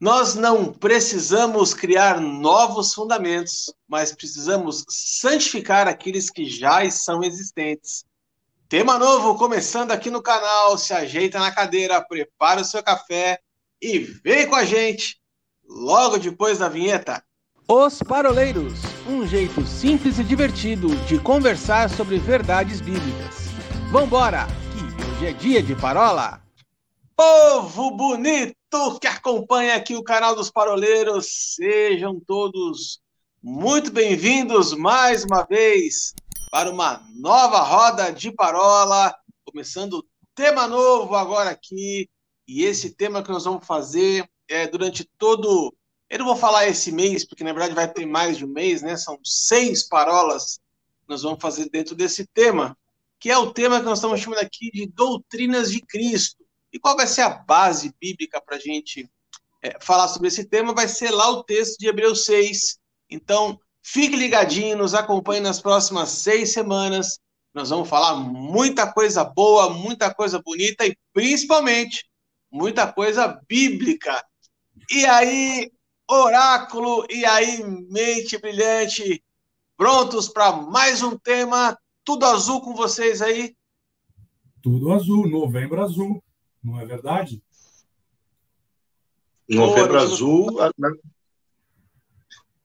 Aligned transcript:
Nós 0.00 0.34
não 0.34 0.72
precisamos 0.72 1.74
criar 1.74 2.22
novos 2.22 2.94
fundamentos, 2.94 3.70
mas 3.86 4.12
precisamos 4.12 4.82
santificar 4.88 5.86
aqueles 5.86 6.30
que 6.30 6.46
já 6.46 6.88
são 6.90 7.22
existentes. 7.22 8.06
Tema 8.66 8.98
novo 8.98 9.36
começando 9.36 9.92
aqui 9.92 10.10
no 10.10 10.22
canal. 10.22 10.78
Se 10.78 10.94
ajeita 10.94 11.38
na 11.38 11.52
cadeira, 11.52 12.00
prepara 12.00 12.62
o 12.62 12.64
seu 12.64 12.82
café 12.82 13.40
e 13.82 13.98
vem 13.98 14.48
com 14.48 14.56
a 14.56 14.64
gente 14.64 15.20
logo 15.68 16.16
depois 16.16 16.58
da 16.58 16.68
vinheta. 16.70 17.22
Os 17.68 18.02
Paroleiros 18.02 18.80
um 19.06 19.26
jeito 19.26 19.66
simples 19.66 20.18
e 20.18 20.24
divertido 20.24 20.88
de 21.06 21.18
conversar 21.18 21.90
sobre 21.90 22.18
verdades 22.18 22.80
bíblicas. 22.80 23.48
Vambora, 23.90 24.46
que 24.72 25.04
hoje 25.04 25.26
é 25.26 25.32
dia 25.32 25.62
de 25.62 25.74
parola! 25.74 26.40
Povo 27.16 27.90
bonito 27.90 28.59
que 29.00 29.08
acompanha 29.08 29.74
aqui 29.74 29.96
o 29.96 30.02
canal 30.02 30.36
dos 30.36 30.48
Paroleiros, 30.48 31.54
sejam 31.56 32.20
todos 32.20 33.00
muito 33.42 33.90
bem-vindos 33.90 34.72
mais 34.74 35.24
uma 35.24 35.42
vez 35.42 36.14
para 36.52 36.70
uma 36.70 37.04
nova 37.16 37.62
roda 37.62 38.12
de 38.12 38.30
parola, 38.30 39.12
começando 39.44 40.06
tema 40.36 40.68
novo 40.68 41.16
agora 41.16 41.50
aqui, 41.50 42.08
e 42.46 42.62
esse 42.62 42.94
tema 42.94 43.24
que 43.24 43.32
nós 43.32 43.44
vamos 43.44 43.66
fazer 43.66 44.30
é 44.48 44.68
durante 44.68 45.04
todo. 45.18 45.74
Eu 46.08 46.20
não 46.20 46.26
vou 46.26 46.36
falar 46.36 46.68
esse 46.68 46.92
mês, 46.92 47.26
porque 47.26 47.42
na 47.42 47.52
verdade 47.52 47.74
vai 47.74 47.92
ter 47.92 48.06
mais 48.06 48.38
de 48.38 48.44
um 48.44 48.52
mês, 48.52 48.82
né? 48.82 48.96
São 48.96 49.18
seis 49.24 49.88
parolas 49.88 50.60
que 51.02 51.08
nós 51.08 51.22
vamos 51.22 51.40
fazer 51.42 51.68
dentro 51.70 51.96
desse 51.96 52.24
tema, 52.24 52.78
que 53.18 53.32
é 53.32 53.36
o 53.36 53.52
tema 53.52 53.80
que 53.80 53.86
nós 53.86 53.98
estamos 53.98 54.20
chamando 54.20 54.38
aqui 54.38 54.70
de 54.70 54.86
doutrinas 54.86 55.72
de 55.72 55.80
Cristo. 55.80 56.39
E 56.72 56.78
qual 56.78 56.96
vai 56.96 57.06
ser 57.06 57.22
a 57.22 57.30
base 57.30 57.94
bíblica 58.00 58.40
para 58.40 58.56
a 58.56 58.60
gente 58.60 59.08
é, 59.62 59.76
falar 59.80 60.08
sobre 60.08 60.28
esse 60.28 60.44
tema? 60.44 60.72
Vai 60.72 60.88
ser 60.88 61.10
lá 61.10 61.30
o 61.30 61.42
texto 61.42 61.78
de 61.78 61.88
Hebreus 61.88 62.24
6. 62.24 62.78
Então, 63.10 63.58
fique 63.82 64.16
ligadinho, 64.16 64.78
nos 64.78 64.94
acompanhe 64.94 65.40
nas 65.40 65.60
próximas 65.60 66.10
seis 66.10 66.52
semanas. 66.52 67.18
Nós 67.52 67.70
vamos 67.70 67.88
falar 67.88 68.14
muita 68.14 68.92
coisa 68.92 69.24
boa, 69.24 69.70
muita 69.70 70.14
coisa 70.14 70.40
bonita 70.40 70.86
e 70.86 70.96
principalmente 71.12 72.08
muita 72.50 72.90
coisa 72.92 73.40
bíblica. 73.48 74.24
E 74.90 75.04
aí, 75.06 75.70
oráculo, 76.08 77.04
e 77.10 77.24
aí, 77.24 77.62
mente 77.64 78.38
brilhante, 78.38 79.22
prontos 79.76 80.28
para 80.28 80.52
mais 80.52 81.02
um 81.02 81.18
tema? 81.18 81.76
Tudo 82.04 82.26
azul 82.26 82.60
com 82.60 82.74
vocês 82.74 83.20
aí? 83.20 83.54
Tudo 84.62 84.92
azul, 84.92 85.28
novembro 85.28 85.82
azul. 85.82 86.22
Não 86.62 86.80
é 86.80 86.84
verdade? 86.84 87.42
Novembro 89.48 89.98
Azul. 89.98 90.56
Na, 90.78 90.92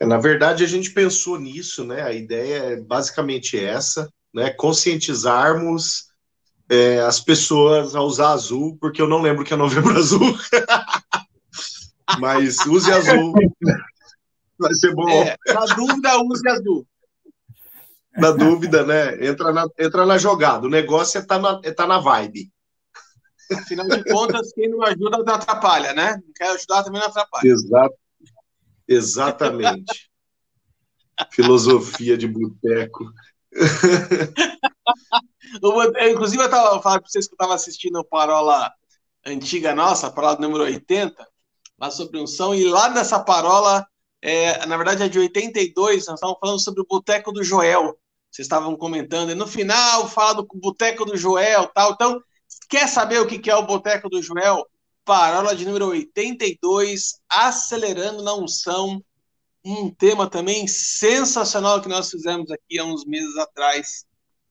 na 0.06 0.18
verdade, 0.18 0.64
a 0.64 0.68
gente 0.68 0.92
pensou 0.92 1.40
nisso, 1.40 1.84
né? 1.84 2.02
A 2.04 2.14
ideia 2.14 2.58
é 2.58 2.76
basicamente 2.76 3.58
essa, 3.58 4.12
né? 4.34 4.52
Conscientizarmos 4.52 6.10
é, 6.70 7.00
as 7.00 7.20
pessoas 7.20 7.96
a 7.96 8.02
usar 8.02 8.32
azul, 8.32 8.78
porque 8.80 9.02
eu 9.02 9.08
não 9.08 9.22
lembro 9.22 9.44
que 9.44 9.54
é 9.54 9.58
Novembro 9.58 9.96
Azul. 9.98 10.38
Mas 12.20 12.58
use 12.66 12.92
azul. 12.92 13.34
Vai 14.60 14.74
ser 14.76 14.94
bom. 14.94 15.10
É, 15.10 15.36
na 15.48 15.66
dúvida, 15.66 16.18
use 16.24 16.50
azul. 16.50 16.88
Na 18.16 18.32
dúvida, 18.32 18.86
né? 18.86 19.26
Entra 19.26 19.52
na, 19.52 19.68
entra 19.78 20.06
na 20.06 20.18
jogada. 20.18 20.68
O 20.68 20.70
negócio 20.70 21.18
é 21.18 21.22
tá 21.22 21.40
na, 21.40 21.60
é 21.64 21.72
tá 21.72 21.88
na 21.88 22.00
vibe. 22.00 22.52
Afinal 23.54 23.88
de 23.88 24.04
contas, 24.06 24.52
quem 24.54 24.70
não 24.70 24.82
ajuda 24.84 25.18
não 25.18 25.36
atrapalha, 25.36 25.94
né? 25.94 26.22
Não 26.26 26.34
quer 26.34 26.50
ajudar 26.52 26.84
também 26.84 27.00
não 27.00 27.08
atrapalha. 27.08 27.48
Exato. 27.48 27.96
Exatamente. 28.88 30.10
Filosofia 31.32 32.18
de 32.18 32.28
boteco. 32.28 33.06
Inclusive, 36.12 36.42
eu 36.42 36.46
estava 36.46 36.82
falando 36.82 37.02
para 37.02 37.10
vocês 37.10 37.28
que 37.28 37.34
eu 37.34 37.36
estava 37.36 37.56
assistindo 37.56 38.00
a 38.00 38.04
parola 38.04 38.72
antiga 39.26 39.74
nossa, 39.74 40.08
a 40.08 40.12
parola 40.12 40.38
número 40.40 40.64
80, 40.64 41.28
lá 41.80 41.90
sobre 41.90 42.20
unção, 42.20 42.54
e 42.54 42.66
lá 42.66 42.90
nessa 42.90 43.20
parola, 43.20 43.86
é, 44.22 44.66
na 44.66 44.78
verdade 44.78 45.04
é 45.04 45.08
de 45.08 45.20
82, 45.20 46.06
nós 46.08 46.16
estávamos 46.16 46.40
falando 46.40 46.60
sobre 46.60 46.82
o 46.82 46.88
boteco 46.88 47.32
do 47.32 47.44
Joel. 47.44 47.98
Vocês 48.30 48.46
estavam 48.46 48.76
comentando, 48.76 49.32
e 49.32 49.36
no 49.36 49.48
final 49.48 50.08
fala 50.10 50.34
do 50.36 50.48
boteco 50.56 51.06
do 51.06 51.16
Joel 51.16 51.68
tal. 51.74 51.94
Então, 51.94 52.22
Quer 52.70 52.88
saber 52.88 53.20
o 53.20 53.28
que 53.28 53.50
é 53.50 53.56
o 53.56 53.66
Boteco 53.66 54.10
do 54.10 54.22
Joel? 54.22 54.66
Parola 55.04 55.56
de 55.56 55.66
número 55.66 55.88
82, 55.88 57.20
Acelerando 57.30 58.24
na 58.24 58.34
Unção. 58.34 59.04
Um 59.64 59.90
tema 59.90 60.30
também 60.30 60.68
sensacional 60.68 61.82
que 61.82 61.90
nós 61.90 62.10
fizemos 62.10 62.50
aqui 62.52 62.80
há 62.80 62.84
uns 62.84 63.06
meses 63.06 63.36
atrás. 63.38 64.06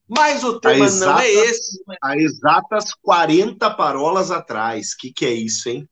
Mas 0.07 0.43
o 0.43 0.59
tema 0.59 0.85
exatas, 0.85 0.99
não 0.99 1.19
é 1.19 1.29
esse. 1.29 1.83
Mas... 1.87 1.97
Há 2.01 2.17
exatas 2.17 2.93
40 3.01 3.69
parolas 3.71 4.31
atrás. 4.31 4.91
O 4.91 4.97
que, 4.97 5.11
que 5.11 5.25
é 5.25 5.33
isso, 5.33 5.69
hein? 5.69 5.87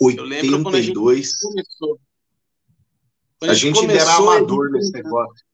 82. 0.00 1.30
Eu 1.42 1.48
começou. 1.50 2.00
Quando 3.38 3.50
a 3.50 3.54
gente 3.54 3.80
começou, 3.80 4.00
era 4.00 4.16
amador 4.16 4.70
nesse 4.70 4.92
negócio. 4.92 5.44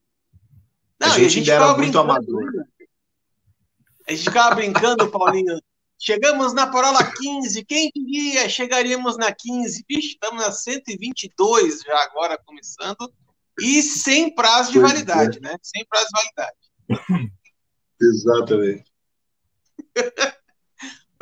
Não, 1.00 1.08
a 1.08 1.10
gente, 1.10 1.26
a 1.26 1.28
gente 1.28 1.50
era 1.50 1.76
muito 1.76 1.98
amador. 1.98 2.52
Né? 2.52 2.64
A 4.08 4.12
gente 4.12 4.24
ficava 4.24 4.54
brincando, 4.54 5.10
Paulinho. 5.10 5.60
Chegamos 5.98 6.52
na 6.52 6.66
parola 6.66 6.98
15. 7.12 7.64
Quem 7.64 7.90
diria? 7.94 8.48
Chegaríamos 8.48 9.16
na 9.16 9.32
15. 9.32 9.84
Vixe, 9.88 10.08
estamos 10.08 10.42
na 10.42 10.52
122 10.52 11.80
já 11.80 12.04
agora 12.04 12.38
começando. 12.44 13.12
E 13.60 13.82
sem 13.82 14.34
prazo 14.34 14.72
de 14.72 14.78
validade, 14.78 15.38
é. 15.38 15.40
né? 15.40 15.56
Sem 15.62 15.84
prazo 15.86 16.06
de 16.06 16.22
validade. 16.22 16.56
Exatamente. 18.00 18.92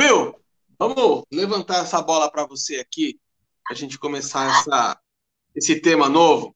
Will, 0.01 0.35
vamos 0.79 1.25
levantar 1.33 1.85
essa 1.85 2.03
bola 2.03 2.31
para 2.31 2.45
você 2.45 2.77
aqui, 2.77 3.19
para 3.65 3.75
a 3.75 3.79
gente 3.79 3.97
começar 3.97 4.51
essa, 4.51 5.01
esse 5.55 5.81
tema 5.81 6.09
novo. 6.09 6.55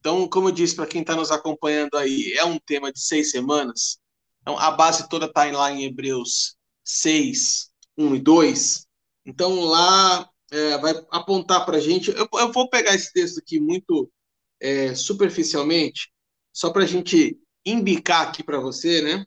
Então, 0.00 0.26
como 0.26 0.48
eu 0.48 0.52
disse 0.52 0.74
para 0.74 0.86
quem 0.86 1.02
está 1.02 1.14
nos 1.14 1.30
acompanhando 1.30 1.96
aí, 1.98 2.32
é 2.32 2.44
um 2.44 2.58
tema 2.58 2.90
de 2.90 3.00
seis 3.00 3.30
semanas. 3.30 3.98
Então, 4.48 4.58
a 4.58 4.70
base 4.70 5.06
toda 5.10 5.26
está 5.26 5.44
lá 5.52 5.70
em 5.70 5.84
Hebreus 5.84 6.56
6, 6.82 7.70
1 7.98 8.14
e 8.14 8.18
2. 8.18 8.86
Então, 9.26 9.60
lá 9.60 10.26
é, 10.50 10.78
vai 10.78 10.94
apontar 11.10 11.66
para 11.66 11.76
a 11.76 11.80
gente. 11.80 12.10
Eu, 12.12 12.26
eu, 12.32 12.50
vou 12.50 12.70
pegar 12.70 12.94
esse 12.94 13.12
texto 13.12 13.40
aqui 13.40 13.60
muito 13.60 14.10
é, 14.58 14.94
superficialmente, 14.94 16.10
só 16.50 16.70
para 16.70 16.84
a 16.84 16.86
gente 16.86 17.38
imbicar 17.62 18.26
aqui 18.26 18.42
para 18.42 18.58
você, 18.58 19.02
né? 19.02 19.22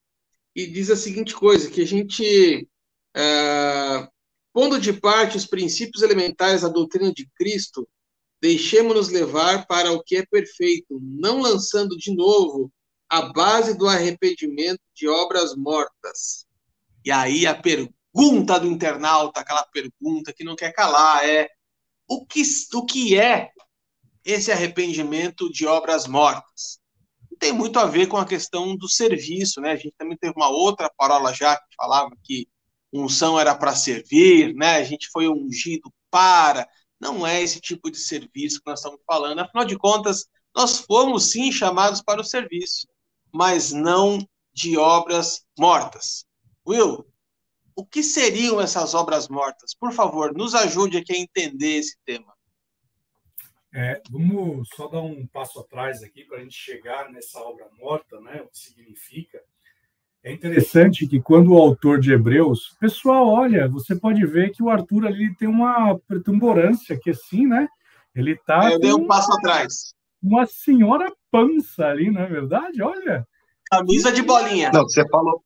E 0.55 0.65
diz 0.65 0.89
a 0.89 0.95
seguinte 0.95 1.35
coisa: 1.35 1.69
que 1.69 1.81
a 1.81 1.85
gente, 1.85 2.67
é, 3.15 4.07
pondo 4.51 4.79
de 4.79 4.91
parte 4.91 5.37
os 5.37 5.45
princípios 5.45 6.01
elementares 6.01 6.63
da 6.63 6.67
doutrina 6.67 7.13
de 7.13 7.29
Cristo, 7.35 7.87
deixemos-nos 8.41 9.09
levar 9.09 9.67
para 9.67 9.91
o 9.91 10.01
que 10.01 10.15
é 10.15 10.25
perfeito, 10.25 10.99
não 10.99 11.39
lançando 11.41 11.95
de 11.95 12.11
novo 12.11 12.73
a 13.11 13.23
base 13.23 13.77
do 13.77 13.89
arrependimento 13.89 14.79
de 14.95 15.05
obras 15.05 15.53
mortas. 15.53 16.47
E 17.03 17.11
aí 17.11 17.45
a 17.45 17.53
pergunta 17.53 18.57
do 18.57 18.67
internauta, 18.67 19.41
aquela 19.41 19.63
pergunta 19.63 20.31
que 20.31 20.45
não 20.45 20.55
quer 20.55 20.72
calar, 20.72 21.27
é 21.27 21.49
o 22.07 22.25
que, 22.25 22.41
o 22.73 22.85
que 22.85 23.19
é 23.19 23.49
esse 24.23 24.49
arrependimento 24.49 25.51
de 25.51 25.67
obras 25.67 26.07
mortas? 26.07 26.79
Tem 27.38 27.51
muito 27.51 27.79
a 27.79 27.85
ver 27.85 28.07
com 28.07 28.16
a 28.16 28.25
questão 28.25 28.77
do 28.77 28.88
serviço, 28.88 29.59
né? 29.59 29.72
A 29.72 29.75
gente 29.75 29.93
também 29.97 30.16
teve 30.16 30.33
uma 30.38 30.47
outra 30.47 30.89
parola 30.95 31.33
já 31.33 31.57
que 31.57 31.75
falava 31.75 32.11
que 32.23 32.47
unção 32.93 33.38
era 33.38 33.53
para 33.53 33.75
servir, 33.75 34.53
né? 34.55 34.78
A 34.78 34.83
gente 34.85 35.09
foi 35.11 35.28
ungido 35.28 35.91
para. 36.09 36.66
Não 36.97 37.28
é 37.28 37.41
esse 37.41 37.59
tipo 37.59 37.91
de 37.91 37.97
serviço 37.97 38.61
que 38.61 38.69
nós 38.69 38.79
estamos 38.79 39.02
falando. 39.05 39.40
Afinal 39.40 39.66
de 39.66 39.78
contas, 39.78 40.28
nós 40.55 40.79
fomos 40.79 41.31
sim 41.31 41.52
chamados 41.52 42.02
para 42.02 42.22
o 42.22 42.23
serviço 42.23 42.87
mas 43.33 43.72
não 43.72 44.19
de 44.53 44.78
obras 44.78 45.45
mortas. 45.57 46.25
Will, 46.67 47.05
o 47.75 47.85
que 47.85 48.03
seriam 48.03 48.59
essas 48.59 48.93
obras 48.93 49.28
mortas? 49.28 49.73
Por 49.73 49.91
favor, 49.91 50.33
nos 50.33 50.53
ajude 50.53 50.97
aqui 50.97 51.13
a 51.13 51.19
entender 51.19 51.78
esse 51.78 51.97
tema. 52.05 52.33
É, 53.73 54.01
vamos 54.09 54.67
só 54.75 54.87
dar 54.87 55.01
um 55.01 55.25
passo 55.28 55.59
atrás 55.59 56.03
aqui 56.03 56.25
para 56.25 56.37
a 56.37 56.41
gente 56.41 56.55
chegar 56.55 57.09
nessa 57.09 57.39
obra 57.39 57.67
morta, 57.79 58.19
né? 58.19 58.41
O 58.41 58.47
que 58.49 58.57
significa. 58.57 59.41
É 60.23 60.31
interessante 60.31 61.07
que 61.07 61.19
quando 61.19 61.53
o 61.53 61.57
autor 61.57 61.99
de 61.99 62.11
Hebreus, 62.11 62.75
pessoal, 62.79 63.27
olha, 63.27 63.67
você 63.67 63.95
pode 63.95 64.23
ver 64.25 64.51
que 64.51 64.61
o 64.61 64.69
Arthur 64.69 65.07
ali 65.07 65.34
tem 65.35 65.47
uma 65.47 65.97
pretumborância 65.99 66.99
que 66.99 67.09
assim, 67.09 67.47
né? 67.47 67.67
Ele 68.13 68.35
tá. 68.35 68.72
Eu 68.72 68.79
dei 68.79 68.93
um 68.93 69.07
passo 69.07 69.31
atrás 69.34 69.95
uma 70.22 70.46
senhora 70.46 71.12
pança 71.32 71.88
ali, 71.88 72.12
não 72.12 72.22
é 72.22 72.28
verdade? 72.28 72.82
Olha. 72.82 73.28
Camisa 73.70 74.12
de 74.12 74.22
bolinha. 74.22 74.72
Não, 74.72 74.84
você 74.84 75.08
falou, 75.09 75.44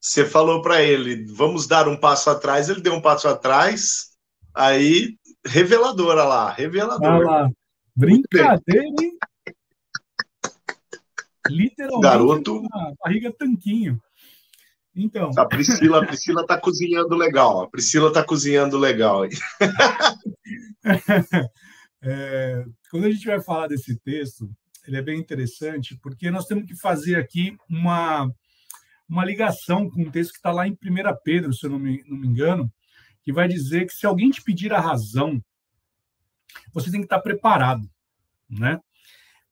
você 0.00 0.24
falou 0.24 0.62
para 0.62 0.82
ele, 0.82 1.26
vamos 1.32 1.66
dar 1.66 1.88
um 1.88 1.96
passo 1.96 2.30
atrás, 2.30 2.68
ele 2.68 2.80
deu 2.80 2.94
um 2.94 3.02
passo 3.02 3.28
atrás, 3.28 4.10
aí 4.54 5.16
reveladora 5.46 6.24
lá, 6.24 6.50
reveladora. 6.50 7.16
Olha 7.16 7.26
lá. 7.26 7.50
Brincadeira, 7.96 8.84
hein? 8.84 9.18
Literalmente. 11.48 12.02
Garoto. 12.02 12.62
Barriga 13.02 13.32
tanquinho. 13.32 14.00
Então. 14.94 15.30
A 15.36 15.46
Priscila, 15.46 16.02
a 16.02 16.06
Priscila 16.06 16.46
tá 16.46 16.58
cozinhando 16.58 17.16
legal. 17.16 17.62
A 17.62 17.68
Priscila 17.68 18.12
tá 18.12 18.24
cozinhando 18.24 18.78
legal. 18.78 19.22
é, 22.02 22.64
quando 22.90 23.04
a 23.06 23.10
gente 23.10 23.26
vai 23.26 23.40
falar 23.42 23.68
desse 23.68 23.98
texto, 24.00 24.50
ele 24.86 24.96
é 24.96 25.02
bem 25.02 25.18
interessante, 25.18 25.98
porque 26.02 26.30
nós 26.30 26.46
temos 26.46 26.66
que 26.66 26.76
fazer 26.76 27.16
aqui 27.16 27.56
uma, 27.68 28.30
uma 29.08 29.24
ligação 29.24 29.88
com 29.90 30.02
um 30.02 30.10
texto 30.10 30.32
que 30.32 30.38
está 30.38 30.50
lá 30.50 30.66
em 30.66 30.72
1 30.72 30.76
Pedro, 31.22 31.52
se 31.52 31.66
eu 31.66 31.70
não 31.70 31.78
me, 31.78 32.02
não 32.06 32.16
me 32.16 32.26
engano, 32.26 32.72
que 33.22 33.32
vai 33.32 33.46
dizer 33.46 33.86
que 33.86 33.92
se 33.92 34.06
alguém 34.06 34.30
te 34.30 34.42
pedir 34.42 34.72
a 34.72 34.80
razão, 34.80 35.42
você 36.72 36.90
tem 36.90 37.00
que 37.00 37.06
estar 37.06 37.20
preparado, 37.20 37.88
né? 38.48 38.80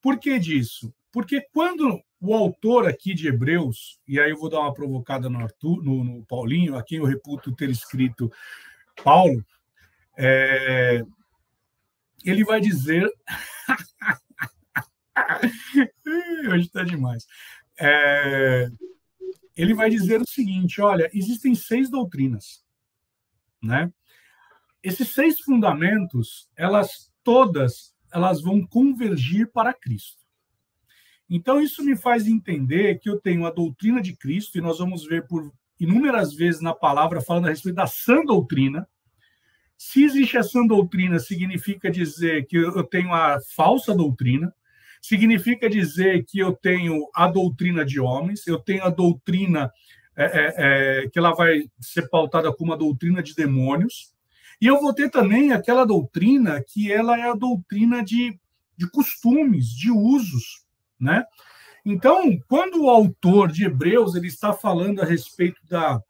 Por 0.00 0.18
que 0.18 0.38
disso? 0.38 0.92
Porque 1.12 1.42
quando 1.52 2.00
o 2.20 2.34
autor 2.34 2.88
aqui 2.88 3.14
de 3.14 3.28
Hebreus, 3.28 4.00
e 4.06 4.18
aí 4.18 4.30
eu 4.30 4.38
vou 4.38 4.48
dar 4.48 4.60
uma 4.60 4.74
provocada 4.74 5.28
no, 5.28 5.38
Arthur, 5.38 5.82
no, 5.82 6.02
no 6.02 6.24
Paulinho, 6.24 6.76
a 6.76 6.82
quem 6.82 6.98
eu 6.98 7.04
reputo 7.04 7.54
ter 7.54 7.70
escrito 7.70 8.30
Paulo, 9.04 9.44
é, 10.16 11.02
ele 12.25 12.44
vai 12.44 12.61
dizer. 12.61 13.11
Hoje 16.50 16.67
está 16.67 16.85
demais. 16.85 17.26
É, 17.79 18.69
ele 19.56 19.75
vai 19.75 19.91
dizer 19.91 20.20
o 20.20 20.29
seguinte: 20.29 20.81
olha, 20.81 21.11
existem 21.12 21.55
seis 21.55 21.91
doutrinas, 21.91 22.65
né? 23.62 23.93
Esses 24.82 25.12
seis 25.12 25.41
fundamentos, 25.41 26.49
elas 26.56 27.12
todas, 27.25 27.94
elas 28.12 28.41
vão 28.41 28.65
convergir 28.65 29.50
para 29.53 29.75
Cristo. 29.75 30.19
Então, 31.29 31.61
isso 31.61 31.85
me 31.85 31.94
faz 31.94 32.26
entender 32.26 32.99
que 33.00 33.11
eu 33.11 33.20
tenho 33.20 33.44
a 33.44 33.50
doutrina 33.50 34.00
de 34.00 34.17
Cristo, 34.17 34.56
e 34.56 34.62
nós 34.62 34.79
vamos 34.79 35.05
ver 35.05 35.26
por 35.26 35.53
inúmeras 35.79 36.32
vezes 36.32 36.61
na 36.61 36.75
palavra 36.75 37.20
falando 37.20 37.47
a 37.47 37.50
respeito 37.50 37.76
da 37.76 37.87
sã 37.87 38.25
doutrina. 38.25 38.88
Se 39.78 40.02
existe 40.02 40.36
a 40.36 40.42
sã 40.42 40.66
doutrina, 40.66 41.20
significa 41.20 41.88
dizer 41.88 42.46
que 42.46 42.56
eu 42.56 42.82
tenho 42.82 43.14
a 43.14 43.38
falsa 43.54 43.94
doutrina, 43.94 44.52
significa 45.00 45.70
dizer 45.70 46.25
que 46.25 46.40
eu 46.40 46.52
tenho 46.52 47.08
a 47.14 47.28
doutrina 47.28 47.84
de 47.84 48.00
homens, 48.00 48.44
eu 48.48 48.58
tenho 48.58 48.82
a 48.82 48.90
doutrina 48.90 49.72
é, 50.16 50.25
é, 50.25 50.54
é, 51.04 51.08
que 51.08 51.16
ela 51.16 51.32
vai 51.32 51.70
ser 51.80 52.08
pautada 52.08 52.52
como 52.52 52.72
a 52.72 52.76
doutrina 52.76 53.22
de 53.22 53.36
demônios, 53.36 54.12
e 54.60 54.66
eu 54.66 54.80
vou 54.80 54.92
ter 54.92 55.10
também 55.10 55.52
aquela 55.52 55.84
doutrina 55.84 56.60
que 56.60 56.90
ela 56.90 57.16
é 57.16 57.31
a 57.31 57.34
doutrina 57.34 58.02
de, 58.02 58.36
de 58.76 58.90
costumes, 58.90 59.69
de 59.69 59.92
usos, 59.92 60.64
né? 60.98 61.24
Então, 61.84 62.36
quando 62.48 62.82
o 62.82 62.90
autor 62.90 63.52
de 63.52 63.64
Hebreus 63.64 64.16
ele 64.16 64.26
está 64.26 64.52
falando 64.52 65.00
a 65.00 65.04
respeito 65.04 65.64
da 65.69 66.02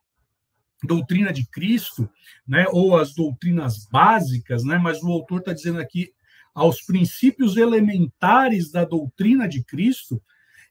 doutrina 0.83 1.33
de 1.33 1.47
Cristo, 1.49 2.09
né, 2.47 2.67
ou 2.71 2.97
as 2.97 3.15
doutrinas 3.15 3.87
básicas, 3.91 4.65
né, 4.65 4.79
mas 4.79 5.03
o 5.03 5.11
autor 5.11 5.41
está 5.41 5.53
dizendo 5.53 5.81
aqui 5.81 6.13
aos 6.55 6.83
princípios 6.83 7.57
elementares 7.57 8.71
da 8.71 8.85
doutrina 8.85 9.49
de 9.49 9.63
Cristo, 9.65 10.23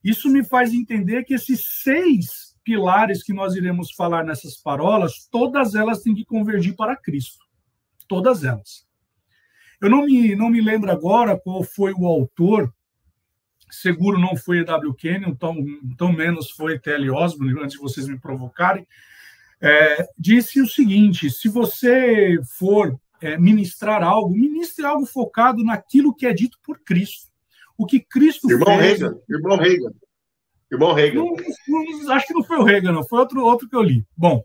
isso 0.03 0.29
me 0.29 0.43
faz 0.43 0.73
entender 0.73 1.23
que 1.23 1.33
esses 1.33 1.81
seis 1.83 2.55
pilares 2.63 3.23
que 3.23 3.33
nós 3.33 3.55
iremos 3.55 3.91
falar 3.91 4.25
nessas 4.25 4.57
parolas, 4.57 5.27
todas 5.31 5.75
elas 5.75 6.01
têm 6.01 6.13
que 6.13 6.25
convergir 6.25 6.75
para 6.75 6.97
Cristo. 6.97 7.45
Todas 8.07 8.43
elas. 8.43 8.85
Eu 9.81 9.89
não 9.89 10.05
me, 10.05 10.35
não 10.35 10.49
me 10.49 10.61
lembro 10.61 10.91
agora 10.91 11.39
qual 11.39 11.63
foi 11.63 11.93
o 11.93 12.05
autor 12.05 12.73
seguro 13.69 14.19
não 14.19 14.35
foi 14.35 14.59
E.W. 14.59 14.93
Kenyon, 14.93 15.35
tão, 15.35 15.55
tão 15.97 16.11
menos 16.11 16.51
foi 16.51 16.79
T.L. 16.79 17.09
Osborne, 17.11 17.59
antes 17.61 17.75
de 17.75 17.81
vocês 17.81 18.07
me 18.07 18.19
provocarem, 18.19 18.87
é, 19.61 20.07
disse 20.17 20.61
o 20.61 20.67
seguinte: 20.67 21.29
se 21.29 21.49
você 21.49 22.37
for 22.57 22.99
é, 23.21 23.37
ministrar 23.37 24.03
algo, 24.03 24.31
ministre 24.31 24.85
algo 24.85 25.05
focado 25.05 25.63
naquilo 25.63 26.15
que 26.15 26.25
é 26.25 26.33
dito 26.33 26.57
por 26.63 26.79
Cristo. 26.79 27.31
O 27.77 27.85
que 27.85 27.99
Cristo 27.99 28.49
irmão 28.49 28.77
fez. 28.79 28.99
Reagan, 28.99 29.17
irmão 29.29 29.57
Reagan. 29.57 29.91
Irmão 30.71 30.93
Reagan. 30.93 31.23
Não, 31.23 31.35
não, 31.67 32.11
acho 32.11 32.27
que 32.27 32.33
não 32.33 32.43
foi 32.43 32.57
o 32.57 32.63
Reagan, 32.63 32.91
não, 32.91 33.07
foi 33.07 33.19
outro, 33.19 33.43
outro 33.43 33.69
que 33.69 33.75
eu 33.75 33.83
li. 33.83 34.05
Bom, 34.15 34.43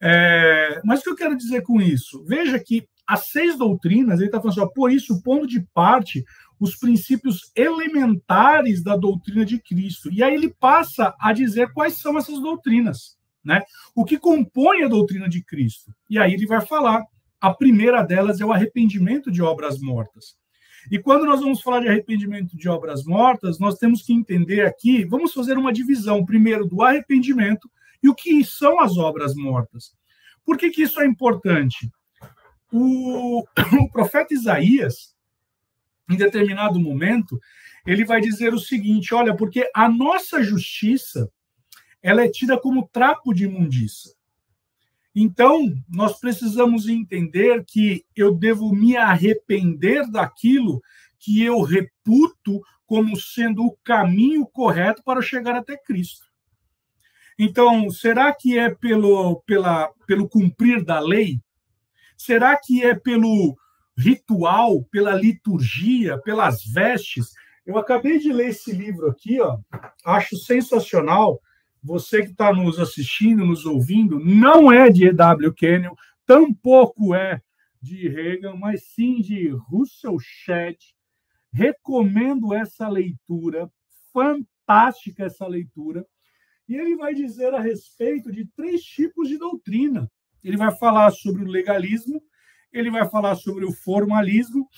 é, 0.00 0.80
mas 0.84 1.00
o 1.00 1.02
que 1.04 1.10
eu 1.10 1.16
quero 1.16 1.36
dizer 1.36 1.62
com 1.62 1.80
isso? 1.80 2.24
Veja 2.24 2.58
que 2.58 2.88
as 3.06 3.28
seis 3.28 3.56
doutrinas, 3.56 4.18
ele 4.18 4.26
está 4.26 4.40
falando 4.40 4.58
assim, 4.58 4.66
ó, 4.66 4.66
por 4.66 4.90
isso, 4.90 5.22
pondo 5.22 5.46
de 5.46 5.60
parte 5.72 6.24
os 6.58 6.74
princípios 6.74 7.52
elementares 7.54 8.82
da 8.82 8.96
doutrina 8.96 9.44
de 9.44 9.60
Cristo. 9.60 10.10
E 10.10 10.22
aí 10.22 10.34
ele 10.34 10.52
passa 10.58 11.14
a 11.20 11.32
dizer 11.32 11.72
quais 11.72 11.98
são 11.98 12.16
essas 12.16 12.40
doutrinas, 12.40 13.16
né? 13.46 13.62
O 13.94 14.04
que 14.04 14.18
compõe 14.18 14.82
a 14.82 14.88
doutrina 14.88 15.28
de 15.28 15.42
Cristo. 15.42 15.94
E 16.10 16.18
aí 16.18 16.34
ele 16.34 16.46
vai 16.46 16.60
falar. 16.60 17.02
A 17.38 17.54
primeira 17.54 18.02
delas 18.02 18.40
é 18.40 18.44
o 18.44 18.52
arrependimento 18.52 19.30
de 19.30 19.42
obras 19.42 19.78
mortas. 19.78 20.36
E 20.90 20.98
quando 20.98 21.24
nós 21.24 21.40
vamos 21.40 21.60
falar 21.60 21.80
de 21.80 21.88
arrependimento 21.88 22.56
de 22.56 22.68
obras 22.68 23.04
mortas, 23.04 23.58
nós 23.58 23.76
temos 23.76 24.02
que 24.02 24.12
entender 24.12 24.62
aqui, 24.62 25.04
vamos 25.04 25.32
fazer 25.32 25.58
uma 25.58 25.72
divisão 25.72 26.24
primeiro 26.24 26.66
do 26.66 26.82
arrependimento 26.82 27.70
e 28.02 28.08
o 28.08 28.14
que 28.14 28.42
são 28.44 28.80
as 28.80 28.96
obras 28.96 29.34
mortas. 29.34 29.94
Por 30.44 30.56
que, 30.56 30.70
que 30.70 30.82
isso 30.82 31.00
é 31.00 31.06
importante? 31.06 31.90
O, 32.72 33.44
o 33.80 33.90
profeta 33.90 34.32
Isaías, 34.32 35.14
em 36.10 36.16
determinado 36.16 36.80
momento, 36.80 37.38
ele 37.86 38.04
vai 38.04 38.20
dizer 38.20 38.54
o 38.54 38.58
seguinte: 38.58 39.14
olha, 39.14 39.36
porque 39.36 39.68
a 39.74 39.88
nossa 39.88 40.42
justiça 40.42 41.30
ela 42.06 42.22
é 42.22 42.28
tida 42.28 42.58
como 42.58 42.88
trapo 42.88 43.32
de 43.34 43.44
imundícia. 43.44 44.14
Então, 45.14 45.72
nós 45.88 46.20
precisamos 46.20 46.88
entender 46.88 47.64
que 47.66 48.04
eu 48.14 48.34
devo 48.34 48.72
me 48.72 48.96
arrepender 48.96 50.08
daquilo 50.10 50.82
que 51.18 51.42
eu 51.42 51.62
reputo 51.62 52.60
como 52.86 53.16
sendo 53.16 53.64
o 53.64 53.76
caminho 53.82 54.46
correto 54.46 55.02
para 55.02 55.22
chegar 55.22 55.56
até 55.56 55.76
Cristo. 55.76 56.26
Então, 57.38 57.90
será 57.90 58.32
que 58.32 58.58
é 58.58 58.72
pelo, 58.74 59.42
pela, 59.46 59.90
pelo 60.06 60.28
cumprir 60.28 60.84
da 60.84 61.00
lei? 61.00 61.40
Será 62.16 62.56
que 62.56 62.84
é 62.84 62.94
pelo 62.94 63.56
ritual, 63.96 64.84
pela 64.84 65.14
liturgia, 65.14 66.18
pelas 66.18 66.64
vestes. 66.64 67.32
Eu 67.64 67.78
acabei 67.78 68.18
de 68.18 68.32
ler 68.32 68.48
esse 68.48 68.70
livro 68.72 69.08
aqui, 69.08 69.40
ó, 69.40 69.58
acho 70.04 70.36
sensacional. 70.36 71.40
Você 71.86 72.22
que 72.22 72.32
está 72.32 72.52
nos 72.52 72.80
assistindo, 72.80 73.46
nos 73.46 73.64
ouvindo, 73.64 74.18
não 74.18 74.72
é 74.72 74.90
de 74.90 75.06
E.W. 75.06 75.52
Kenyon, 75.54 75.94
tampouco 76.26 77.14
é 77.14 77.40
de 77.80 78.08
Reagan, 78.08 78.56
mas 78.56 78.88
sim 78.88 79.20
de 79.20 79.50
Russell 79.50 80.18
Shedd. 80.18 80.78
Recomendo 81.52 82.52
essa 82.52 82.88
leitura, 82.88 83.70
fantástica 84.12 85.26
essa 85.26 85.46
leitura. 85.46 86.04
E 86.68 86.74
ele 86.74 86.96
vai 86.96 87.14
dizer 87.14 87.54
a 87.54 87.60
respeito 87.60 88.32
de 88.32 88.44
três 88.56 88.82
tipos 88.82 89.28
de 89.28 89.38
doutrina. 89.38 90.10
Ele 90.42 90.56
vai 90.56 90.76
falar 90.76 91.12
sobre 91.12 91.44
o 91.44 91.48
legalismo, 91.48 92.20
ele 92.72 92.90
vai 92.90 93.08
falar 93.08 93.36
sobre 93.36 93.64
o 93.64 93.70
formalismo 93.70 94.68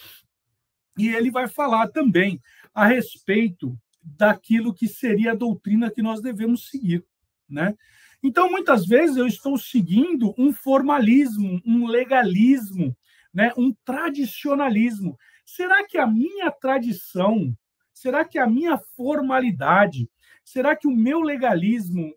e 0.99 1.09
ele 1.09 1.31
vai 1.31 1.49
falar 1.49 1.89
também 1.89 2.39
a 2.75 2.87
respeito 2.87 3.75
daquilo 4.17 4.75
que 4.75 4.89
seria 4.89 5.33
a 5.33 5.37
doutrina 5.37 5.91
que 5.91 6.03
nós 6.03 6.21
devemos 6.21 6.69
seguir, 6.69 7.05
né? 7.49 7.75
Então, 8.23 8.51
muitas 8.51 8.85
vezes 8.85 9.17
eu 9.17 9.27
estou 9.27 9.57
seguindo 9.57 10.35
um 10.37 10.53
formalismo, 10.53 11.61
um 11.65 11.87
legalismo, 11.87 12.97
né? 13.33 13.53
um 13.57 13.73
tradicionalismo. 13.85 15.17
Será 15.47 15.87
que 15.87 15.97
a 15.97 16.07
minha 16.07 16.51
tradição, 16.51 17.57
será 17.95 18.25
que 18.25 18.39
a 18.39 18.47
minha 18.47 18.77
formalidade, 18.97 20.11
será 20.45 20.75
que 20.75 20.89
o 20.89 20.97
meu 20.97 21.21
legalismo 21.21 22.13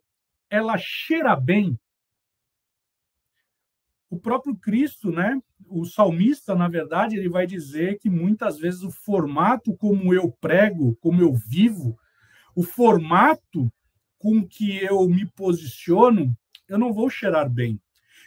ela 0.49 0.75
cheira 0.77 1.35
bem? 1.35 1.79
O 4.11 4.19
próprio 4.19 4.55
Cristo, 4.55 5.09
né? 5.09 5.41
o 5.71 5.85
salmista, 5.85 6.53
na 6.53 6.67
verdade, 6.67 7.15
ele 7.15 7.29
vai 7.29 7.47
dizer 7.47 7.97
que 7.97 8.09
muitas 8.09 8.59
vezes 8.59 8.83
o 8.83 8.91
formato 8.91 9.73
como 9.77 10.13
eu 10.13 10.29
prego, 10.29 10.97
como 10.97 11.21
eu 11.21 11.33
vivo, 11.33 11.97
o 12.53 12.61
formato 12.61 13.71
com 14.19 14.45
que 14.45 14.83
eu 14.83 15.07
me 15.07 15.25
posiciono, 15.25 16.35
eu 16.67 16.77
não 16.77 16.91
vou 16.93 17.09
cheirar 17.09 17.49
bem. 17.49 17.79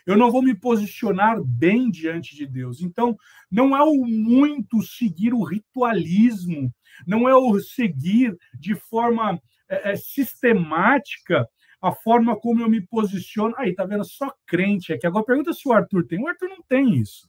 Eu 0.07 0.17
não 0.17 0.31
vou 0.31 0.43
me 0.43 0.55
posicionar 0.55 1.43
bem 1.43 1.91
diante 1.91 2.35
de 2.35 2.47
Deus. 2.47 2.81
Então, 2.81 3.17
não 3.50 3.76
é 3.76 3.83
o 3.83 4.05
muito 4.07 4.83
seguir 4.83 5.35
o 5.35 5.43
ritualismo, 5.43 6.73
não 7.07 7.29
é 7.29 7.35
o 7.35 7.59
seguir 7.61 8.35
de 8.59 8.75
forma 8.75 9.41
é, 9.69 9.93
é 9.93 9.97
sistemática 9.97 11.47
a 11.85 11.93
forma 11.93 12.35
como 12.35 12.62
eu 12.62 12.69
me 12.69 12.81
posiciono. 12.81 13.55
Aí, 13.59 13.75
tá 13.75 13.85
vendo? 13.85 14.05
Só 14.05 14.35
crente 14.47 14.91
aqui. 14.91 15.07
Agora 15.07 15.25
pergunta 15.25 15.53
se 15.53 15.69
o 15.69 15.73
Arthur 15.73 16.07
tem. 16.07 16.19
O 16.19 16.26
Arthur 16.26 16.49
não 16.49 16.62
tem 16.62 16.95
isso. 16.95 17.29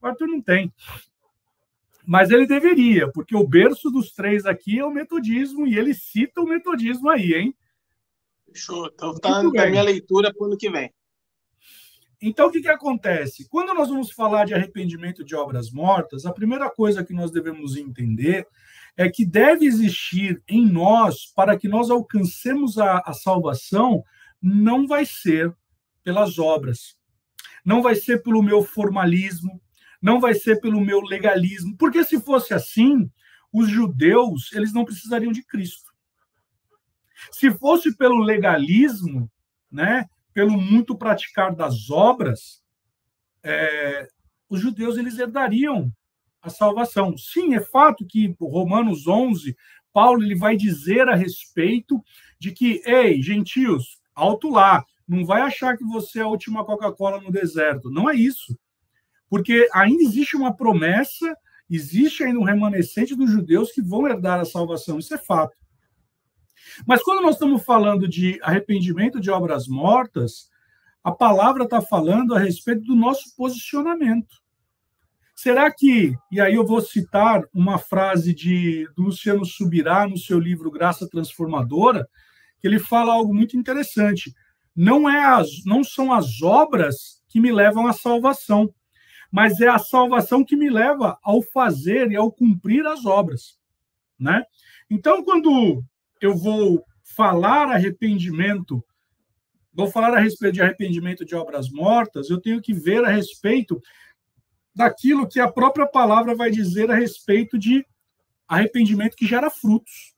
O 0.00 0.06
Arthur 0.06 0.28
não 0.28 0.40
tem. 0.40 0.72
Mas 2.06 2.30
ele 2.30 2.46
deveria, 2.46 3.10
porque 3.10 3.36
o 3.36 3.46
berço 3.46 3.90
dos 3.90 4.12
três 4.12 4.46
aqui 4.46 4.78
é 4.78 4.84
o 4.84 4.90
metodismo 4.90 5.66
e 5.66 5.76
ele 5.76 5.92
cita 5.92 6.40
o 6.40 6.46
metodismo 6.46 7.10
aí, 7.10 7.34
hein? 7.34 7.54
Fechou. 8.46 8.86
Então 8.86 9.14
tá 9.18 9.42
na 9.42 9.66
minha 9.66 9.82
leitura 9.82 10.32
para 10.32 10.42
o 10.42 10.46
ano 10.46 10.56
que 10.56 10.70
vem. 10.70 10.94
Então, 12.20 12.46
o 12.46 12.50
que, 12.50 12.60
que 12.60 12.68
acontece? 12.68 13.48
Quando 13.48 13.74
nós 13.74 13.88
vamos 13.88 14.10
falar 14.10 14.44
de 14.44 14.54
arrependimento 14.54 15.24
de 15.24 15.36
obras 15.36 15.70
mortas, 15.70 16.24
a 16.24 16.32
primeira 16.32 16.70
coisa 16.70 17.04
que 17.04 17.12
nós 17.12 17.30
devemos 17.30 17.76
entender 17.76 18.46
é 18.98 19.08
que 19.08 19.24
deve 19.24 19.64
existir 19.64 20.42
em 20.48 20.66
nós, 20.66 21.24
para 21.26 21.56
que 21.56 21.68
nós 21.68 21.88
alcancemos 21.88 22.78
a, 22.78 22.98
a 23.06 23.12
salvação, 23.12 24.02
não 24.42 24.88
vai 24.88 25.06
ser 25.06 25.56
pelas 26.02 26.36
obras, 26.36 26.98
não 27.64 27.80
vai 27.80 27.94
ser 27.94 28.24
pelo 28.24 28.42
meu 28.42 28.60
formalismo, 28.60 29.62
não 30.02 30.20
vai 30.20 30.34
ser 30.34 30.60
pelo 30.60 30.80
meu 30.80 31.00
legalismo, 31.00 31.76
porque 31.76 32.02
se 32.02 32.20
fosse 32.20 32.52
assim, 32.52 33.08
os 33.52 33.70
judeus 33.70 34.52
eles 34.52 34.72
não 34.72 34.84
precisariam 34.84 35.30
de 35.30 35.44
Cristo. 35.44 35.92
Se 37.30 37.52
fosse 37.52 37.96
pelo 37.96 38.18
legalismo, 38.18 39.30
né, 39.70 40.06
pelo 40.34 40.60
muito 40.60 40.98
praticar 40.98 41.54
das 41.54 41.88
obras, 41.88 42.64
é, 43.44 44.08
os 44.48 44.60
judeus 44.60 44.96
eles 44.98 45.20
herdariam 45.20 45.92
a 46.48 46.50
salvação. 46.50 47.16
Sim, 47.16 47.54
é 47.54 47.60
fato 47.60 48.04
que 48.04 48.34
Romanos 48.40 49.06
11, 49.06 49.56
Paulo 49.92 50.22
ele 50.22 50.34
vai 50.34 50.56
dizer 50.56 51.08
a 51.08 51.14
respeito 51.14 52.02
de 52.38 52.52
que, 52.52 52.82
ei, 52.84 53.22
gentios, 53.22 53.98
alto 54.14 54.50
lá, 54.50 54.84
não 55.06 55.24
vai 55.24 55.40
achar 55.40 55.76
que 55.76 55.84
você 55.84 56.18
é 56.18 56.22
a 56.22 56.28
última 56.28 56.64
Coca-Cola 56.64 57.20
no 57.20 57.32
deserto. 57.32 57.90
Não 57.90 58.10
é 58.10 58.14
isso. 58.14 58.58
Porque 59.30 59.68
ainda 59.72 60.02
existe 60.02 60.36
uma 60.36 60.54
promessa, 60.54 61.34
existe 61.68 62.22
ainda 62.22 62.38
um 62.38 62.44
remanescente 62.44 63.14
dos 63.14 63.30
judeus 63.30 63.72
que 63.72 63.80
vão 63.80 64.06
herdar 64.06 64.40
a 64.40 64.44
salvação. 64.44 64.98
Isso 64.98 65.14
é 65.14 65.18
fato. 65.18 65.56
Mas 66.86 67.02
quando 67.02 67.22
nós 67.22 67.34
estamos 67.34 67.64
falando 67.64 68.08
de 68.08 68.38
arrependimento 68.42 69.20
de 69.20 69.30
obras 69.30 69.66
mortas, 69.66 70.48
a 71.02 71.12
palavra 71.12 71.64
está 71.64 71.80
falando 71.80 72.34
a 72.34 72.38
respeito 72.38 72.82
do 72.82 72.94
nosso 72.94 73.34
posicionamento. 73.36 74.36
Será 75.40 75.70
que, 75.72 76.16
e 76.32 76.40
aí 76.40 76.56
eu 76.56 76.66
vou 76.66 76.80
citar 76.80 77.44
uma 77.54 77.78
frase 77.78 78.34
de 78.34 78.88
do 78.96 79.04
Luciano 79.04 79.44
Subirá 79.44 80.04
no 80.04 80.18
seu 80.18 80.36
livro 80.36 80.68
Graça 80.68 81.08
Transformadora, 81.08 82.08
que 82.58 82.66
ele 82.66 82.80
fala 82.80 83.12
algo 83.12 83.32
muito 83.32 83.56
interessante. 83.56 84.34
Não, 84.74 85.08
é 85.08 85.24
as, 85.24 85.64
não 85.64 85.84
são 85.84 86.12
as 86.12 86.42
obras 86.42 87.22
que 87.28 87.38
me 87.38 87.52
levam 87.52 87.86
à 87.86 87.92
salvação, 87.92 88.74
mas 89.30 89.60
é 89.60 89.68
a 89.68 89.78
salvação 89.78 90.44
que 90.44 90.56
me 90.56 90.68
leva 90.68 91.16
ao 91.22 91.40
fazer 91.40 92.10
e 92.10 92.16
ao 92.16 92.32
cumprir 92.32 92.84
as 92.84 93.06
obras, 93.06 93.60
né? 94.18 94.42
Então, 94.90 95.22
quando 95.22 95.84
eu 96.20 96.36
vou 96.36 96.84
falar 97.04 97.70
arrependimento, 97.70 98.84
vou 99.72 99.88
falar 99.88 100.12
a 100.14 100.18
respeito 100.18 100.54
de 100.54 100.62
arrependimento 100.62 101.24
de 101.24 101.36
obras 101.36 101.70
mortas, 101.70 102.28
eu 102.28 102.40
tenho 102.40 102.60
que 102.60 102.74
ver 102.74 103.04
a 103.04 103.08
respeito 103.08 103.80
daquilo 104.78 105.26
que 105.26 105.40
a 105.40 105.50
própria 105.50 105.88
palavra 105.88 106.36
vai 106.36 106.52
dizer 106.52 106.88
a 106.88 106.94
respeito 106.94 107.58
de 107.58 107.84
arrependimento 108.46 109.16
que 109.16 109.26
gera 109.26 109.50
frutos. 109.50 110.14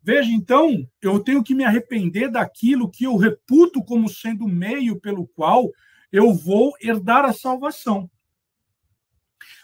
Veja, 0.00 0.30
então, 0.30 0.88
eu 1.02 1.18
tenho 1.18 1.42
que 1.42 1.52
me 1.52 1.64
arrepender 1.64 2.30
daquilo 2.30 2.88
que 2.88 3.02
eu 3.02 3.16
reputo 3.16 3.82
como 3.82 4.08
sendo 4.08 4.44
o 4.44 4.48
meio 4.48 5.00
pelo 5.00 5.26
qual 5.26 5.68
eu 6.12 6.32
vou 6.32 6.72
herdar 6.80 7.24
a 7.24 7.32
salvação. 7.32 8.08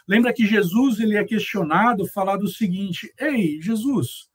Lembra 0.05 0.33
que 0.33 0.45
Jesus 0.45 0.99
ele 0.99 1.15
é 1.15 1.23
questionado, 1.23 2.05
falar 2.05 2.35
do 2.35 2.49
seguinte: 2.49 3.13
Ei, 3.17 3.61
Jesus, 3.61 4.29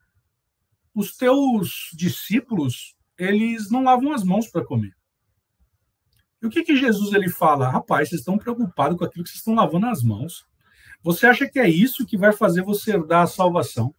os 0.94 1.14
teus 1.14 1.90
discípulos 1.92 2.96
eles 3.18 3.70
não 3.70 3.82
lavam 3.82 4.10
as 4.10 4.24
mãos 4.24 4.48
para 4.48 4.64
comer. 4.64 4.97
E 6.42 6.46
o 6.46 6.50
que, 6.50 6.62
que 6.62 6.76
Jesus 6.76 7.12
ele 7.12 7.28
fala? 7.28 7.68
Rapaz, 7.68 8.08
vocês 8.08 8.20
estão 8.20 8.38
preocupados 8.38 8.96
com 8.96 9.04
aquilo 9.04 9.24
que 9.24 9.30
vocês 9.30 9.40
estão 9.40 9.54
lavando 9.54 9.86
as 9.86 10.02
mãos. 10.02 10.46
Você 11.02 11.26
acha 11.26 11.48
que 11.48 11.58
é 11.58 11.68
isso 11.68 12.06
que 12.06 12.16
vai 12.16 12.32
fazer 12.32 12.62
você 12.62 12.92
herdar 12.92 13.22
a 13.22 13.26
salvação? 13.26 13.94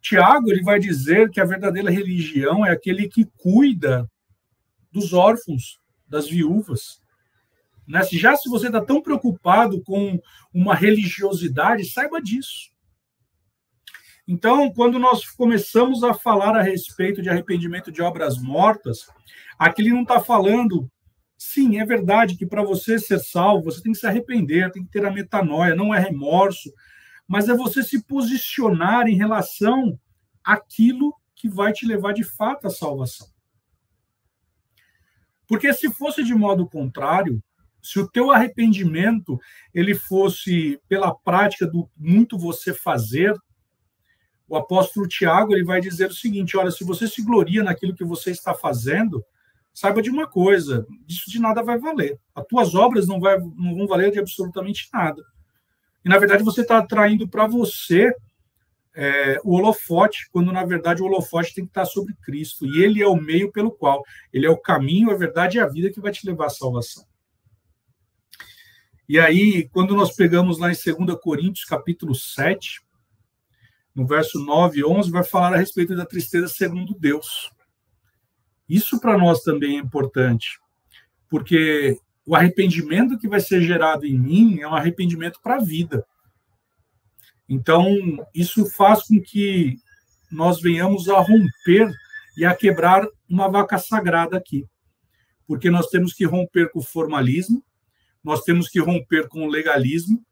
Tiago 0.00 0.50
ele 0.50 0.62
vai 0.62 0.78
dizer 0.78 1.30
que 1.30 1.40
a 1.40 1.44
verdadeira 1.44 1.90
religião 1.90 2.64
é 2.64 2.70
aquele 2.70 3.08
que 3.08 3.24
cuida 3.36 4.08
dos 4.92 5.12
órfãos, 5.12 5.80
das 6.06 6.28
viúvas. 6.28 7.02
Né? 7.86 8.02
Já 8.12 8.36
se 8.36 8.48
você 8.48 8.66
está 8.66 8.80
tão 8.80 9.02
preocupado 9.02 9.82
com 9.82 10.20
uma 10.52 10.74
religiosidade, 10.74 11.84
saiba 11.90 12.20
disso. 12.20 12.70
Então, 14.28 14.72
quando 14.72 14.98
nós 14.98 15.24
começamos 15.24 16.02
a 16.02 16.12
falar 16.12 16.56
a 16.56 16.62
respeito 16.62 17.22
de 17.22 17.30
arrependimento 17.30 17.92
de 17.92 18.02
obras 18.02 18.38
mortas, 18.38 19.06
aqui 19.56 19.82
ele 19.82 19.92
não 19.92 20.02
está 20.02 20.20
falando. 20.20 20.90
Sim, 21.38 21.78
é 21.78 21.84
verdade 21.84 22.36
que 22.36 22.46
para 22.46 22.64
você 22.64 22.98
ser 22.98 23.20
salvo, 23.20 23.64
você 23.64 23.80
tem 23.80 23.92
que 23.92 23.98
se 23.98 24.06
arrepender, 24.06 24.72
tem 24.72 24.84
que 24.84 24.90
ter 24.90 25.04
a 25.04 25.12
metanoia, 25.12 25.76
não 25.76 25.94
é 25.94 26.00
remorso, 26.00 26.72
mas 27.28 27.48
é 27.48 27.54
você 27.54 27.82
se 27.82 28.02
posicionar 28.04 29.06
em 29.06 29.16
relação 29.16 29.98
àquilo 30.42 31.14
que 31.34 31.48
vai 31.48 31.72
te 31.72 31.86
levar 31.86 32.12
de 32.12 32.24
fato 32.24 32.66
à 32.66 32.70
salvação. 32.70 33.28
Porque 35.46 35.72
se 35.72 35.88
fosse 35.92 36.24
de 36.24 36.34
modo 36.34 36.68
contrário, 36.68 37.40
se 37.80 38.00
o 38.00 38.08
teu 38.08 38.32
arrependimento 38.32 39.38
ele 39.72 39.94
fosse 39.94 40.80
pela 40.88 41.14
prática 41.14 41.66
do 41.66 41.88
muito 41.96 42.36
você 42.36 42.74
fazer, 42.74 43.32
o 44.48 44.56
apóstolo 44.56 45.08
Tiago 45.08 45.52
ele 45.52 45.64
vai 45.64 45.80
dizer 45.80 46.10
o 46.10 46.14
seguinte: 46.14 46.56
olha, 46.56 46.70
se 46.70 46.84
você 46.84 47.08
se 47.08 47.22
gloria 47.22 47.62
naquilo 47.62 47.94
que 47.94 48.04
você 48.04 48.30
está 48.30 48.54
fazendo, 48.54 49.24
saiba 49.72 50.00
de 50.00 50.10
uma 50.10 50.26
coisa, 50.26 50.86
isso 51.08 51.30
de 51.30 51.40
nada 51.40 51.62
vai 51.62 51.78
valer. 51.78 52.18
As 52.34 52.46
tuas 52.46 52.74
obras 52.74 53.06
não, 53.06 53.20
vai, 53.20 53.38
não 53.38 53.74
vão 53.74 53.86
valer 53.86 54.12
de 54.12 54.18
absolutamente 54.18 54.88
nada. 54.92 55.22
E 56.04 56.08
na 56.08 56.18
verdade 56.18 56.42
você 56.42 56.60
está 56.60 56.78
atraindo 56.78 57.28
para 57.28 57.46
você 57.46 58.12
é, 58.94 59.38
o 59.44 59.54
holofote, 59.54 60.28
quando 60.30 60.50
na 60.52 60.64
verdade 60.64 61.02
o 61.02 61.04
holofote 61.04 61.54
tem 61.54 61.64
que 61.64 61.70
estar 61.70 61.84
sobre 61.84 62.14
Cristo. 62.22 62.64
E 62.64 62.82
ele 62.82 63.02
é 63.02 63.06
o 63.06 63.16
meio 63.16 63.52
pelo 63.52 63.70
qual, 63.70 64.02
ele 64.32 64.46
é 64.46 64.50
o 64.50 64.56
caminho, 64.56 65.10
a 65.10 65.16
verdade 65.16 65.58
e 65.58 65.60
a 65.60 65.66
vida 65.66 65.90
que 65.90 66.00
vai 66.00 66.12
te 66.12 66.26
levar 66.26 66.46
à 66.46 66.50
salvação. 66.50 67.04
E 69.08 69.20
aí, 69.20 69.68
quando 69.68 69.94
nós 69.94 70.16
pegamos 70.16 70.58
lá 70.58 70.72
em 70.72 70.74
2 70.74 71.20
Coríntios, 71.20 71.64
capítulo 71.64 72.12
7, 72.14 72.80
no 73.96 74.06
verso 74.06 74.38
9 74.44 74.78
e 74.78 74.84
11, 74.84 75.10
vai 75.10 75.24
falar 75.24 75.54
a 75.54 75.56
respeito 75.56 75.96
da 75.96 76.04
tristeza 76.04 76.48
segundo 76.48 76.94
Deus. 76.94 77.50
Isso 78.68 79.00
para 79.00 79.16
nós 79.16 79.40
também 79.40 79.78
é 79.78 79.80
importante, 79.80 80.60
porque 81.30 81.98
o 82.26 82.36
arrependimento 82.36 83.18
que 83.18 83.26
vai 83.26 83.40
ser 83.40 83.62
gerado 83.62 84.04
em 84.04 84.18
mim 84.18 84.60
é 84.60 84.68
um 84.68 84.74
arrependimento 84.74 85.40
para 85.42 85.56
a 85.56 85.64
vida. 85.64 86.04
Então, 87.48 87.96
isso 88.34 88.66
faz 88.66 89.04
com 89.04 89.18
que 89.18 89.78
nós 90.30 90.60
venhamos 90.60 91.08
a 91.08 91.18
romper 91.18 91.90
e 92.36 92.44
a 92.44 92.54
quebrar 92.54 93.06
uma 93.30 93.48
vaca 93.48 93.78
sagrada 93.78 94.36
aqui. 94.36 94.66
Porque 95.46 95.70
nós 95.70 95.86
temos 95.86 96.12
que 96.12 96.24
romper 96.26 96.70
com 96.70 96.80
o 96.80 96.84
formalismo, 96.84 97.64
nós 98.22 98.42
temos 98.42 98.68
que 98.68 98.80
romper 98.80 99.28
com 99.28 99.46
o 99.46 99.50
legalismo, 99.50 100.22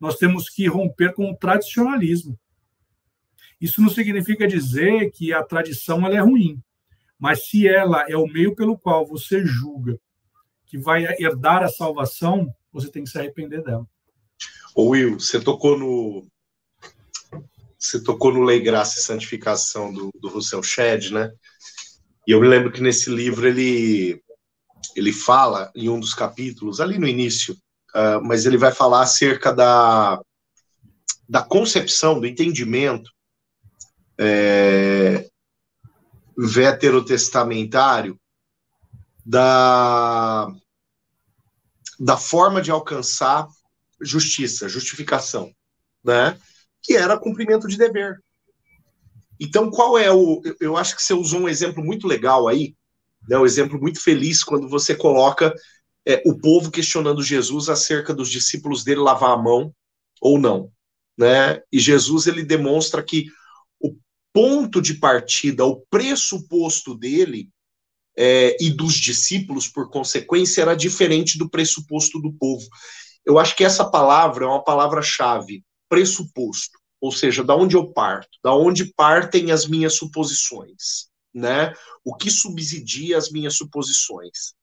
nós 0.00 0.16
temos 0.16 0.48
que 0.48 0.66
romper 0.66 1.12
com 1.12 1.30
o 1.30 1.36
tradicionalismo. 1.36 2.36
Isso 3.62 3.80
não 3.80 3.88
significa 3.88 4.48
dizer 4.48 5.12
que 5.12 5.32
a 5.32 5.40
tradição 5.44 6.04
ela 6.04 6.16
é 6.16 6.20
ruim, 6.20 6.60
mas 7.16 7.46
se 7.46 7.68
ela 7.68 8.04
é 8.08 8.16
o 8.16 8.26
meio 8.26 8.56
pelo 8.56 8.76
qual 8.76 9.06
você 9.06 9.46
julga 9.46 9.96
que 10.66 10.76
vai 10.76 11.04
herdar 11.20 11.62
a 11.62 11.68
salvação, 11.68 12.52
você 12.72 12.90
tem 12.90 13.04
que 13.04 13.10
se 13.10 13.16
arrepender 13.16 13.62
dela. 13.62 13.86
Ô 14.74 14.88
Will, 14.88 15.20
você 15.20 15.40
tocou 15.40 15.78
no 15.78 16.26
você 17.78 18.02
tocou 18.02 18.32
no 18.32 18.42
Lei, 18.42 18.60
Graça 18.60 18.98
e 18.98 19.02
Santificação 19.02 19.92
do, 19.92 20.10
do 20.20 20.28
Russell 20.28 20.62
Shedd, 20.62 21.12
né? 21.12 21.32
E 22.26 22.32
eu 22.32 22.40
me 22.40 22.48
lembro 22.48 22.72
que 22.72 22.80
nesse 22.80 23.10
livro 23.10 23.46
ele 23.46 24.20
ele 24.96 25.12
fala 25.12 25.70
em 25.76 25.88
um 25.88 26.00
dos 26.00 26.14
capítulos 26.14 26.80
ali 26.80 26.98
no 26.98 27.06
início, 27.06 27.54
uh, 27.94 28.20
mas 28.24 28.44
ele 28.44 28.56
vai 28.56 28.72
falar 28.72 29.02
acerca 29.02 29.52
da 29.52 30.20
da 31.28 31.42
concepção, 31.42 32.18
do 32.18 32.26
entendimento 32.26 33.08
é, 34.22 35.28
veterotestamentário 36.38 38.18
da, 39.24 40.48
da 41.98 42.16
forma 42.16 42.62
de 42.62 42.70
alcançar 42.70 43.48
justiça, 44.00 44.68
justificação, 44.68 45.52
né? 46.04 46.38
que 46.82 46.96
era 46.96 47.18
cumprimento 47.18 47.66
de 47.66 47.76
dever. 47.76 48.22
Então, 49.40 49.70
qual 49.70 49.98
é 49.98 50.10
o. 50.12 50.40
Eu 50.60 50.76
acho 50.76 50.94
que 50.94 51.02
você 51.02 51.14
usou 51.14 51.40
um 51.40 51.48
exemplo 51.48 51.82
muito 51.82 52.06
legal 52.06 52.46
aí, 52.46 52.76
né, 53.28 53.36
um 53.38 53.46
exemplo 53.46 53.80
muito 53.80 54.00
feliz 54.00 54.42
quando 54.44 54.68
você 54.68 54.94
coloca 54.94 55.54
é, 56.06 56.22
o 56.26 56.36
povo 56.38 56.70
questionando 56.70 57.22
Jesus 57.22 57.68
acerca 57.68 58.12
dos 58.14 58.28
discípulos 58.28 58.84
dele 58.84 59.00
lavar 59.00 59.30
a 59.30 59.42
mão 59.42 59.74
ou 60.20 60.38
não, 60.38 60.70
né? 61.16 61.60
E 61.72 61.78
Jesus 61.78 62.26
ele 62.26 62.44
demonstra 62.44 63.02
que 63.02 63.26
ponto 64.32 64.80
de 64.80 64.94
partida, 64.94 65.64
o 65.64 65.84
pressuposto 65.90 66.94
dele 66.94 67.50
é, 68.16 68.56
e 68.60 68.70
dos 68.70 68.94
discípulos, 68.94 69.68
por 69.68 69.90
consequência, 69.90 70.62
era 70.62 70.74
diferente 70.74 71.38
do 71.38 71.48
pressuposto 71.48 72.20
do 72.20 72.32
povo. 72.32 72.66
Eu 73.24 73.38
acho 73.38 73.56
que 73.56 73.64
essa 73.64 73.84
palavra 73.84 74.44
é 74.44 74.48
uma 74.48 74.62
palavra-chave, 74.62 75.64
pressuposto, 75.88 76.78
ou 77.00 77.12
seja, 77.12 77.44
da 77.44 77.54
onde 77.54 77.76
eu 77.76 77.92
parto, 77.92 78.38
da 78.42 78.54
onde 78.54 78.92
partem 78.94 79.50
as 79.50 79.66
minhas 79.66 79.94
suposições, 79.94 81.08
né? 81.34 81.72
O 82.04 82.14
que 82.14 82.30
subsidia 82.30 83.16
as 83.16 83.30
minhas 83.30 83.56
suposições. 83.56 84.54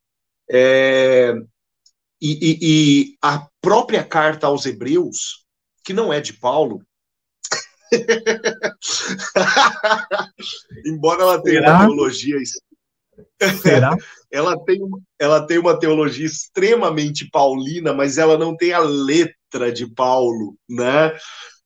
É, 0.52 1.34
e, 2.22 2.32
e, 2.32 2.60
e, 2.62 3.18
a 3.22 3.48
própria 3.62 4.04
carta 4.04 4.48
aos 4.48 4.66
Hebreus, 4.66 5.46
que 5.84 5.94
não 5.94 6.12
é 6.12 6.20
de 6.20 6.34
Paulo, 6.34 6.82
embora 10.86 11.24
ela 11.24 11.42
tenha 11.42 11.62
Será? 11.62 11.78
uma 11.78 11.88
teologia 11.88 12.38
Será? 13.62 13.96
ela, 14.32 14.58
tem, 14.66 14.80
ela 15.18 15.46
tem 15.46 15.58
uma 15.58 15.80
teologia 15.80 16.26
extremamente 16.26 17.30
paulina, 17.30 17.94
mas 17.94 18.18
ela 18.18 18.38
não 18.38 18.56
tem 18.56 18.74
a 18.74 18.80
letra 18.80 19.72
de 19.72 19.88
Paulo, 19.94 20.56
né? 20.70 21.16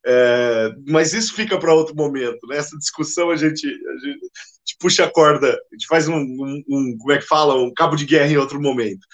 É, 0.05 0.69
mas 0.87 1.13
isso 1.13 1.33
fica 1.33 1.57
para 1.57 1.73
outro 1.73 1.95
momento, 1.95 2.45
né? 2.47 2.57
Essa 2.57 2.77
discussão 2.77 3.29
a 3.29 3.35
gente, 3.35 3.65
a 3.65 3.69
gente, 3.69 3.75
a 4.05 4.07
gente 4.07 4.77
puxa 4.79 5.05
a 5.05 5.11
corda, 5.11 5.47
a 5.47 5.75
gente 5.75 5.87
faz 5.87 6.07
um, 6.07 6.15
um, 6.15 6.63
um, 6.67 6.97
como 6.97 7.11
é 7.11 7.17
que 7.17 7.25
fala, 7.25 7.55
um 7.55 7.73
cabo 7.73 7.95
de 7.95 8.05
guerra 8.05 8.31
em 8.31 8.37
outro 8.37 8.61
momento. 8.61 9.05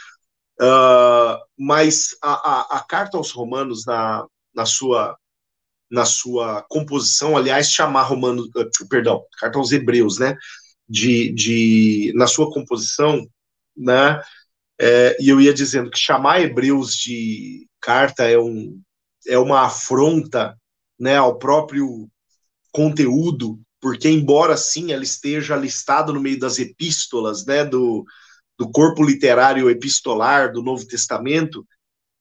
Uh, 0.59 1.37
mas 1.57 2.09
a, 2.21 2.33
a, 2.33 2.77
a, 2.77 2.83
carta 2.83 3.15
aos 3.15 3.31
Romanos 3.31 3.85
na, 3.85 4.25
na 4.53 4.65
sua 4.65 5.17
na 5.89 6.05
sua 6.05 6.61
composição, 6.69 7.35
aliás, 7.35 7.71
chamar 7.71 8.03
Romanos, 8.03 8.47
uh, 8.55 8.87
perdão, 8.89 9.23
carta 9.39 9.57
aos 9.57 9.71
Hebreus, 9.71 10.19
né? 10.19 10.37
De, 10.87 11.31
de 11.33 12.13
na 12.15 12.27
sua 12.27 12.51
composição, 12.51 13.27
né? 13.75 14.21
É, 14.79 15.17
e 15.19 15.29
eu 15.29 15.41
ia 15.41 15.53
dizendo 15.53 15.89
que 15.91 15.99
chamar 15.99 16.41
Hebreus 16.41 16.95
de 16.95 17.67
carta 17.81 18.23
é 18.23 18.39
um 18.39 18.81
é 19.27 19.37
uma 19.37 19.61
afronta 19.65 20.57
né, 20.99 21.17
ao 21.17 21.37
próprio 21.37 22.09
conteúdo, 22.71 23.59
porque 23.81 24.09
embora 24.09 24.57
sim 24.57 24.91
ela 24.91 25.03
esteja 25.03 25.55
listada 25.55 26.11
no 26.11 26.19
meio 26.19 26.39
das 26.39 26.59
epístolas, 26.59 27.45
né, 27.45 27.65
do, 27.65 28.05
do 28.57 28.69
corpo 28.71 29.03
literário 29.03 29.69
epistolar 29.69 30.51
do 30.51 30.61
Novo 30.61 30.85
Testamento, 30.85 31.65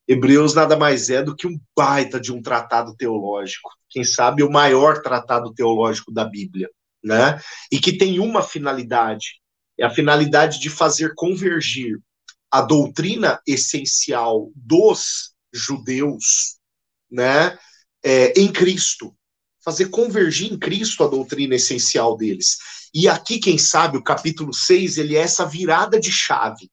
Hebreus 0.09 0.55
nada 0.55 0.75
mais 0.75 1.11
é 1.11 1.21
do 1.21 1.35
que 1.35 1.45
um 1.45 1.59
baita 1.77 2.19
de 2.19 2.33
um 2.33 2.41
tratado 2.41 2.95
teológico, 2.95 3.69
quem 3.87 4.03
sabe 4.03 4.41
o 4.41 4.49
maior 4.49 5.03
tratado 5.03 5.53
teológico 5.53 6.11
da 6.11 6.25
Bíblia, 6.25 6.67
né? 7.03 7.39
E 7.71 7.79
que 7.79 7.95
tem 7.95 8.19
uma 8.19 8.41
finalidade, 8.41 9.39
é 9.77 9.85
a 9.85 9.89
finalidade 9.91 10.59
de 10.59 10.67
fazer 10.67 11.13
convergir 11.15 11.99
a 12.51 12.59
doutrina 12.59 13.39
essencial 13.45 14.49
dos 14.55 15.35
judeus, 15.53 16.57
né, 17.11 17.55
é, 18.03 18.33
em 18.39 18.51
Cristo, 18.51 19.15
fazer 19.63 19.89
convergir 19.89 20.51
em 20.51 20.57
Cristo 20.57 21.03
a 21.03 21.07
doutrina 21.07 21.53
essencial 21.53 22.17
deles. 22.17 22.57
E 22.91 23.07
aqui, 23.07 23.37
quem 23.37 23.59
sabe, 23.59 23.97
o 23.97 24.03
capítulo 24.03 24.51
6, 24.51 24.97
ele 24.97 25.15
é 25.15 25.19
essa 25.19 25.45
virada 25.45 25.99
de 25.99 26.11
chave, 26.11 26.71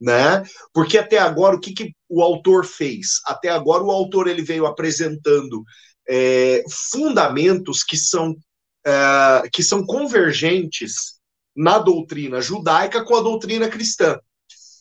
né? 0.00 0.42
Porque 0.72 0.96
até 0.96 1.18
agora, 1.18 1.56
o 1.56 1.60
que, 1.60 1.74
que 1.74 1.94
o 2.08 2.22
autor 2.22 2.64
fez? 2.64 3.20
Até 3.26 3.48
agora, 3.48 3.82
o 3.82 3.90
autor 3.90 4.28
ele 4.28 4.42
veio 4.42 4.66
apresentando 4.66 5.64
é, 6.08 6.64
fundamentos 6.90 7.82
que 7.82 7.96
são, 7.96 8.34
é, 8.86 9.48
que 9.52 9.62
são 9.62 9.84
convergentes 9.84 11.18
na 11.54 11.78
doutrina 11.78 12.40
judaica 12.40 13.04
com 13.04 13.16
a 13.16 13.20
doutrina 13.20 13.68
cristã. 13.68 14.18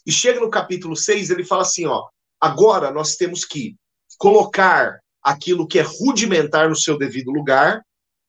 E 0.06 0.12
chega 0.12 0.40
no 0.40 0.50
capítulo 0.50 0.96
6, 0.96 1.30
ele 1.30 1.44
fala 1.44 1.64
assim, 1.64 1.86
ó, 1.86 2.08
agora 2.40 2.92
nós 2.92 3.16
temos 3.16 3.44
que 3.44 3.76
colocar 4.18 5.00
aquilo 5.22 5.68
que 5.68 5.80
é 5.80 5.82
rudimentar 5.82 6.70
no 6.70 6.76
seu 6.76 6.98
devido 6.98 7.32
lugar 7.32 7.82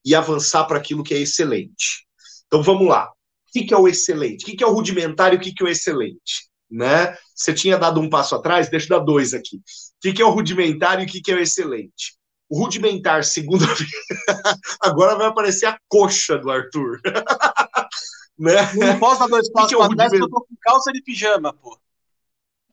e 0.04 0.14
avançar 0.14 0.64
para 0.64 0.78
aquilo 0.78 1.04
que 1.04 1.14
é 1.14 1.18
excelente. 1.18 2.06
Então 2.46 2.62
vamos 2.62 2.88
lá. 2.88 3.06
O 3.06 3.64
que, 3.64 3.72
é 3.72 3.76
o 3.76 3.86
excelente? 3.86 4.42
O 4.42 4.56
que, 4.56 4.62
é 4.62 4.66
o 4.66 4.72
rudimentar 4.72 5.32
e 5.32 5.36
o 5.36 5.40
que, 5.40 5.54
é 5.60 5.64
o 5.64 5.68
excelente? 5.68 6.47
Né? 6.70 7.16
Você 7.34 7.54
tinha 7.54 7.78
dado 7.78 8.00
um 8.00 8.10
passo 8.10 8.34
atrás, 8.34 8.68
deixa 8.68 8.92
eu 8.92 8.98
dar 8.98 9.04
dois 9.04 9.32
aqui. 9.32 9.56
O 9.56 10.12
que, 10.12 10.20
é 10.20 10.24
o 10.24 10.30
rudimentar 10.30 11.00
e 11.00 11.04
o 11.04 11.06
que, 11.06 11.30
é 11.30 11.34
o 11.34 11.40
excelente? 11.40 12.16
O 12.48 12.58
rudimentar, 12.58 13.24
segundo 13.24 13.64
agora 14.80 15.16
vai 15.16 15.26
aparecer 15.26 15.66
a 15.66 15.78
coxa 15.88 16.38
do 16.38 16.50
Arthur. 16.50 17.00
né? 18.38 18.72
Não 18.74 18.98
posso 18.98 19.20
dar 19.20 19.28
dois 19.28 19.50
passos 19.52 19.70
que 19.70 19.76
que 19.76 19.82
é 19.82 19.86
para 19.86 19.96
trás 19.96 20.12
eu 20.12 20.28
tô 20.28 20.40
com 20.40 20.54
calça 20.60 20.92
de 20.92 21.02
pijama, 21.02 21.52
pô. 21.52 21.78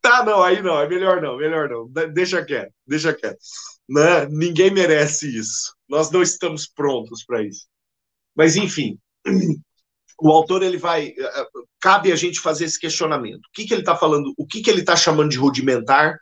Tá, 0.02 0.24
não, 0.24 0.44
aí 0.44 0.62
não, 0.62 0.80
é 0.80 0.88
melhor 0.88 1.20
não, 1.20 1.38
melhor 1.38 1.68
não. 1.68 1.88
Deixa 2.14 2.46
quieto, 2.46 2.72
deixa 2.86 3.12
quieto. 3.12 3.40
Né? 3.90 4.28
Ninguém 4.30 4.70
merece 4.70 5.28
isso. 5.36 5.76
Nós 5.90 6.12
não 6.12 6.22
estamos 6.22 6.68
prontos 6.68 7.24
para 7.26 7.42
isso. 7.44 7.66
Mas, 8.36 8.56
enfim, 8.56 9.00
o 10.22 10.30
autor 10.32 10.64
ele 10.64 10.78
vai. 10.78 11.08
Eh, 11.08 11.14
eh, 11.18 11.46
cabe 11.82 12.12
a 12.12 12.16
gente 12.16 12.40
fazer 12.40 12.66
esse 12.66 12.80
questionamento. 12.80 13.46
O 13.46 13.52
que, 13.54 13.66
que 13.66 13.74
ele 13.74 13.82
está 13.82 13.96
falando, 13.96 14.34
o 14.38 14.46
que, 14.46 14.62
que 14.62 14.70
ele 14.70 14.82
está 14.82 14.96
chamando 14.96 15.30
de 15.30 15.38
rudimentar 15.38 16.18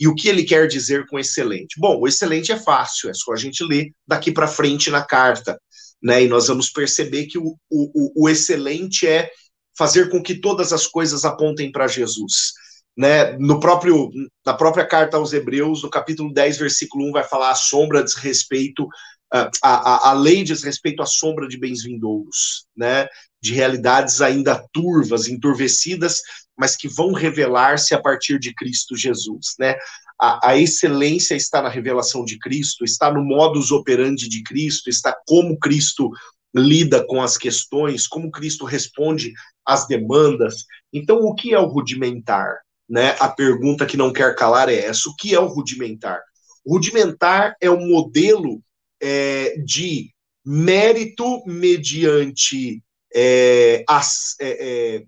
e 0.00 0.06
o 0.06 0.14
que 0.14 0.28
ele 0.28 0.44
quer 0.44 0.66
dizer 0.66 1.06
com 1.06 1.18
excelente? 1.18 1.78
Bom, 1.78 1.98
o 2.00 2.06
excelente 2.06 2.52
é 2.52 2.58
fácil, 2.58 3.10
é 3.10 3.14
só 3.14 3.32
a 3.32 3.36
gente 3.36 3.64
ler 3.64 3.92
daqui 4.06 4.32
para 4.32 4.46
frente 4.46 4.90
na 4.90 5.02
carta. 5.02 5.58
Né? 6.02 6.24
E 6.24 6.28
nós 6.28 6.48
vamos 6.48 6.70
perceber 6.70 7.26
que 7.26 7.38
o, 7.38 7.56
o, 7.70 8.24
o 8.24 8.28
excelente 8.28 9.06
é 9.06 9.30
fazer 9.76 10.10
com 10.10 10.22
que 10.22 10.40
todas 10.40 10.72
as 10.72 10.86
coisas 10.86 11.24
apontem 11.24 11.70
para 11.72 11.88
Jesus 11.88 12.52
né, 12.98 13.36
no 13.38 13.60
próprio, 13.60 14.10
na 14.44 14.52
própria 14.52 14.84
carta 14.84 15.16
aos 15.16 15.32
Hebreus, 15.32 15.84
no 15.84 15.88
capítulo 15.88 16.32
10, 16.34 16.58
versículo 16.58 17.08
1, 17.10 17.12
vai 17.12 17.22
falar 17.22 17.52
a 17.52 17.54
sombra 17.54 18.02
diz 18.02 18.14
respeito, 18.14 18.88
a, 19.32 19.50
a, 19.62 20.10
a 20.10 20.12
lei 20.12 20.42
diz 20.42 20.62
respeito 20.62 21.02
à 21.02 21.06
sombra 21.06 21.46
de 21.48 21.58
bens 21.58 21.82
vindouros, 21.82 22.66
né, 22.76 23.06
de 23.40 23.52
realidades 23.52 24.20
ainda 24.20 24.64
turvas, 24.72 25.28
enturvecidas, 25.28 26.20
mas 26.56 26.76
que 26.76 26.88
vão 26.88 27.12
revelar-se 27.12 27.94
a 27.94 28.00
partir 28.00 28.38
de 28.38 28.54
Cristo 28.54 28.96
Jesus, 28.96 29.54
né, 29.58 29.76
a, 30.20 30.50
a, 30.50 30.56
excelência 30.56 31.34
está 31.34 31.62
na 31.62 31.68
revelação 31.68 32.24
de 32.24 32.38
Cristo, 32.38 32.84
está 32.84 33.12
no 33.12 33.22
modus 33.22 33.70
operandi 33.70 34.28
de 34.28 34.42
Cristo, 34.42 34.90
está 34.90 35.16
como 35.26 35.58
Cristo 35.58 36.10
lida 36.54 37.04
com 37.06 37.22
as 37.22 37.36
questões, 37.36 38.08
como 38.08 38.30
Cristo 38.30 38.64
responde 38.64 39.32
às 39.64 39.86
demandas. 39.86 40.64
Então, 40.92 41.18
o 41.18 41.34
que 41.34 41.54
é 41.54 41.58
o 41.58 41.66
rudimentar? 41.66 42.56
né, 42.88 43.14
a 43.20 43.28
pergunta 43.28 43.84
que 43.84 43.96
não 43.96 44.12
quer 44.12 44.34
calar 44.34 44.68
é 44.68 44.86
essa: 44.86 45.08
o 45.10 45.14
que 45.14 45.34
é 45.34 45.40
o 45.40 45.46
rudimentar? 45.46 46.20
O 46.64 46.74
rudimentar 46.74 47.54
é 47.60 47.70
um 47.70 47.86
modelo 47.86 48.62
é, 49.00 49.56
de 49.58 50.10
mérito 50.44 51.42
mediante 51.46 52.82
é, 53.14 53.84
as, 53.88 54.34
é, 54.40 54.96
é, 54.96 55.04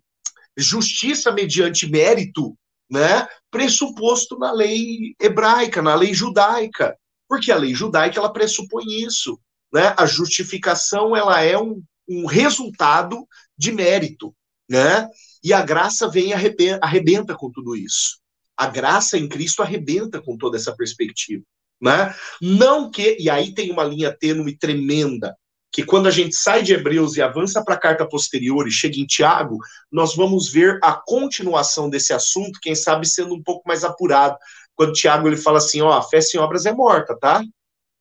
justiça 0.56 1.32
mediante 1.32 1.90
mérito, 1.90 2.56
né, 2.90 3.26
pressuposto 3.50 4.38
na 4.38 4.52
lei 4.52 5.14
hebraica, 5.20 5.80
na 5.80 5.94
lei 5.94 6.12
judaica, 6.12 6.96
porque 7.28 7.52
a 7.52 7.56
lei 7.56 7.74
judaica 7.74 8.18
ela 8.18 8.32
pressupõe 8.32 8.84
isso, 9.02 9.38
né? 9.72 9.94
A 9.96 10.04
justificação 10.04 11.16
ela 11.16 11.40
é 11.40 11.56
um, 11.56 11.82
um 12.08 12.26
resultado 12.26 13.26
de 13.56 13.70
mérito, 13.70 14.34
né? 14.68 15.08
E 15.42 15.52
a 15.52 15.62
graça 15.62 16.08
vem 16.08 16.32
arrebenta, 16.32 16.84
arrebenta 16.84 17.34
com 17.36 17.50
tudo 17.50 17.76
isso. 17.76 18.18
A 18.56 18.66
graça 18.66 19.16
em 19.16 19.28
Cristo 19.28 19.62
arrebenta 19.62 20.20
com 20.20 20.36
toda 20.36 20.56
essa 20.56 20.74
perspectiva. 20.74 21.44
Né? 21.80 22.14
Não 22.40 22.90
que, 22.90 23.16
e 23.18 23.30
aí 23.30 23.54
tem 23.54 23.70
uma 23.70 23.84
linha 23.84 24.14
tênue 24.16 24.56
tremenda, 24.56 25.34
que 25.72 25.84
quando 25.84 26.08
a 26.08 26.10
gente 26.10 26.34
sai 26.34 26.62
de 26.62 26.74
Hebreus 26.74 27.16
e 27.16 27.22
avança 27.22 27.64
para 27.64 27.74
a 27.74 27.80
carta 27.80 28.06
posterior 28.06 28.66
e 28.66 28.72
chega 28.72 28.98
em 28.98 29.06
Tiago, 29.06 29.58
nós 29.90 30.14
vamos 30.14 30.50
ver 30.50 30.78
a 30.82 30.92
continuação 30.92 31.88
desse 31.88 32.12
assunto, 32.12 32.58
quem 32.60 32.74
sabe 32.74 33.06
sendo 33.06 33.34
um 33.34 33.42
pouco 33.42 33.66
mais 33.66 33.84
apurado. 33.84 34.36
Quando 34.74 34.92
Tiago 34.92 35.28
ele 35.28 35.36
fala 35.36 35.58
assim, 35.58 35.80
ó, 35.80 35.92
a 35.92 36.02
fé 36.02 36.20
sem 36.20 36.40
obras 36.40 36.66
é 36.66 36.72
morta, 36.72 37.16
tá? 37.16 37.42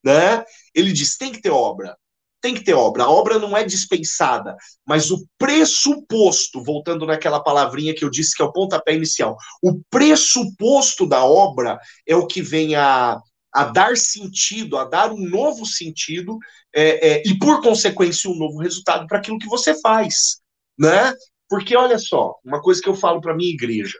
Né? 0.04 0.44
Ele 0.74 0.92
diz, 0.92 1.16
tem 1.16 1.32
que 1.32 1.42
ter 1.42 1.52
obra 1.52 1.96
tem 2.42 2.54
que 2.54 2.64
ter 2.64 2.74
obra. 2.74 3.04
A 3.04 3.10
obra 3.10 3.38
não 3.38 3.56
é 3.56 3.64
dispensada, 3.64 4.56
mas 4.86 5.12
o 5.12 5.26
pressuposto, 5.38 6.64
voltando 6.64 7.06
naquela 7.06 7.42
palavrinha 7.42 7.94
que 7.94 8.04
eu 8.04 8.10
disse 8.10 8.36
que 8.36 8.42
é 8.42 8.46
o 8.46 8.52
pontapé 8.52 8.96
inicial, 8.96 9.36
o 9.62 9.82
pressuposto 9.90 11.08
da 11.08 11.24
obra 11.24 11.80
é 12.08 12.16
o 12.16 12.28
que 12.28 12.42
vem 12.42 12.76
a, 12.76 13.20
a 13.54 13.66
dar 13.66 13.98
sentido, 13.98 14.78
a 14.78 14.86
dar 14.86 15.12
um 15.12 15.28
novo 15.28 15.66
sentido 15.66 16.38
é, 16.74 17.10
é, 17.10 17.24
e, 17.26 17.38
por 17.38 17.62
consequência, 17.62 18.30
um 18.30 18.38
novo 18.38 18.60
resultado 18.60 19.08
para 19.08 19.18
aquilo 19.18 19.40
que 19.40 19.48
você 19.48 19.80
faz, 19.82 20.42
né? 20.78 21.14
Porque 21.48 21.76
olha 21.76 21.98
só, 21.98 22.36
uma 22.46 22.62
coisa 22.62 22.82
que 22.82 22.88
eu 22.88 22.96
falo 22.96 23.20
para 23.20 23.36
minha 23.36 23.52
igreja, 23.52 24.00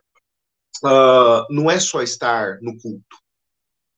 uh, 0.84 1.46
não 1.50 1.70
é 1.70 1.80
só 1.80 2.02
estar 2.02 2.60
no 2.62 2.78
culto, 2.78 3.18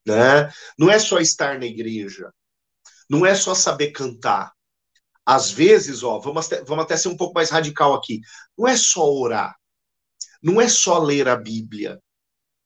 né? 0.06 0.52
Não 0.80 0.90
é 0.90 0.98
só 0.98 1.20
estar 1.20 1.60
na 1.60 1.66
igreja, 1.66 2.32
não 3.10 3.26
é 3.26 3.36
só 3.36 3.54
saber 3.54 3.92
cantar. 3.92 4.54
Às 5.26 5.52
vezes, 5.52 6.02
ó, 6.02 6.18
vamos 6.20 6.48
até, 6.48 6.64
vamos 6.64 6.86
até 6.86 6.98
ser 6.98 7.10
um 7.10 7.18
pouco 7.18 7.34
mais 7.34 7.50
radical 7.50 7.94
aqui. 7.94 8.22
Não 8.58 8.68
é 8.68 8.76
só 8.78 9.06
orar, 9.06 9.56
não 10.42 10.60
é 10.60 10.68
só 10.68 10.98
ler 10.98 11.28
a 11.28 11.36
Bíblia, 11.36 12.02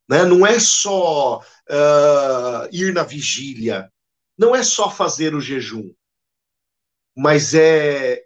né? 0.08 0.24
Não 0.26 0.46
é 0.46 0.60
só 0.60 1.40
uh, 1.40 2.70
ir 2.72 2.94
na 2.94 3.04
vigília, 3.04 3.92
não 4.38 4.56
é 4.56 4.64
só 4.64 4.90
fazer 4.90 5.34
o 5.34 5.42
jejum, 5.42 5.94
mas 7.16 7.54
é 7.54 8.24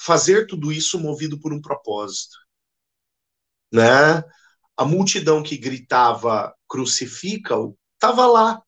fazer 0.00 0.46
tudo 0.46 0.72
isso 0.72 0.98
movido 0.98 1.38
por 1.38 1.52
um 1.52 1.60
propósito, 1.60 2.36
né? 3.72 4.22
A 4.76 4.84
multidão 4.84 5.42
que 5.42 5.56
gritava 5.56 6.54
crucifica-o 6.68 7.76
estava 7.94 8.26
lá, 8.26 8.62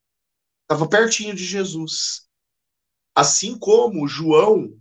estava 0.62 0.88
pertinho 0.88 1.34
de 1.34 1.44
Jesus. 1.44 2.28
Assim 3.14 3.58
como 3.58 4.06
João, 4.06 4.76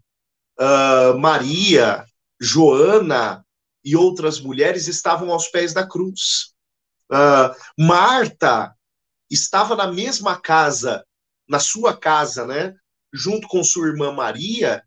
uh, 0.59 1.17
Maria, 1.17 2.05
Joana 2.39 3.45
e 3.83 3.95
outras 3.95 4.39
mulheres 4.39 4.87
estavam 4.87 5.31
aos 5.31 5.47
pés 5.47 5.73
da 5.73 5.87
cruz. 5.87 6.52
Uh, 7.13 7.53
Marta 7.77 8.73
estava 9.29 9.75
na 9.75 9.85
mesma 9.85 10.39
casa, 10.39 11.05
na 11.47 11.59
sua 11.59 11.95
casa, 11.95 12.47
né? 12.47 12.73
Junto 13.13 13.47
com 13.47 13.63
sua 13.63 13.87
irmã 13.87 14.11
Maria, 14.11 14.83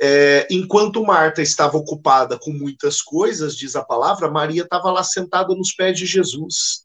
é, 0.00 0.46
enquanto 0.50 1.04
Marta 1.04 1.40
estava 1.40 1.78
ocupada 1.78 2.38
com 2.38 2.52
muitas 2.52 3.00
coisas, 3.00 3.56
diz 3.56 3.76
a 3.76 3.84
palavra, 3.84 4.30
Maria 4.30 4.62
estava 4.62 4.90
lá 4.90 5.02
sentada 5.04 5.54
nos 5.54 5.72
pés 5.72 5.98
de 5.98 6.04
Jesus. 6.04 6.84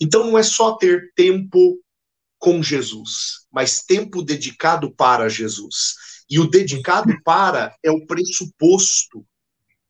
Então 0.00 0.24
não 0.24 0.38
é 0.38 0.42
só 0.42 0.76
ter 0.76 1.12
tempo 1.14 1.80
com 2.38 2.62
Jesus, 2.62 3.46
mas 3.50 3.82
tempo 3.82 4.22
dedicado 4.22 4.94
para 4.94 5.28
Jesus. 5.28 5.94
E 6.28 6.38
o 6.38 6.48
dedicado 6.48 7.12
para 7.24 7.74
é 7.82 7.90
o 7.90 8.06
pressuposto 8.06 9.24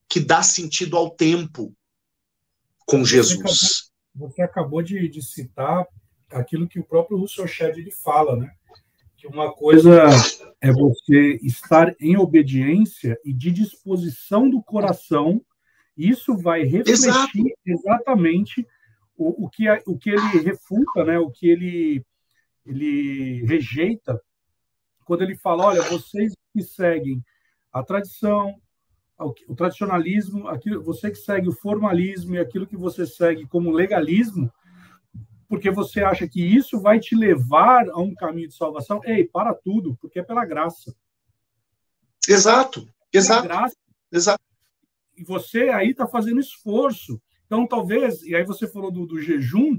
que 0.09 0.21
dá 0.21 0.43
sentido 0.43 0.97
ao 0.97 1.11
tempo 1.11 1.75
com 2.93 3.05
Jesus. 3.07 3.91
Você 4.15 4.43
acabou, 4.43 4.83
de, 4.83 5.09
de, 5.09 5.23
citar 5.23 5.87
aquilo 6.31 6.69
que 6.69 6.79
o 6.79 6.85
próprio 6.85 7.17
Russell 7.17 7.47
Shedd 7.47 7.91
fala, 8.05 8.37
né? 8.37 8.53
Que 9.17 9.27
uma 9.27 9.51
coisa 9.51 10.03
é 10.61 10.71
você 10.71 11.39
estar 11.43 11.95
em 11.99 12.19
obediência 12.19 13.19
e 13.25 13.33
de 13.33 13.51
disposição 13.51 14.51
do 14.51 14.63
coração. 14.63 15.43
Isso 15.97 16.37
vai 16.37 16.65
refletir 16.65 16.93
Exato. 16.93 17.33
exatamente 17.65 18.67
o, 19.17 19.47
o, 19.47 19.49
que, 19.49 19.65
o 19.87 19.97
que 19.97 20.11
ele 20.11 20.43
refuta, 20.43 21.05
né? 21.05 21.19
O 21.19 21.31
que 21.31 21.49
ele, 21.49 22.05
ele 22.67 23.43
rejeita 23.47 24.21
quando 25.07 25.23
ele 25.23 25.37
fala, 25.37 25.65
olha, 25.65 25.83
vocês 25.83 26.35
que 26.53 26.63
seguem 26.63 27.25
a 27.73 27.83
tradição, 27.83 28.61
o 29.25 29.55
tradicionalismo, 29.55 30.49
aquilo, 30.49 30.83
você 30.83 31.11
que 31.11 31.17
segue 31.17 31.49
o 31.49 31.53
formalismo 31.53 32.35
e 32.35 32.39
aquilo 32.39 32.67
que 32.67 32.77
você 32.77 33.07
segue 33.07 33.47
como 33.47 33.71
legalismo, 33.71 34.53
porque 35.49 35.71
você 35.71 36.03
acha 36.03 36.27
que 36.27 36.41
isso 36.41 36.81
vai 36.81 36.99
te 36.99 37.15
levar 37.15 37.89
a 37.91 38.01
um 38.01 38.15
caminho 38.15 38.49
de 38.49 38.55
salvação. 38.55 39.01
Ei, 39.05 39.25
para 39.25 39.53
tudo, 39.55 39.97
porque 40.01 40.21
é 40.21 40.23
pela 40.23 40.47
graça. 40.47 40.95
Exato, 42.29 42.89
exato. 43.13 43.43
Graça, 43.43 43.77
exato. 44.11 44.43
E 45.17 45.23
você 45.23 45.69
aí 45.69 45.91
está 45.91 46.07
fazendo 46.07 46.41
esforço. 46.41 47.21
Então, 47.45 47.67
talvez, 47.67 48.23
e 48.23 48.35
aí 48.35 48.45
você 48.45 48.67
falou 48.67 48.91
do, 48.91 49.07
do 49.07 49.21
jejum, 49.21 49.79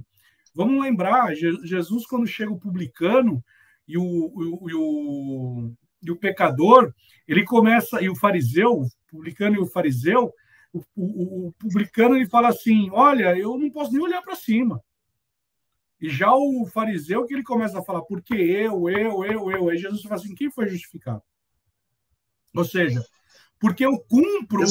vamos 0.54 0.80
lembrar, 0.80 1.34
Jesus, 1.36 2.06
quando 2.06 2.28
chega 2.28 2.52
o 2.52 2.60
publicano 2.60 3.44
e 3.88 3.98
o, 3.98 4.04
o, 4.04 4.70
e 4.70 4.74
o, 4.76 5.74
e 6.04 6.12
o 6.12 6.18
pecador, 6.18 6.94
ele 7.28 7.44
começa, 7.46 8.02
e 8.02 8.10
o 8.10 8.16
fariseu, 8.16 8.82
o 8.82 8.88
publicano 9.10 9.56
e 9.56 9.60
o 9.60 9.66
fariseu, 9.66 10.32
o, 10.74 10.84
o, 10.96 11.48
o 11.48 11.54
publicano 11.54 12.16
ele 12.16 12.28
fala 12.28 12.50
assim: 12.50 12.90
Olha, 12.92 13.38
eu 13.38 13.58
não 13.58 13.70
posso 13.70 13.92
nem 13.92 14.02
olhar 14.02 14.22
para 14.22 14.36
cima. 14.36 14.82
E 16.02 16.10
já 16.10 16.34
o 16.34 16.66
fariseu 16.66 17.26
que 17.26 17.34
ele 17.34 17.44
começa 17.44 17.80
a 17.80 17.84
falar, 17.84 18.02
porque 18.02 18.34
eu, 18.34 18.90
eu, 18.90 19.24
eu, 19.24 19.52
eu. 19.52 19.70
Aí 19.70 19.78
Jesus 19.78 20.02
fala 20.02 20.16
assim: 20.16 20.36
quem 20.36 20.52
foi 20.52 20.68
justificado? 20.68 21.22
Ou 22.56 22.66
seja, 22.66 23.04
porque 23.60 23.86
eu 23.86 23.98
cumpro 24.10 24.66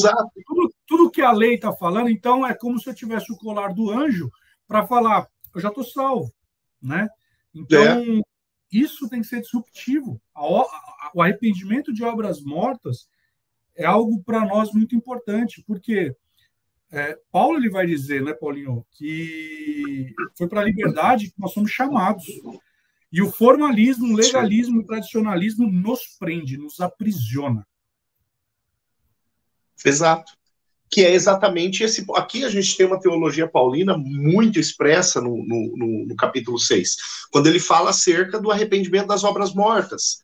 tudo, 0.47 0.75
tudo 0.87 1.11
que 1.11 1.23
a 1.23 1.33
lei 1.33 1.55
está 1.55 1.73
falando, 1.73 2.11
então 2.11 2.47
é 2.47 2.55
como 2.55 2.79
se 2.79 2.91
eu 2.91 2.95
tivesse 2.95 3.33
o 3.33 3.37
colar 3.37 3.73
do 3.73 3.91
anjo 3.91 4.31
para 4.69 4.87
falar: 4.87 5.27
eu 5.55 5.61
já 5.61 5.69
estou 5.69 5.85
salvo. 5.85 6.31
Né? 6.83 7.09
Então, 7.55 7.83
é 7.83 8.23
isso 8.73 9.09
tem 9.09 9.21
que 9.21 9.27
ser 9.27 9.41
disruptivo. 9.41 10.21
O 11.15 11.23
arrependimento 11.23 11.93
de 11.93 12.03
obras 12.03 12.41
mortas 12.43 13.09
é 13.77 13.85
algo 13.85 14.23
para 14.23 14.45
nós 14.45 14.73
muito 14.73 14.95
importante, 14.95 15.63
porque 15.67 16.15
é, 16.91 17.19
Paulo 17.31 17.59
ele 17.59 17.71
vai 17.71 17.87
dizer, 17.87 18.23
né, 18.23 18.33
Paulinho, 18.33 18.87
que 18.93 20.13
foi 20.37 20.49
para 20.49 20.63
a 20.63 20.65
liberdade 20.65 21.31
que 21.31 21.41
nós 21.41 21.53
somos 21.53 21.71
chamados. 21.71 22.25
E 23.13 23.21
o 23.21 23.31
formalismo, 23.31 24.13
o 24.13 24.17
legalismo, 24.17 24.81
o 24.81 24.87
tradicionalismo 24.87 25.71
nos 25.71 26.17
prende, 26.19 26.57
nos 26.57 26.81
aprisiona. 26.81 27.67
Exato 29.85 30.33
que 30.93 31.03
é 31.03 31.15
exatamente 31.15 31.83
esse. 31.83 32.05
Aqui 32.15 32.45
a 32.45 32.51
gente 32.51 32.77
tem 32.77 32.85
uma 32.85 33.01
teologia 33.01 33.49
paulina 33.49 33.97
muito 33.97 34.61
expressa 34.61 35.23
no, 35.23 35.39
no, 35.39 35.75
no, 35.75 36.07
no 36.07 36.17
capítulo 36.17 36.59
6, 36.59 36.97
quando 37.31 37.47
ele 37.47 37.59
fala 37.59 37.89
acerca 37.89 38.39
do 38.39 38.51
arrependimento 38.51 39.07
das 39.07 39.25
obras 39.25 39.55
mortas. 39.55 40.19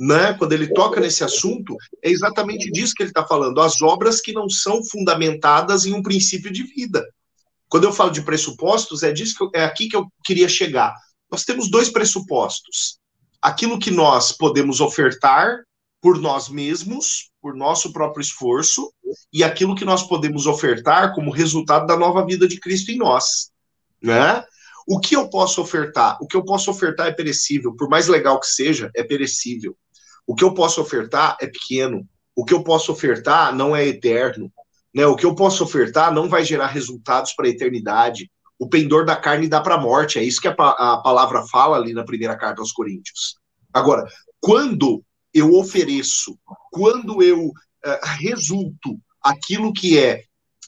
Né? 0.00 0.32
Quando 0.32 0.54
ele 0.54 0.72
toca 0.72 0.98
nesse 0.98 1.22
assunto, 1.22 1.76
é 2.02 2.10
exatamente 2.10 2.72
disso 2.72 2.94
que 2.96 3.02
ele 3.02 3.10
está 3.10 3.24
falando, 3.24 3.60
as 3.60 3.82
obras 3.82 4.18
que 4.20 4.32
não 4.32 4.48
são 4.48 4.82
fundamentadas 4.82 5.84
em 5.84 5.92
um 5.92 6.02
princípio 6.02 6.50
de 6.50 6.62
vida. 6.62 7.06
Quando 7.68 7.84
eu 7.84 7.92
falo 7.92 8.10
de 8.10 8.22
pressupostos, 8.22 9.02
é, 9.02 9.12
disso 9.12 9.36
que 9.36 9.44
eu, 9.44 9.50
é 9.54 9.64
aqui 9.64 9.88
que 9.88 9.96
eu 9.96 10.06
queria 10.24 10.48
chegar. 10.48 10.94
Nós 11.30 11.44
temos 11.44 11.70
dois 11.70 11.90
pressupostos. 11.90 12.98
Aquilo 13.42 13.78
que 13.78 13.90
nós 13.90 14.32
podemos 14.32 14.80
ofertar 14.80 15.64
por 16.00 16.18
nós 16.18 16.48
mesmos, 16.48 17.30
por 17.44 17.54
nosso 17.54 17.92
próprio 17.92 18.22
esforço, 18.22 18.90
e 19.30 19.44
aquilo 19.44 19.74
que 19.74 19.84
nós 19.84 20.02
podemos 20.02 20.46
ofertar 20.46 21.14
como 21.14 21.30
resultado 21.30 21.86
da 21.86 21.94
nova 21.94 22.24
vida 22.24 22.48
de 22.48 22.58
Cristo 22.58 22.90
em 22.90 22.96
nós, 22.96 23.50
né? 24.02 24.42
O 24.88 24.98
que 24.98 25.14
eu 25.14 25.28
posso 25.28 25.60
ofertar? 25.60 26.16
O 26.22 26.26
que 26.26 26.38
eu 26.38 26.42
posso 26.42 26.70
ofertar 26.70 27.06
é 27.06 27.12
perecível, 27.12 27.76
por 27.76 27.86
mais 27.86 28.08
legal 28.08 28.40
que 28.40 28.46
seja, 28.46 28.90
é 28.96 29.02
perecível. 29.02 29.76
O 30.26 30.34
que 30.34 30.42
eu 30.42 30.54
posso 30.54 30.80
ofertar 30.80 31.36
é 31.38 31.46
pequeno. 31.46 32.08
O 32.34 32.46
que 32.46 32.54
eu 32.54 32.64
posso 32.64 32.90
ofertar 32.90 33.54
não 33.54 33.76
é 33.76 33.86
eterno. 33.86 34.50
Né? 34.94 35.06
O 35.06 35.14
que 35.14 35.26
eu 35.26 35.34
posso 35.34 35.64
ofertar 35.64 36.14
não 36.14 36.30
vai 36.30 36.46
gerar 36.46 36.68
resultados 36.68 37.34
para 37.34 37.46
a 37.46 37.50
eternidade. 37.50 38.30
O 38.58 38.70
pendor 38.70 39.04
da 39.04 39.16
carne 39.16 39.48
dá 39.48 39.60
para 39.60 39.74
a 39.74 39.80
morte. 39.80 40.18
É 40.18 40.24
isso 40.24 40.40
que 40.40 40.48
a, 40.48 40.52
a 40.52 40.96
palavra 41.02 41.46
fala 41.46 41.76
ali 41.76 41.92
na 41.92 42.04
primeira 42.04 42.36
carta 42.36 42.62
aos 42.62 42.72
Coríntios. 42.72 43.36
Agora, 43.70 44.06
quando 44.40 45.04
eu 45.34 45.52
ofereço, 45.54 46.38
quando 46.70 47.22
eu 47.22 47.48
uh, 47.48 47.52
resulto 48.20 48.98
aquilo 49.20 49.72
que 49.72 49.98
é 49.98 50.22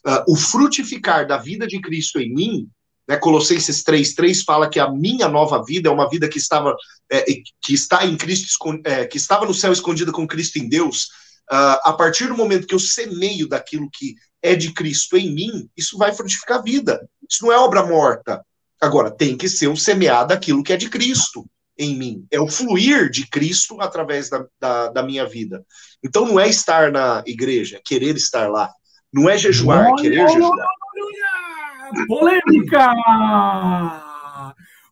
uh, 0.04 0.24
o 0.32 0.36
frutificar 0.36 1.26
da 1.26 1.38
vida 1.38 1.66
de 1.66 1.80
Cristo 1.80 2.18
em 2.18 2.34
mim, 2.34 2.68
né, 3.08 3.16
Colossenses 3.16 3.84
3,3 3.84 4.44
fala 4.44 4.68
que 4.68 4.80
a 4.80 4.90
minha 4.90 5.28
nova 5.28 5.62
vida 5.64 5.88
é 5.88 5.92
uma 5.92 6.08
vida 6.08 6.28
que 6.28 6.38
estava 6.38 6.74
é, 7.10 7.24
que 7.62 7.72
está 7.72 8.04
em 8.04 8.16
Cristo, 8.16 8.48
é, 8.84 9.06
que 9.06 9.16
estava 9.16 9.46
no 9.46 9.54
céu 9.54 9.72
escondida 9.72 10.10
com 10.10 10.26
Cristo 10.26 10.58
em 10.58 10.68
Deus. 10.68 11.04
Uh, 11.48 11.78
a 11.84 11.92
partir 11.92 12.26
do 12.26 12.36
momento 12.36 12.66
que 12.66 12.74
eu 12.74 12.80
semeio 12.80 13.48
daquilo 13.48 13.88
que 13.92 14.16
é 14.42 14.56
de 14.56 14.72
Cristo 14.72 15.16
em 15.16 15.32
mim, 15.32 15.70
isso 15.76 15.96
vai 15.96 16.12
frutificar 16.12 16.62
vida. 16.64 17.08
Isso 17.30 17.44
não 17.44 17.52
é 17.52 17.58
obra 17.58 17.86
morta. 17.86 18.44
Agora, 18.80 19.10
tem 19.10 19.36
que 19.36 19.48
ser 19.48 19.68
o 19.68 19.76
semear 19.76 20.26
daquilo 20.26 20.62
que 20.64 20.72
é 20.72 20.76
de 20.76 20.90
Cristo 20.90 21.46
em 21.78 21.96
mim, 21.96 22.26
é 22.30 22.40
o 22.40 22.48
fluir 22.48 23.10
de 23.10 23.26
Cristo 23.28 23.80
através 23.80 24.30
da, 24.30 24.46
da, 24.58 24.88
da, 24.88 25.02
minha 25.02 25.26
vida. 25.26 25.64
Então 26.02 26.26
não 26.26 26.40
é 26.40 26.48
estar 26.48 26.90
na 26.90 27.22
igreja, 27.26 27.80
querer 27.84 28.16
estar 28.16 28.48
lá. 28.48 28.72
Não 29.12 29.28
é 29.28 29.36
jejuar, 29.36 29.86
olha, 29.86 30.02
querer 30.02 30.28
jejuar. 30.28 30.50
Olha, 30.50 32.06
polêmica! 32.06 32.92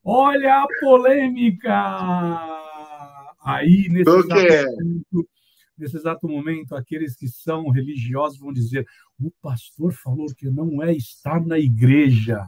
Olha 0.04 0.62
a 0.62 0.66
polêmica! 0.80 1.74
Aí, 3.44 3.88
nesse 3.90 4.10
exato, 4.10 4.34
momento, 4.34 5.28
nesse 5.76 5.96
exato 5.96 6.28
momento, 6.28 6.74
aqueles 6.74 7.16
que 7.16 7.28
são 7.28 7.68
religiosos 7.70 8.38
vão 8.38 8.52
dizer: 8.52 8.86
o 9.18 9.30
pastor 9.42 9.92
falou 9.92 10.26
que 10.34 10.48
não 10.48 10.82
é 10.82 10.94
estar 10.94 11.44
na 11.44 11.58
igreja. 11.58 12.46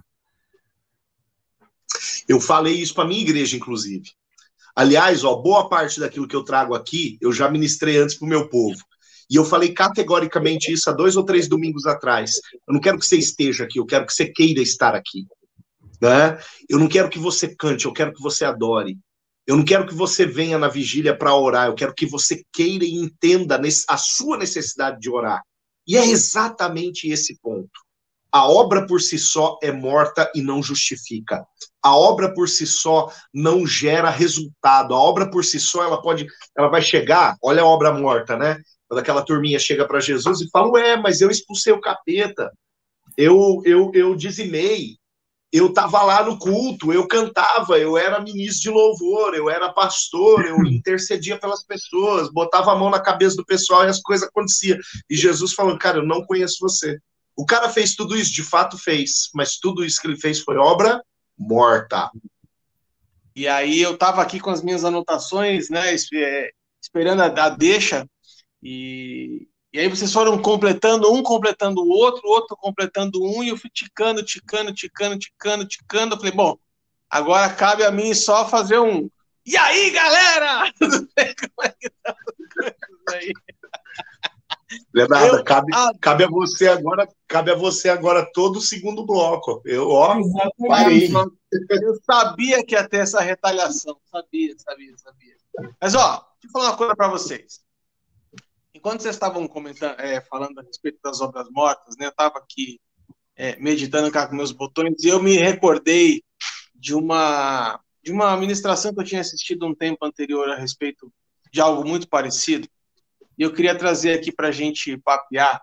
Eu 2.29 2.41
falei 2.41 2.75
isso 2.75 2.95
para 2.95 3.09
minha 3.09 3.21
igreja, 3.21 3.57
inclusive. 3.57 4.11
Aliás, 4.77 5.25
ó, 5.25 5.35
boa 5.37 5.71
parte 5.71 5.99
daquilo 5.99 6.29
que 6.29 6.37
eu 6.37 6.45
trago 6.45 6.75
aqui, 6.75 7.17
eu 7.19 7.33
já 7.33 7.51
ministrei 7.51 7.97
antes 7.97 8.15
para 8.15 8.27
o 8.27 8.29
meu 8.29 8.47
povo. 8.51 8.77
E 9.29 9.35
eu 9.35 9.45
falei 9.45 9.73
categoricamente 9.73 10.71
isso 10.71 10.91
há 10.91 10.93
dois 10.93 11.17
ou 11.17 11.25
três 11.25 11.49
domingos 11.49 11.87
atrás. 11.87 12.33
Eu 12.69 12.75
não 12.75 12.81
quero 12.81 12.99
que 12.99 13.07
você 13.07 13.17
esteja 13.17 13.65
aqui, 13.65 13.81
eu 13.81 13.87
quero 13.87 14.05
que 14.05 14.13
você 14.13 14.27
queira 14.27 14.61
estar 14.61 14.95
aqui. 14.95 15.27
Né? 16.01 16.39
Eu 16.69 16.79
não 16.79 16.89
quero 16.89 17.09
que 17.09 17.19
você 17.19 17.57
cante, 17.57 17.87
eu 17.87 17.93
quero 17.93 18.13
que 18.13 18.23
você 18.23 18.45
adore. 18.45 18.99
Eu 19.47 19.57
não 19.57 19.65
quero 19.65 19.87
que 19.87 19.95
você 19.95 20.27
venha 20.27 20.59
na 20.59 20.69
vigília 20.69 21.17
para 21.17 21.35
orar, 21.35 21.69
eu 21.69 21.75
quero 21.75 21.95
que 21.95 22.05
você 22.05 22.43
queira 22.53 22.85
e 22.85 22.97
entenda 22.97 23.59
a 23.89 23.97
sua 23.97 24.37
necessidade 24.37 25.01
de 25.01 25.09
orar. 25.09 25.43
E 25.87 25.97
é 25.97 26.05
exatamente 26.05 27.09
esse 27.09 27.39
ponto. 27.41 27.86
A 28.33 28.49
obra 28.49 28.87
por 28.87 29.01
si 29.01 29.19
só 29.19 29.59
é 29.63 29.73
morta 29.73 30.31
e 30.35 30.43
não 30.43 30.63
justifica. 30.63 31.47
A 31.83 31.97
obra 31.97 32.35
por 32.35 32.49
si 32.49 32.67
só 32.67 33.11
não 33.33 33.67
gera 33.67 34.11
resultado. 34.11 34.95
A 34.95 34.99
obra 34.99 35.31
por 35.31 35.45
si 35.45 35.61
só 35.61 35.85
ela 35.85 36.03
pode, 36.03 36.27
ela 36.57 36.69
vai 36.69 36.83
chegar. 36.83 37.37
Olha 37.43 37.63
a 37.63 37.67
obra 37.67 37.93
morta, 37.93 38.37
né? 38.37 38.61
Quando 38.89 39.01
aquela 39.01 39.23
turminha 39.23 39.59
chega 39.59 39.87
para 39.87 40.01
Jesus 40.01 40.41
e 40.41 40.51
fala: 40.51 40.69
"Ué, 40.71 40.97
mas 40.97 41.21
eu 41.21 41.31
expulsei 41.31 41.73
o 41.73 41.81
capeta. 41.81 42.51
Eu 43.17 43.63
eu 43.65 43.91
eu 43.95 44.15
dizimei 44.15 44.97
eu 45.53 45.69
estava 45.69 46.03
lá 46.03 46.25
no 46.25 46.39
culto, 46.39 46.93
eu 46.93 47.07
cantava, 47.07 47.79
eu 47.79 47.97
era 47.97 48.21
ministro 48.21 48.63
de 48.63 48.71
louvor, 48.71 49.35
eu 49.35 49.49
era 49.49 49.73
pastor, 49.73 50.45
eu 50.45 50.57
intercedia 50.67 51.39
pelas 51.39 51.65
pessoas, 51.65 52.31
botava 52.31 52.73
a 52.73 52.77
mão 52.77 52.91
na 52.91 53.01
cabeça 53.01 53.37
do 53.37 53.47
pessoal 53.47 53.85
e 53.85 53.89
as 53.89 54.01
coisas 54.01 54.29
aconteciam. 54.29 54.79
E 55.09 55.17
Jesus 55.17 55.55
falando, 55.55 55.79
cara, 55.79 55.99
eu 55.99 56.07
não 56.07 56.25
conheço 56.25 56.59
você. 56.61 56.99
O 57.37 57.45
cara 57.45 57.69
fez 57.69 57.95
tudo 57.95 58.17
isso, 58.17 58.33
de 58.33 58.43
fato 58.43 58.79
fez, 58.79 59.29
mas 59.35 59.59
tudo 59.59 59.85
isso 59.85 60.01
que 60.01 60.07
ele 60.07 60.17
fez 60.17 60.41
foi 60.41 60.57
obra 60.57 61.03
morta. 61.39 62.11
E 63.35 63.47
aí 63.47 63.81
eu 63.81 63.93
estava 63.95 64.23
aqui 64.23 64.41
com 64.41 64.51
as 64.51 64.63
minhas 64.63 64.85
anotações, 64.85 65.69
né, 65.69 65.95
é, 66.15 66.51
esperando 66.81 67.21
a, 67.21 67.27
a 67.27 67.49
deixa, 67.51 68.09
e, 68.63 69.47
e 69.73 69.79
aí 69.79 69.89
vocês 69.89 70.11
foram 70.11 70.41
completando 70.41 71.13
um, 71.13 71.23
completando 71.23 71.83
o 71.83 71.89
outro, 71.89 72.27
outro 72.27 72.57
completando 72.57 73.23
um, 73.23 73.45
e 73.45 73.49
eu 73.49 73.59
fui 73.59 73.69
ticando, 73.69 74.23
ticando, 74.23 74.73
ticando, 74.73 75.19
ticando, 75.19 75.67
ticando. 75.67 76.15
Eu 76.15 76.19
falei, 76.19 76.33
bom, 76.33 76.59
agora 77.11 77.53
cabe 77.53 77.85
a 77.85 77.91
mim 77.91 78.15
só 78.15 78.49
fazer 78.49 78.79
um. 78.79 79.11
E 79.45 79.57
aí, 79.57 79.91
galera? 79.91 80.73
Tudo 80.79 81.07
bem? 81.15 81.35
Como 81.35 81.69
é 81.69 81.75
que 81.79 81.91
tá? 82.03 82.17
Leonardo, 84.95 85.45
cabe, 85.45 85.73
ah, 85.75 85.93
cabe 86.01 86.25
a 86.25 86.29
você 86.29 86.69
agora, 86.69 87.09
cabe 87.29 87.51
a 87.51 87.55
você 87.55 87.89
agora 87.89 88.29
todo 88.33 88.57
o 88.57 88.63
segundo 88.63 89.05
bloco. 89.05 89.63
Eu, 89.65 89.89
ó, 89.91 90.17
parei. 90.67 91.11
Eu 91.71 91.95
sabia 92.05 92.65
que 92.65 92.75
ia 92.75 92.89
ter 92.89 92.99
essa 92.99 93.21
retaliação. 93.21 93.97
Sabia, 94.11 94.55
sabia, 94.59 94.95
sabia. 94.99 95.37
Mas, 95.81 95.95
ó, 95.95 96.25
deixa 96.41 96.47
eu 96.47 96.51
falar 96.51 96.71
uma 96.71 96.77
coisa 96.77 96.97
para 96.97 97.09
vocês 97.09 97.67
enquanto 98.87 99.03
vocês 99.03 99.17
estavam 99.17 99.49
comentando, 99.49 99.99
é, 99.99 100.21
falando 100.21 100.61
a 100.61 100.63
respeito 100.63 100.99
das 101.03 101.21
obras 101.21 101.49
mortas, 101.51 101.97
né, 101.99 102.07
eu 102.07 102.11
estava 102.11 102.39
aqui 102.39 102.79
é, 103.35 103.57
meditando 103.57 104.11
cá 104.13 104.29
com 104.29 104.37
meus 104.37 104.53
botões 104.53 105.03
e 105.03 105.09
eu 105.09 105.21
me 105.21 105.37
recordei 105.37 106.23
de 106.73 106.95
uma 106.95 107.81
de 108.01 108.13
uma 108.13 108.37
ministração 108.37 108.95
que 108.95 109.01
eu 109.01 109.05
tinha 109.05 109.21
assistido 109.21 109.67
um 109.67 109.75
tempo 109.75 110.07
anterior 110.07 110.49
a 110.49 110.57
respeito 110.57 111.13
de 111.53 111.61
algo 111.61 111.85
muito 111.85 112.09
parecido 112.09 112.69
e 113.39 113.43
eu 113.43 113.53
queria 113.53 113.77
trazer 113.77 114.13
aqui 114.13 114.33
para 114.33 114.49
a 114.49 114.53
gente 114.53 114.97
papear. 114.99 115.63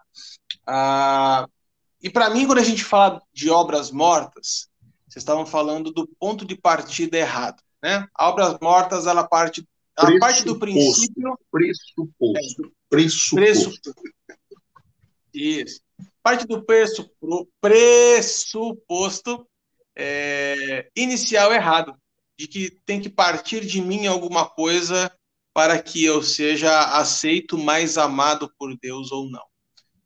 Ah, 0.68 1.48
e 2.02 2.10
para 2.10 2.30
mim, 2.30 2.46
quando 2.46 2.60
a 2.60 2.64
gente 2.64 2.84
fala 2.84 3.22
de 3.34 3.50
obras 3.50 3.90
mortas, 3.90 4.70
vocês 5.08 5.22
estavam 5.22 5.46
falando 5.46 5.92
do 5.92 6.08
ponto 6.20 6.46
de 6.46 6.56
partida 6.56 7.18
errado, 7.18 7.62
né? 7.82 8.08
obras 8.20 8.58
mortas, 8.62 9.08
ela 9.08 9.28
parte, 9.28 9.68
ela 9.98 10.18
parte 10.20 10.44
do 10.44 10.60
princípio 10.60 11.38
pressuposto. 11.52 12.74
Pressuposto. 12.90 13.94
Isso. 15.34 15.82
Parte 16.22 16.46
do 16.46 16.64
preço, 16.64 17.10
pressuposto 17.60 19.48
é, 19.96 20.90
inicial 20.96 21.54
errado, 21.54 21.96
de 22.38 22.48
que 22.48 22.72
tem 22.86 23.02
que 23.02 23.10
partir 23.10 23.66
de 23.66 23.82
mim 23.82 24.08
alguma 24.08 24.48
coisa 24.48 25.12
para 25.54 25.82
que 25.82 26.04
eu 26.04 26.24
seja 26.24 26.98
aceito, 26.98 27.58
mais 27.58 27.98
amado 27.98 28.52
por 28.58 28.76
Deus 28.80 29.12
ou 29.12 29.30
não. 29.30 29.44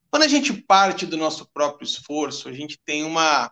Quando 0.09 0.23
a 0.23 0.27
gente 0.27 0.53
parte 0.53 1.05
do 1.05 1.17
nosso 1.17 1.49
próprio 1.53 1.85
esforço, 1.85 2.49
a 2.49 2.53
gente 2.53 2.79
tem 2.85 3.03
uma, 3.03 3.51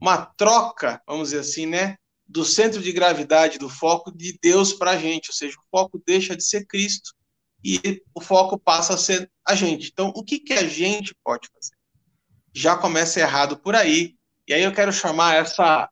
uma 0.00 0.24
troca, 0.24 1.02
vamos 1.06 1.28
dizer 1.30 1.40
assim, 1.40 1.66
né? 1.66 1.96
Do 2.26 2.44
centro 2.44 2.82
de 2.82 2.92
gravidade, 2.92 3.58
do 3.58 3.68
foco 3.68 4.10
de 4.10 4.38
Deus 4.42 4.72
para 4.72 4.92
a 4.92 4.96
gente, 4.96 5.30
ou 5.30 5.34
seja, 5.34 5.56
o 5.56 5.68
foco 5.70 6.02
deixa 6.06 6.36
de 6.36 6.44
ser 6.44 6.66
Cristo 6.66 7.14
e 7.64 8.02
o 8.14 8.20
foco 8.20 8.58
passa 8.58 8.94
a 8.94 8.98
ser 8.98 9.30
a 9.46 9.54
gente. 9.54 9.90
Então, 9.92 10.12
o 10.14 10.22
que, 10.22 10.38
que 10.38 10.52
a 10.52 10.66
gente 10.66 11.14
pode 11.24 11.48
fazer? 11.52 11.74
Já 12.54 12.76
começa 12.76 13.20
errado 13.20 13.58
por 13.58 13.74
aí. 13.74 14.14
E 14.48 14.54
aí 14.54 14.62
eu 14.62 14.72
quero 14.72 14.92
chamar 14.92 15.34
essa, 15.34 15.88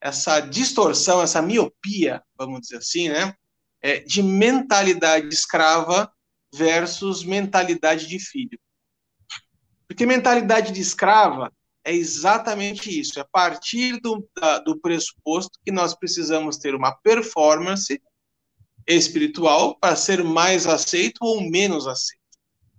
essa 0.00 0.40
distorção, 0.40 1.22
essa 1.22 1.40
miopia, 1.40 2.22
vamos 2.36 2.60
dizer 2.60 2.76
assim, 2.76 3.08
né? 3.08 3.34
É, 3.84 4.00
de 4.00 4.22
mentalidade 4.22 5.28
escrava 5.28 6.10
versus 6.54 7.22
mentalidade 7.22 8.06
de 8.06 8.18
filho. 8.18 8.58
Porque 9.86 10.06
mentalidade 10.06 10.72
de 10.72 10.80
escrava 10.80 11.52
é 11.84 11.92
exatamente 11.92 12.98
isso, 12.98 13.18
é 13.18 13.22
a 13.22 13.26
partir 13.26 14.00
do, 14.00 14.26
da, 14.34 14.58
do 14.60 14.80
pressuposto 14.80 15.58
que 15.62 15.70
nós 15.70 15.94
precisamos 15.94 16.56
ter 16.56 16.74
uma 16.74 16.92
performance 16.92 18.00
espiritual 18.86 19.78
para 19.78 19.94
ser 19.96 20.24
mais 20.24 20.66
aceito 20.66 21.18
ou 21.20 21.42
menos 21.42 21.86
aceito. 21.86 22.22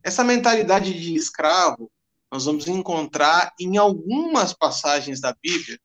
Essa 0.04 0.24
mentalidade 0.24 0.92
de 0.92 1.16
escravo 1.16 1.92
nós 2.32 2.46
vamos 2.46 2.68
encontrar 2.68 3.54
em 3.60 3.78
algumas 3.78 4.54
passagens 4.54 5.22
da 5.22 5.34
Bíblia. 5.42 5.80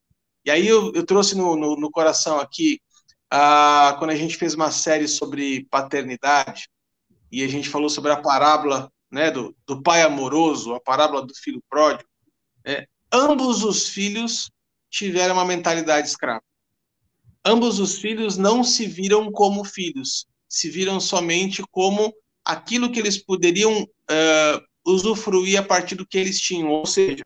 E 0.44 0.50
aí 0.50 0.66
eu, 0.66 0.92
eu 0.94 1.04
trouxe 1.04 1.36
no, 1.36 1.54
no, 1.54 1.76
no, 1.76 1.90
coração 1.90 2.40
aqui, 2.40 2.80
ah, 3.30 3.94
quando 3.98 4.10
a 4.10 4.16
gente 4.16 4.36
fez 4.36 4.54
uma 4.54 4.70
série 4.70 5.06
sobre 5.06 5.66
paternidade, 5.70 6.68
e 7.30 7.44
a 7.44 7.48
gente 7.48 7.68
falou 7.68 7.88
sobre 7.88 8.10
a 8.10 8.20
parábola 8.20 8.90
né, 9.10 9.30
do, 9.30 9.54
do 9.66 9.82
pai 9.82 10.02
amoroso, 10.02 10.74
a 10.74 10.80
parábola 10.80 11.24
do 11.24 11.34
filho 11.34 11.62
pródigo, 11.68 12.08
é, 12.64 12.86
ambos 13.12 13.62
os 13.62 13.88
filhos 13.88 14.50
tiveram 14.90 15.34
uma 15.34 15.44
mentalidade 15.44 16.08
escrava 16.08 16.42
ambos 17.44 17.78
os 17.78 17.98
filhos 17.98 18.36
não 18.36 18.62
se 18.62 18.86
viram 18.86 19.30
como 19.30 19.64
filhos, 19.64 20.26
se 20.48 20.70
viram 20.70 21.00
somente 21.00 21.62
como 21.70 22.12
aquilo 22.44 22.90
que 22.90 22.98
eles 22.98 23.18
poderiam 23.18 23.82
uh, 23.82 24.64
usufruir 24.84 25.58
a 25.58 25.62
partir 25.62 25.94
do 25.94 26.06
que 26.06 26.18
eles 26.18 26.40
tinham. 26.40 26.68
Ou 26.68 26.86
seja, 26.86 27.22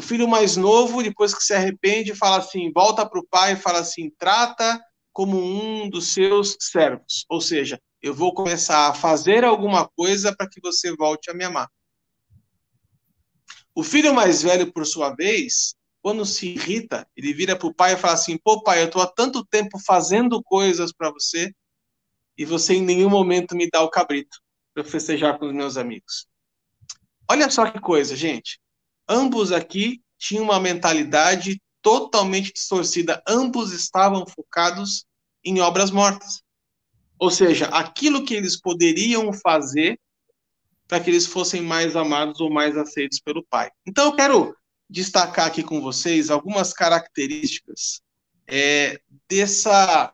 o 0.00 0.02
filho 0.02 0.26
mais 0.26 0.56
novo, 0.56 1.02
depois 1.02 1.34
que 1.34 1.44
se 1.44 1.52
arrepende, 1.52 2.14
fala 2.14 2.38
assim: 2.38 2.72
volta 2.72 3.06
para 3.06 3.20
o 3.20 3.26
pai 3.26 3.52
e 3.52 3.56
fala 3.56 3.80
assim: 3.80 4.10
trata 4.18 4.82
como 5.12 5.38
um 5.38 5.90
dos 5.90 6.14
seus 6.14 6.56
servos. 6.58 7.26
Ou 7.28 7.38
seja, 7.38 7.78
eu 8.00 8.14
vou 8.14 8.32
começar 8.32 8.88
a 8.88 8.94
fazer 8.94 9.44
alguma 9.44 9.86
coisa 9.86 10.34
para 10.34 10.48
que 10.48 10.58
você 10.58 10.96
volte 10.96 11.30
a 11.30 11.34
me 11.34 11.44
amar. 11.44 11.68
O 13.74 13.82
filho 13.82 14.14
mais 14.14 14.42
velho, 14.42 14.72
por 14.72 14.86
sua 14.86 15.14
vez, 15.14 15.74
quando 16.00 16.24
se 16.24 16.48
irrita, 16.48 17.06
ele 17.14 17.34
vira 17.34 17.54
para 17.54 17.68
o 17.68 17.74
pai 17.74 17.92
e 17.92 17.98
fala 17.98 18.14
assim: 18.14 18.38
pô, 18.38 18.62
pai, 18.62 18.80
eu 18.80 18.86
estou 18.86 19.02
há 19.02 19.06
tanto 19.06 19.44
tempo 19.44 19.78
fazendo 19.78 20.42
coisas 20.42 20.94
para 20.94 21.10
você 21.10 21.52
e 22.38 22.46
você 22.46 22.72
em 22.72 22.82
nenhum 22.82 23.10
momento 23.10 23.54
me 23.54 23.68
dá 23.68 23.82
o 23.82 23.90
cabrito 23.90 24.38
para 24.72 24.82
festejar 24.82 25.38
com 25.38 25.44
os 25.44 25.52
meus 25.52 25.76
amigos. 25.76 26.26
Olha 27.30 27.50
só 27.50 27.70
que 27.70 27.78
coisa, 27.78 28.16
gente. 28.16 28.58
Ambos 29.10 29.50
aqui 29.50 30.00
tinham 30.16 30.44
uma 30.44 30.60
mentalidade 30.60 31.60
totalmente 31.82 32.52
distorcida. 32.52 33.20
Ambos 33.26 33.72
estavam 33.72 34.24
focados 34.24 35.04
em 35.44 35.60
obras 35.60 35.90
mortas. 35.90 36.42
Ou 37.18 37.30
seja, 37.30 37.66
aquilo 37.66 38.24
que 38.24 38.34
eles 38.34 38.60
poderiam 38.60 39.32
fazer 39.32 39.98
para 40.86 41.00
que 41.00 41.10
eles 41.10 41.26
fossem 41.26 41.60
mais 41.60 41.96
amados 41.96 42.40
ou 42.40 42.50
mais 42.50 42.76
aceitos 42.76 43.18
pelo 43.18 43.44
pai. 43.44 43.70
Então 43.84 44.06
eu 44.06 44.14
quero 44.14 44.56
destacar 44.88 45.46
aqui 45.46 45.62
com 45.62 45.80
vocês 45.80 46.30
algumas 46.30 46.72
características 46.72 48.00
é, 48.46 49.00
dessa. 49.28 50.12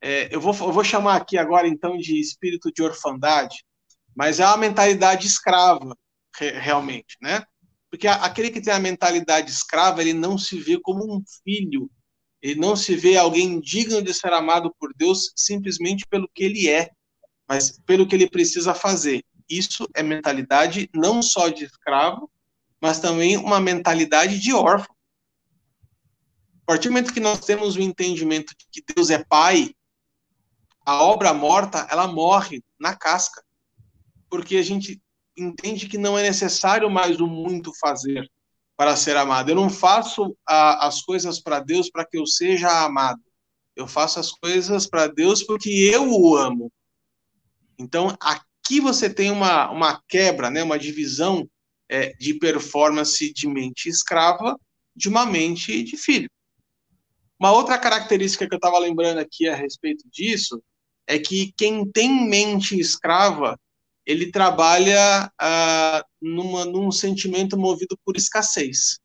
É, 0.00 0.34
eu, 0.34 0.40
vou, 0.40 0.54
eu 0.54 0.72
vou 0.72 0.84
chamar 0.84 1.16
aqui 1.16 1.36
agora 1.36 1.68
então 1.68 1.96
de 1.98 2.18
espírito 2.18 2.72
de 2.72 2.82
orfandade, 2.82 3.64
mas 4.14 4.38
é 4.40 4.46
uma 4.46 4.56
mentalidade 4.56 5.26
escrava, 5.26 5.96
re, 6.38 6.50
realmente, 6.50 7.16
né? 7.20 7.42
Porque 7.90 8.06
aquele 8.06 8.50
que 8.50 8.60
tem 8.60 8.72
a 8.72 8.78
mentalidade 8.78 9.50
escrava, 9.50 10.02
ele 10.02 10.12
não 10.12 10.36
se 10.36 10.58
vê 10.58 10.78
como 10.80 11.04
um 11.04 11.22
filho, 11.42 11.90
ele 12.42 12.60
não 12.60 12.76
se 12.76 12.94
vê 12.94 13.16
alguém 13.16 13.60
digno 13.60 14.02
de 14.02 14.12
ser 14.12 14.32
amado 14.32 14.74
por 14.78 14.92
Deus 14.94 15.32
simplesmente 15.34 16.06
pelo 16.06 16.28
que 16.34 16.44
ele 16.44 16.68
é, 16.68 16.90
mas 17.48 17.78
pelo 17.86 18.06
que 18.06 18.14
ele 18.14 18.28
precisa 18.28 18.74
fazer. 18.74 19.24
Isso 19.48 19.88
é 19.94 20.02
mentalidade 20.02 20.90
não 20.94 21.22
só 21.22 21.48
de 21.48 21.64
escravo, 21.64 22.30
mas 22.80 23.00
também 23.00 23.36
uma 23.36 23.58
mentalidade 23.58 24.38
de 24.38 24.52
órfão. 24.52 24.94
A 26.62 26.66
partir 26.66 26.88
do 26.88 26.92
momento 26.92 27.14
que 27.14 27.20
nós 27.20 27.40
temos 27.40 27.76
o 27.76 27.80
entendimento 27.80 28.54
de 28.56 28.66
que 28.70 28.94
Deus 28.94 29.08
é 29.08 29.24
Pai, 29.24 29.74
a 30.84 31.02
obra 31.02 31.32
morta, 31.32 31.86
ela 31.90 32.06
morre 32.06 32.62
na 32.78 32.94
casca. 32.94 33.42
Porque 34.28 34.56
a 34.56 34.62
gente 34.62 35.02
entende 35.38 35.88
que 35.88 35.98
não 35.98 36.18
é 36.18 36.22
necessário 36.22 36.90
mais 36.90 37.20
o 37.20 37.26
muito 37.26 37.72
fazer 37.78 38.28
para 38.76 38.96
ser 38.96 39.16
amado. 39.16 39.50
Eu 39.50 39.56
não 39.56 39.70
faço 39.70 40.36
a, 40.46 40.86
as 40.86 41.02
coisas 41.02 41.40
para 41.40 41.60
Deus 41.60 41.90
para 41.90 42.04
que 42.04 42.18
eu 42.18 42.26
seja 42.26 42.84
amado. 42.84 43.20
Eu 43.74 43.86
faço 43.86 44.20
as 44.20 44.30
coisas 44.32 44.86
para 44.86 45.06
Deus 45.06 45.42
porque 45.42 45.68
eu 45.70 46.10
o 46.10 46.36
amo. 46.36 46.72
Então, 47.78 48.16
aqui 48.20 48.80
você 48.80 49.08
tem 49.08 49.30
uma, 49.30 49.70
uma 49.70 50.02
quebra, 50.08 50.50
né, 50.50 50.62
uma 50.62 50.78
divisão 50.78 51.48
é, 51.88 52.12
de 52.14 52.34
performance 52.34 53.32
de 53.32 53.48
mente 53.48 53.88
escrava 53.88 54.58
de 54.94 55.08
uma 55.08 55.24
mente 55.24 55.82
de 55.82 55.96
filho. 55.96 56.28
Uma 57.38 57.52
outra 57.52 57.78
característica 57.78 58.48
que 58.48 58.54
eu 58.54 58.58
estava 58.58 58.78
lembrando 58.78 59.18
aqui 59.18 59.48
a 59.48 59.54
respeito 59.54 60.04
disso 60.10 60.60
é 61.06 61.18
que 61.18 61.52
quem 61.56 61.88
tem 61.90 62.28
mente 62.28 62.78
escrava, 62.78 63.58
ele 64.08 64.32
trabalha 64.32 65.30
ah, 65.38 66.02
numa, 66.18 66.64
num 66.64 66.90
sentimento 66.90 67.58
movido 67.58 67.94
por 68.02 68.16
escassez. 68.16 68.98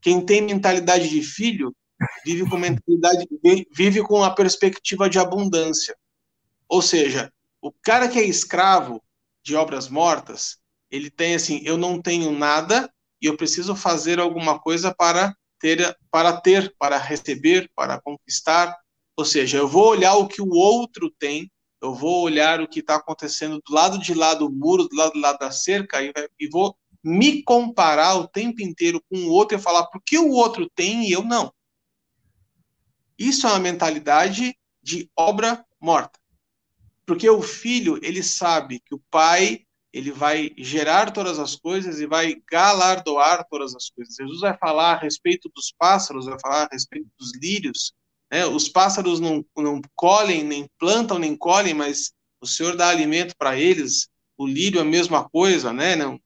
Quem 0.00 0.24
tem 0.24 0.40
mentalidade 0.40 1.10
de 1.10 1.22
filho 1.22 1.76
vive 2.24 2.48
com 2.48 2.56
mentalidade 2.56 3.28
vive 3.70 4.02
com 4.02 4.24
a 4.24 4.34
perspectiva 4.34 5.10
de 5.10 5.18
abundância. 5.18 5.94
Ou 6.66 6.80
seja, 6.80 7.30
o 7.60 7.70
cara 7.70 8.08
que 8.08 8.18
é 8.18 8.24
escravo 8.24 9.02
de 9.44 9.54
obras 9.54 9.90
mortas, 9.90 10.56
ele 10.90 11.10
tem 11.10 11.34
assim, 11.34 11.60
eu 11.64 11.76
não 11.76 12.00
tenho 12.00 12.32
nada 12.32 12.90
e 13.20 13.26
eu 13.26 13.36
preciso 13.36 13.76
fazer 13.76 14.18
alguma 14.18 14.58
coisa 14.58 14.94
para 14.94 15.36
ter, 15.60 15.94
para 16.10 16.40
ter, 16.40 16.74
para 16.78 16.96
receber, 16.96 17.70
para 17.74 18.00
conquistar. 18.00 18.74
Ou 19.14 19.24
seja, 19.26 19.58
eu 19.58 19.68
vou 19.68 19.88
olhar 19.88 20.14
o 20.14 20.26
que 20.28 20.40
o 20.40 20.48
outro 20.48 21.10
tem, 21.18 21.50
eu 21.80 21.94
vou 21.94 22.22
olhar 22.22 22.60
o 22.60 22.68
que 22.68 22.80
está 22.80 22.96
acontecendo 22.96 23.62
do 23.64 23.72
lado 23.72 23.98
de 23.98 24.14
lá 24.14 24.34
do 24.34 24.50
muro, 24.50 24.88
do 24.88 24.96
lado 24.96 25.12
de 25.12 25.20
lá 25.20 25.32
da 25.32 25.50
cerca, 25.50 26.02
e, 26.02 26.12
e 26.38 26.48
vou 26.48 26.76
me 27.02 27.42
comparar 27.42 28.16
o 28.16 28.26
tempo 28.26 28.60
inteiro 28.62 29.02
com 29.08 29.16
o 29.18 29.30
outro 29.30 29.56
e 29.56 29.60
falar 29.60 29.86
por 29.86 30.02
que 30.02 30.18
o 30.18 30.30
outro 30.30 30.68
tem 30.74 31.08
e 31.08 31.12
eu 31.12 31.22
não. 31.22 31.52
Isso 33.18 33.46
é 33.46 33.50
uma 33.50 33.58
mentalidade 33.58 34.56
de 34.82 35.10
obra 35.16 35.64
morta. 35.80 36.18
Porque 37.06 37.28
o 37.28 37.42
filho, 37.42 37.98
ele 38.02 38.22
sabe 38.22 38.80
que 38.80 38.94
o 38.94 39.02
pai 39.10 39.64
ele 39.92 40.12
vai 40.12 40.52
gerar 40.58 41.10
todas 41.10 41.38
as 41.38 41.56
coisas 41.56 42.00
e 42.00 42.06
vai 42.06 42.42
galardoar 42.50 43.46
todas 43.48 43.74
as 43.74 43.88
coisas. 43.90 44.14
Jesus 44.14 44.40
vai 44.40 44.56
falar 44.58 44.92
a 44.92 44.98
respeito 44.98 45.50
dos 45.54 45.72
pássaros, 45.76 46.26
vai 46.26 46.38
falar 46.38 46.64
a 46.64 46.68
respeito 46.70 47.08
dos 47.18 47.32
lírios. 47.34 47.94
Né? 48.30 48.46
Os 48.46 48.68
pássaros 48.68 49.20
não, 49.20 49.44
não 49.56 49.80
colhem, 49.94 50.44
nem 50.44 50.68
plantam, 50.78 51.18
nem 51.18 51.36
colhem, 51.36 51.74
mas 51.74 52.12
o 52.40 52.46
Senhor 52.46 52.76
dá 52.76 52.88
alimento 52.88 53.34
para 53.36 53.58
eles. 53.58 54.08
O 54.36 54.46
lírio 54.46 54.78
é 54.78 54.82
a 54.82 54.86
mesma 54.86 55.28
coisa, 55.28 55.72
né? 55.72 55.96
não, 55.96 56.20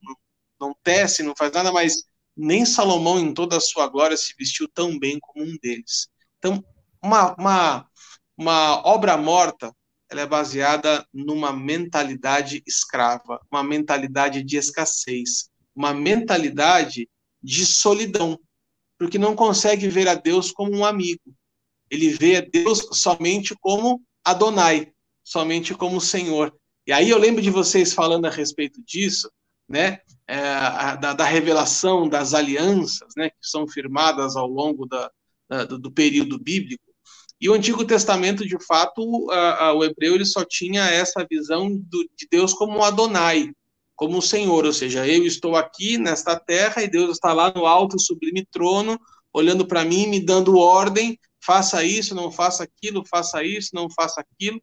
não, 0.61 0.77
tece, 0.83 1.23
não 1.23 1.35
faz 1.37 1.53
nada, 1.53 1.73
mas 1.73 2.05
nem 2.37 2.65
Salomão, 2.65 3.19
em 3.19 3.33
toda 3.33 3.57
a 3.57 3.61
sua 3.61 3.89
glória, 3.89 4.17
se 4.17 4.35
vestiu 4.39 4.69
tão 4.69 4.99
bem 4.99 5.19
como 5.21 5.45
um 5.45 5.57
deles. 5.63 6.09
Então, 6.39 6.63
uma, 7.03 7.35
uma, 7.35 7.87
uma 8.37 8.87
obra 8.87 9.17
morta 9.17 9.75
ela 10.13 10.21
é 10.21 10.27
baseada 10.27 11.07
numa 11.13 11.53
mentalidade 11.53 12.63
escrava, 12.67 13.41
uma 13.51 13.65
mentalidade 13.65 14.43
de 14.43 14.59
escassez, 14.59 15.49
uma 15.75 15.95
mentalidade 15.95 17.09
de 17.43 17.65
solidão, 17.65 18.39
porque 18.99 19.19
não 19.19 19.35
consegue 19.35 19.89
ver 19.89 20.07
a 20.09 20.15
Deus 20.15 20.53
como 20.53 20.77
um 20.77 20.85
amigo. 20.85 21.35
Ele 21.93 22.09
vê 22.09 22.37
a 22.37 22.41
Deus 22.41 22.89
somente 22.93 23.55
como 23.61 24.03
Adonai, 24.25 24.91
somente 25.23 25.75
como 25.75 26.01
Senhor. 26.01 26.51
E 26.87 26.93
aí 26.93 27.11
eu 27.11 27.19
lembro 27.19 27.43
de 27.43 27.51
vocês 27.51 27.93
falando 27.93 28.25
a 28.25 28.31
respeito 28.31 28.83
disso, 28.83 29.31
né, 29.69 29.99
é, 30.27 30.97
da, 30.97 31.13
da, 31.13 31.25
revelação 31.27 32.09
das 32.09 32.33
alianças, 32.33 33.13
né, 33.15 33.29
que 33.29 33.37
são 33.43 33.69
firmadas 33.69 34.37
ao 34.37 34.47
longo 34.47 34.87
da, 34.87 35.11
da, 35.47 35.65
do 35.67 35.93
período 35.93 36.39
bíblico. 36.39 36.83
E 37.39 37.51
o 37.51 37.53
Antigo 37.53 37.85
Testamento, 37.85 38.47
de 38.47 38.57
fato, 38.65 39.31
a, 39.31 39.67
a, 39.67 39.75
o 39.75 39.85
hebreu 39.85 40.15
ele 40.15 40.25
só 40.25 40.47
tinha 40.47 40.85
essa 40.85 41.27
visão 41.31 41.77
do, 41.77 42.09
de 42.17 42.27
Deus 42.31 42.55
como 42.55 42.83
Adonai, 42.83 43.53
como 43.95 44.17
o 44.17 44.23
Senhor, 44.23 44.65
ou 44.65 44.73
seja, 44.73 45.07
eu 45.07 45.27
estou 45.27 45.57
aqui 45.57 45.99
nesta 45.99 46.41
terra 46.41 46.83
e 46.83 46.89
Deus 46.89 47.11
está 47.11 47.35
lá 47.35 47.53
no 47.55 47.67
alto 47.67 48.01
sublime 48.01 48.47
trono, 48.51 48.99
olhando 49.31 49.67
para 49.67 49.85
mim, 49.85 50.07
me 50.07 50.25
dando 50.25 50.57
ordem, 50.57 51.19
faça 51.45 51.85
isso, 51.85 52.15
não 52.15 52.31
faça 52.31 52.63
aquilo, 52.65 53.05
faça 53.05 53.43
isso, 53.43 53.71
não 53.75 53.91
faça 53.91 54.21
aquilo. 54.21 54.63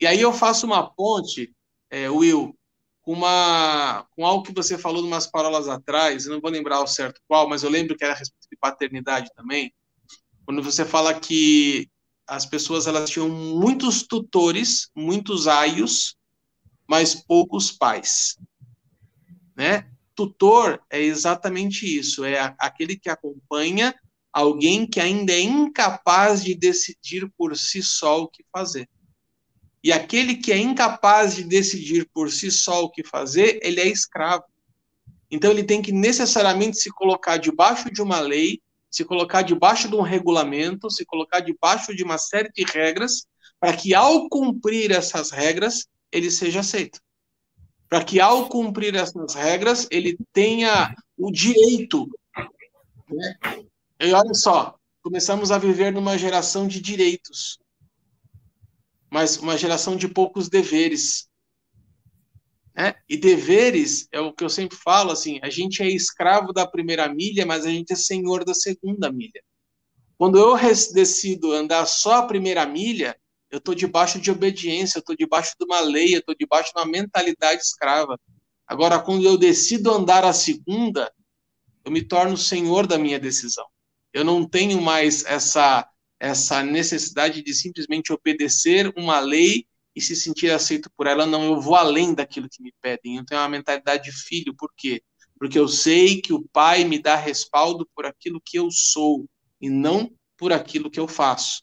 E 0.00 0.06
aí 0.06 0.20
eu 0.20 0.32
faço 0.32 0.66
uma 0.66 0.90
ponte, 0.90 1.54
é, 1.90 2.08
Will, 2.08 2.56
com, 3.02 3.12
uma, 3.12 4.06
com 4.16 4.24
algo 4.24 4.42
que 4.42 4.54
você 4.54 4.78
falou 4.78 5.04
umas 5.04 5.26
parolas 5.26 5.68
atrás, 5.68 6.24
eu 6.24 6.32
não 6.32 6.40
vou 6.40 6.50
lembrar 6.50 6.80
o 6.80 6.86
certo 6.86 7.20
qual, 7.28 7.48
mas 7.48 7.62
eu 7.62 7.70
lembro 7.70 7.96
que 7.96 8.04
era 8.04 8.14
a 8.14 8.16
respeito 8.16 8.48
de 8.50 8.56
paternidade 8.56 9.30
também, 9.36 9.72
quando 10.46 10.62
você 10.62 10.84
fala 10.84 11.18
que 11.18 11.88
as 12.26 12.46
pessoas 12.46 12.86
elas 12.86 13.10
tinham 13.10 13.28
muitos 13.28 14.02
tutores, 14.04 14.88
muitos 14.94 15.46
aios, 15.46 16.16
mas 16.88 17.14
poucos 17.14 17.70
pais, 17.70 18.38
né? 19.54 19.90
Tutor 20.14 20.80
é 20.88 21.00
exatamente 21.00 21.86
isso, 21.86 22.24
é 22.24 22.54
aquele 22.58 22.96
que 22.96 23.08
acompanha 23.08 23.94
alguém 24.32 24.86
que 24.86 25.00
ainda 25.00 25.32
é 25.32 25.40
incapaz 25.40 26.42
de 26.42 26.54
decidir 26.54 27.30
por 27.36 27.56
si 27.56 27.82
só 27.82 28.22
o 28.22 28.28
que 28.28 28.44
fazer. 28.52 28.88
E 29.82 29.92
aquele 29.92 30.36
que 30.36 30.52
é 30.52 30.58
incapaz 30.58 31.36
de 31.36 31.44
decidir 31.44 32.08
por 32.12 32.30
si 32.30 32.50
só 32.50 32.84
o 32.84 32.90
que 32.90 33.02
fazer, 33.02 33.58
ele 33.62 33.80
é 33.80 33.88
escravo. 33.88 34.44
Então 35.30 35.50
ele 35.50 35.64
tem 35.64 35.80
que 35.80 35.92
necessariamente 35.92 36.76
se 36.76 36.90
colocar 36.90 37.38
debaixo 37.38 37.90
de 37.90 38.02
uma 38.02 38.20
lei, 38.20 38.60
se 38.90 39.04
colocar 39.04 39.42
debaixo 39.42 39.88
de 39.88 39.94
um 39.94 40.02
regulamento, 40.02 40.90
se 40.90 41.04
colocar 41.04 41.40
debaixo 41.40 41.94
de 41.94 42.02
uma 42.02 42.18
série 42.18 42.50
de 42.52 42.64
regras, 42.64 43.26
para 43.58 43.76
que 43.76 43.94
ao 43.94 44.28
cumprir 44.28 44.90
essas 44.90 45.30
regras, 45.30 45.86
ele 46.10 46.30
seja 46.30 46.60
aceito. 46.60 47.00
Para 47.88 48.04
que 48.04 48.20
ao 48.20 48.48
cumprir 48.48 48.94
essas 48.94 49.34
regras, 49.34 49.86
ele 49.90 50.16
tenha 50.32 50.94
o 51.16 51.30
direito. 51.30 52.08
Né? 53.08 53.38
E 54.02 54.14
olha 54.14 54.32
só, 54.32 54.74
começamos 55.02 55.50
a 55.50 55.58
viver 55.58 55.92
numa 55.92 56.16
geração 56.16 56.66
de 56.66 56.80
direitos, 56.80 57.58
mas 59.10 59.36
uma 59.36 59.58
geração 59.58 59.94
de 59.94 60.08
poucos 60.08 60.48
deveres. 60.48 61.28
Né? 62.74 62.94
E 63.06 63.18
deveres 63.18 64.08
é 64.10 64.18
o 64.18 64.32
que 64.32 64.42
eu 64.42 64.48
sempre 64.48 64.74
falo, 64.74 65.12
assim, 65.12 65.38
a 65.42 65.50
gente 65.50 65.82
é 65.82 65.86
escravo 65.86 66.50
da 66.50 66.66
primeira 66.66 67.12
milha, 67.12 67.44
mas 67.44 67.66
a 67.66 67.68
gente 67.68 67.92
é 67.92 67.96
senhor 67.96 68.42
da 68.42 68.54
segunda 68.54 69.12
milha. 69.12 69.42
Quando 70.16 70.38
eu 70.38 70.56
decido 70.94 71.52
andar 71.52 71.84
só 71.84 72.20
a 72.20 72.26
primeira 72.26 72.64
milha, 72.64 73.14
eu 73.50 73.58
estou 73.58 73.74
debaixo 73.74 74.18
de 74.18 74.30
obediência, 74.30 74.96
eu 74.96 75.00
estou 75.00 75.14
debaixo 75.14 75.54
de 75.58 75.66
uma 75.66 75.80
lei, 75.80 76.14
eu 76.14 76.20
estou 76.20 76.34
debaixo 76.34 76.72
de 76.72 76.80
uma 76.80 76.86
mentalidade 76.86 77.60
escrava. 77.60 78.18
Agora, 78.66 78.98
quando 78.98 79.26
eu 79.26 79.36
decido 79.36 79.90
andar 79.90 80.24
a 80.24 80.32
segunda, 80.32 81.12
eu 81.84 81.92
me 81.92 82.00
torno 82.02 82.34
senhor 82.38 82.86
da 82.86 82.96
minha 82.96 83.18
decisão. 83.18 83.66
Eu 84.12 84.24
não 84.24 84.46
tenho 84.46 84.80
mais 84.80 85.24
essa 85.24 85.86
essa 86.20 86.62
necessidade 86.62 87.42
de 87.42 87.54
simplesmente 87.54 88.12
obedecer 88.12 88.92
uma 88.94 89.18
lei 89.18 89.64
e 89.96 90.02
se 90.02 90.14
sentir 90.14 90.50
aceito 90.50 90.90
por 90.94 91.06
ela, 91.06 91.24
não, 91.24 91.44
eu 91.44 91.60
vou 91.60 91.74
além 91.74 92.14
daquilo 92.14 92.48
que 92.48 92.62
me 92.62 92.72
pedem. 92.80 93.16
Eu 93.16 93.24
tenho 93.24 93.40
uma 93.40 93.48
mentalidade 93.48 94.04
de 94.04 94.12
filho, 94.12 94.54
por 94.54 94.70
quê? 94.76 95.02
Porque 95.38 95.58
eu 95.58 95.66
sei 95.66 96.20
que 96.20 96.34
o 96.34 96.46
pai 96.52 96.84
me 96.84 97.00
dá 97.00 97.16
respaldo 97.16 97.88
por 97.94 98.04
aquilo 98.04 98.40
que 98.44 98.58
eu 98.58 98.68
sou 98.70 99.26
e 99.58 99.70
não 99.70 100.12
por 100.36 100.52
aquilo 100.52 100.90
que 100.90 101.00
eu 101.00 101.08
faço. 101.08 101.62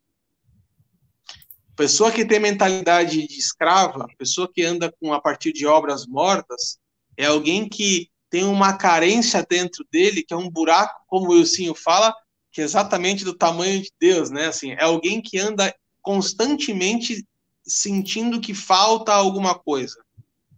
Pessoa 1.76 2.12
que 2.12 2.26
tem 2.26 2.40
mentalidade 2.40 3.28
de 3.28 3.38
escrava, 3.38 4.08
pessoa 4.18 4.52
que 4.52 4.64
anda 4.64 4.92
com 5.00 5.14
a 5.14 5.22
partir 5.22 5.54
de 5.54 5.68
obras 5.68 6.08
mortas, 6.08 6.80
é 7.16 7.26
alguém 7.26 7.70
que 7.70 8.10
tem 8.32 8.44
uma 8.44 8.76
carência 8.76 9.46
dentro 9.48 9.86
dele, 9.92 10.24
que 10.24 10.34
é 10.34 10.38
um 10.38 10.50
buraco, 10.50 11.04
como 11.08 11.28
o 11.28 11.34
Wilsinho 11.34 11.76
fala, 11.76 12.14
que 12.58 12.62
é 12.62 12.64
exatamente 12.64 13.24
do 13.24 13.36
tamanho 13.36 13.80
de 13.80 13.92
Deus, 14.02 14.32
né? 14.32 14.48
Assim, 14.48 14.72
é 14.72 14.84
alguém 14.84 15.22
que 15.22 15.38
anda 15.38 15.72
constantemente 16.02 17.24
sentindo 17.64 18.42
que 18.42 18.52
falta 18.52 19.14
alguma 19.14 19.54
coisa? 19.54 20.04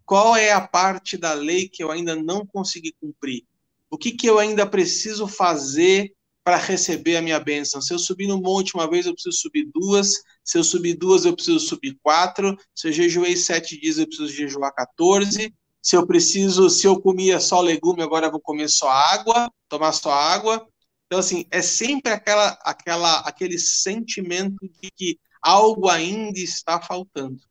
Qual 0.06 0.34
é 0.34 0.54
a 0.54 0.66
parte 0.66 1.18
da 1.18 1.34
lei 1.34 1.68
que 1.68 1.84
eu 1.84 1.92
ainda 1.92 2.16
não 2.16 2.46
consegui 2.46 2.96
cumprir? 3.02 3.44
O 3.92 3.98
que, 3.98 4.14
que 4.14 4.28
eu 4.28 4.40
ainda 4.40 4.66
preciso 4.66 5.28
fazer 5.28 6.14
para 6.42 6.56
receber 6.56 7.18
a 7.18 7.22
minha 7.22 7.38
bênção? 7.38 7.82
Se 7.82 7.94
eu 7.94 8.00
subir 8.00 8.28
no 8.28 8.42
monte 8.42 8.76
uma 8.76 8.90
vez, 8.90 9.06
eu 9.06 9.14
preciso 9.14 9.38
subir 9.38 9.70
duas. 9.74 10.14
Se 10.42 10.58
eu 10.58 10.64
subir 10.64 10.94
duas, 10.94 11.26
eu 11.26 11.36
preciso 11.36 11.60
subir 11.60 12.00
quatro. 12.02 12.58
Se 12.74 12.88
eu 12.88 12.94
jejuei 12.94 13.36
sete 13.36 13.78
dias, 13.78 13.98
eu 13.98 14.08
preciso 14.08 14.32
jejuar 14.32 14.74
14. 14.74 15.54
Se 15.82 15.98
eu 15.98 16.08
preciso, 16.08 16.70
se 16.70 16.88
eu 16.88 17.02
comia 17.02 17.42
só 17.42 17.60
legume, 17.60 18.02
agora 18.02 18.28
eu 18.28 18.32
vou 18.32 18.40
comer 18.40 18.70
só 18.70 18.90
água, 18.90 19.52
tomar 19.68 19.92
só 19.92 20.14
água. 20.14 20.66
Então, 21.10 21.18
assim, 21.18 21.44
é 21.50 21.60
sempre 21.60 22.12
aquela, 22.12 22.50
aquela, 22.62 23.22
aquele 23.22 23.58
sentimento 23.58 24.70
de 24.80 24.92
que 24.92 25.20
algo 25.42 25.90
ainda 25.90 26.40
está 26.40 26.80
faltando. 26.80 27.42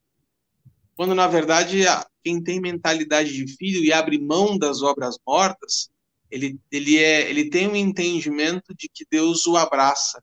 quando 0.95 1.13
na 1.13 1.27
verdade 1.27 1.81
quem 2.23 2.41
tem 2.41 2.61
mentalidade 2.61 3.33
de 3.33 3.57
filho 3.57 3.83
e 3.83 3.93
abre 3.93 4.17
mão 4.17 4.57
das 4.57 4.81
obras 4.81 5.17
mortas, 5.27 5.91
ele, 6.31 6.61
ele, 6.71 6.99
é, 6.99 7.29
ele 7.29 7.51
tem 7.51 7.67
um 7.67 7.75
entendimento 7.75 8.73
de 8.77 8.89
que 8.89 9.05
Deus 9.11 9.45
o 9.49 9.57
abraça, 9.57 10.23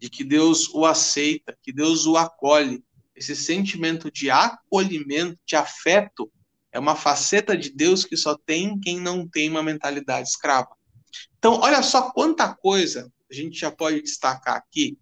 de 0.00 0.10
que 0.10 0.24
Deus 0.24 0.68
o 0.74 0.84
aceita, 0.84 1.56
que 1.62 1.72
Deus 1.72 2.06
o 2.06 2.16
acolhe. 2.16 2.82
Esse 3.14 3.36
sentimento 3.36 4.10
de 4.10 4.30
acolhimento, 4.30 5.38
de 5.46 5.54
afeto, 5.54 6.28
é 6.72 6.78
uma 6.80 6.96
faceta 6.96 7.56
de 7.56 7.70
Deus 7.70 8.04
que 8.04 8.16
só 8.16 8.36
tem 8.36 8.80
quem 8.80 8.98
não 8.98 9.28
tem 9.28 9.48
uma 9.48 9.62
mentalidade 9.62 10.28
escrava. 10.28 10.74
Então, 11.44 11.60
olha 11.60 11.82
só 11.82 12.10
quanta 12.10 12.54
coisa 12.54 13.12
a 13.30 13.34
gente 13.34 13.58
já 13.58 13.70
pode 13.70 14.00
destacar 14.00 14.56
aqui, 14.56 14.96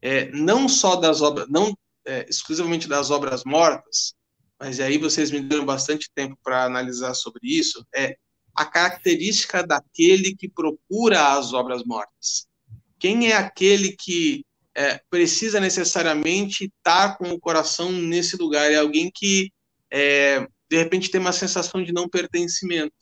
é, 0.00 0.30
não 0.30 0.68
só 0.68 0.94
das 0.94 1.20
obras, 1.20 1.48
não 1.48 1.76
é, 2.06 2.24
exclusivamente 2.28 2.86
das 2.86 3.10
obras 3.10 3.42
mortas, 3.42 4.14
mas 4.60 4.78
aí 4.78 4.96
vocês 4.96 5.32
me 5.32 5.40
deram 5.40 5.66
bastante 5.66 6.08
tempo 6.14 6.38
para 6.40 6.62
analisar 6.62 7.14
sobre 7.14 7.40
isso, 7.42 7.84
é 7.92 8.16
a 8.54 8.64
característica 8.64 9.66
daquele 9.66 10.36
que 10.36 10.48
procura 10.48 11.32
as 11.32 11.52
obras 11.52 11.82
mortas. 11.84 12.46
Quem 12.96 13.32
é 13.32 13.36
aquele 13.36 13.96
que 13.96 14.46
é, 14.76 15.02
precisa 15.10 15.58
necessariamente 15.58 16.66
estar 16.66 17.18
com 17.18 17.28
o 17.28 17.40
coração 17.40 17.90
nesse 17.90 18.36
lugar? 18.36 18.70
É 18.70 18.76
alguém 18.76 19.10
que, 19.12 19.50
é, 19.90 20.46
de 20.70 20.76
repente, 20.76 21.10
tem 21.10 21.20
uma 21.20 21.32
sensação 21.32 21.82
de 21.82 21.92
não 21.92 22.08
pertencimento. 22.08 22.94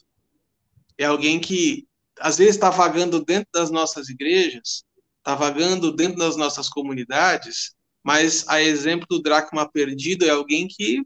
É 0.97 1.05
alguém 1.05 1.39
que, 1.39 1.87
às 2.21 2.39
vezes, 2.39 2.55
está 2.55 2.71
vagando 2.71 3.25
dentro 3.25 3.49
das 3.53 3.71
nossas 3.71 4.09
igrejas, 4.09 4.85
está 5.19 5.35
vagando 5.35 5.95
dentro 5.95 6.19
das 6.19 6.37
nossas 6.37 6.69
comunidades, 6.69 7.75
mas, 8.03 8.47
a 8.49 8.63
exemplo 8.63 9.07
do 9.09 9.21
dracma 9.23 9.71
perdido, 9.71 10.25
é 10.25 10.31
alguém 10.31 10.69
que 10.69 11.03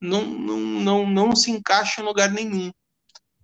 não, 0.00 0.24
não, 0.24 0.58
não, 0.58 1.10
não 1.10 1.36
se 1.36 1.50
encaixa 1.50 2.00
em 2.00 2.04
lugar 2.04 2.30
nenhum 2.30 2.70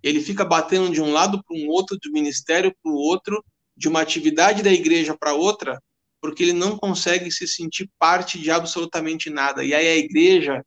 ele 0.07 0.21
fica 0.21 0.45
batendo 0.45 0.91
de 0.91 1.01
um 1.01 1.11
lado 1.11 1.43
para 1.43 1.57
um 1.57 1.67
outro, 1.67 1.97
do 1.97 2.11
ministério 2.11 2.73
para 2.81 2.91
o 2.91 2.95
outro, 2.95 3.43
de 3.75 3.87
uma 3.87 4.01
atividade 4.01 4.63
da 4.63 4.71
igreja 4.71 5.15
para 5.17 5.33
outra, 5.33 5.81
porque 6.21 6.43
ele 6.43 6.53
não 6.53 6.77
consegue 6.77 7.31
se 7.31 7.47
sentir 7.47 7.89
parte 7.99 8.39
de 8.39 8.49
absolutamente 8.49 9.29
nada. 9.29 9.63
E 9.63 9.73
aí 9.73 9.87
a 9.87 9.97
igreja, 9.97 10.65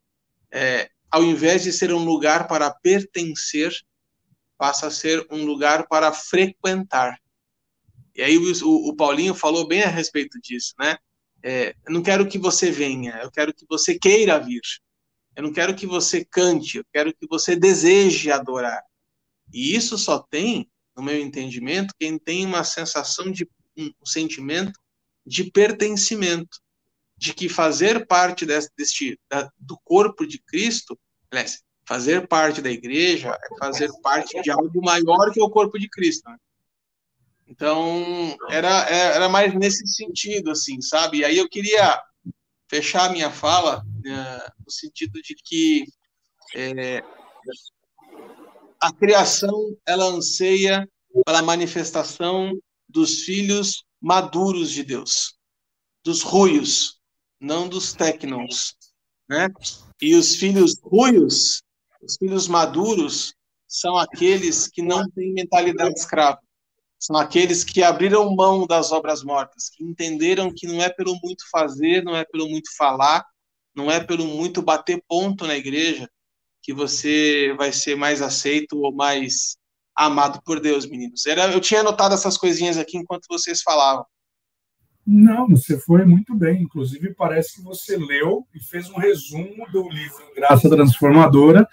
é, 0.52 0.88
ao 1.10 1.24
invés 1.24 1.62
de 1.62 1.72
ser 1.72 1.92
um 1.92 2.04
lugar 2.04 2.46
para 2.46 2.70
pertencer, 2.70 3.72
passa 4.60 4.88
a 4.88 4.90
ser 4.90 5.26
um 5.30 5.46
lugar 5.46 5.88
para 5.88 6.12
frequentar. 6.12 7.18
E 8.14 8.20
aí 8.20 8.36
o, 8.36 8.90
o 8.90 8.94
Paulinho 8.94 9.34
falou 9.34 9.66
bem 9.66 9.82
a 9.82 9.88
respeito 9.88 10.38
disso, 10.38 10.74
né? 10.78 10.98
É, 11.42 11.74
eu 11.86 11.94
não 11.94 12.02
quero 12.02 12.28
que 12.28 12.38
você 12.38 12.70
venha, 12.70 13.18
eu 13.22 13.30
quero 13.30 13.54
que 13.54 13.64
você 13.66 13.98
queira 13.98 14.38
vir. 14.38 14.60
Eu 15.34 15.44
não 15.44 15.52
quero 15.54 15.74
que 15.74 15.86
você 15.86 16.26
cante, 16.26 16.76
eu 16.76 16.84
quero 16.92 17.10
que 17.14 17.26
você 17.26 17.56
deseje 17.56 18.30
adorar. 18.30 18.82
E 19.50 19.74
isso 19.74 19.96
só 19.96 20.18
tem, 20.18 20.70
no 20.94 21.02
meu 21.02 21.18
entendimento, 21.18 21.94
quem 21.98 22.18
tem 22.18 22.44
uma 22.44 22.62
sensação 22.62 23.32
de 23.32 23.48
um 23.78 23.90
sentimento 24.04 24.78
de 25.24 25.50
pertencimento, 25.50 26.58
de 27.16 27.32
que 27.32 27.48
fazer 27.48 28.06
parte 28.06 28.44
deste, 28.44 29.18
do 29.58 29.78
corpo 29.82 30.26
de 30.26 30.38
Cristo, 30.38 31.00
aliás, 31.30 31.62
fazer 31.90 32.28
parte 32.28 32.62
da 32.62 32.70
igreja 32.70 33.36
é 33.36 33.58
fazer 33.58 33.90
parte 34.00 34.40
de 34.42 34.48
algo 34.48 34.80
maior 34.80 35.32
que 35.32 35.42
o 35.42 35.50
corpo 35.50 35.76
de 35.76 35.88
Cristo. 35.88 36.30
Né? 36.30 36.36
Então, 37.48 38.36
era, 38.48 38.88
era 38.88 39.28
mais 39.28 39.52
nesse 39.52 39.84
sentido, 39.88 40.52
assim, 40.52 40.80
sabe? 40.80 41.18
E 41.18 41.24
aí 41.24 41.36
eu 41.36 41.48
queria 41.48 42.00
fechar 42.68 43.06
a 43.06 43.12
minha 43.12 43.28
fala 43.28 43.82
né, 44.04 44.40
no 44.64 44.70
sentido 44.70 45.20
de 45.20 45.34
que 45.34 45.84
é, 46.54 47.02
a 48.80 48.92
criação 48.92 49.76
ela 49.84 50.04
anseia 50.04 50.88
pela 51.26 51.42
manifestação 51.42 52.56
dos 52.88 53.22
filhos 53.22 53.82
maduros 54.00 54.70
de 54.70 54.84
Deus, 54.84 55.36
dos 56.04 56.22
ruios, 56.22 57.00
não 57.40 57.68
dos 57.68 57.92
tecnons, 57.92 58.76
né? 59.28 59.48
E 60.00 60.14
os 60.14 60.36
filhos 60.36 60.78
ruios, 60.80 61.64
os 62.02 62.16
filhos 62.16 62.48
maduros, 62.48 63.34
são 63.68 63.96
aqueles 63.96 64.66
que 64.66 64.82
não 64.82 65.08
têm 65.10 65.32
mentalidade 65.32 65.94
escrava. 65.94 66.38
São 66.98 67.16
aqueles 67.16 67.64
que 67.64 67.82
abriram 67.82 68.34
mão 68.34 68.66
das 68.66 68.92
obras 68.92 69.22
mortas, 69.22 69.70
que 69.70 69.84
entenderam 69.84 70.52
que 70.54 70.66
não 70.66 70.82
é 70.82 70.90
pelo 70.90 71.18
muito 71.22 71.48
fazer, 71.50 72.02
não 72.02 72.16
é 72.16 72.24
pelo 72.24 72.48
muito 72.48 72.68
falar, 72.76 73.24
não 73.74 73.90
é 73.90 74.00
pelo 74.00 74.26
muito 74.26 74.60
bater 74.60 75.02
ponto 75.08 75.46
na 75.46 75.56
igreja, 75.56 76.10
que 76.62 76.74
você 76.74 77.54
vai 77.56 77.72
ser 77.72 77.96
mais 77.96 78.20
aceito 78.20 78.78
ou 78.78 78.92
mais 78.92 79.56
amado 79.96 80.42
por 80.44 80.60
Deus, 80.60 80.86
meninos. 80.86 81.24
Era, 81.26 81.50
eu 81.52 81.60
tinha 81.60 81.80
anotado 81.80 82.14
essas 82.14 82.36
coisinhas 82.36 82.76
aqui 82.76 82.98
enquanto 82.98 83.26
vocês 83.28 83.62
falavam. 83.62 84.04
Não, 85.12 85.48
você 85.48 85.76
foi 85.76 86.04
muito 86.04 86.36
bem. 86.36 86.62
Inclusive, 86.62 87.12
parece 87.14 87.56
que 87.56 87.62
você 87.62 87.96
leu 87.96 88.46
e 88.54 88.60
fez 88.62 88.88
um 88.90 88.96
resumo 88.96 89.68
do 89.72 89.88
livro 89.88 90.32
Graça 90.36 90.70
Transformadora, 90.70 91.66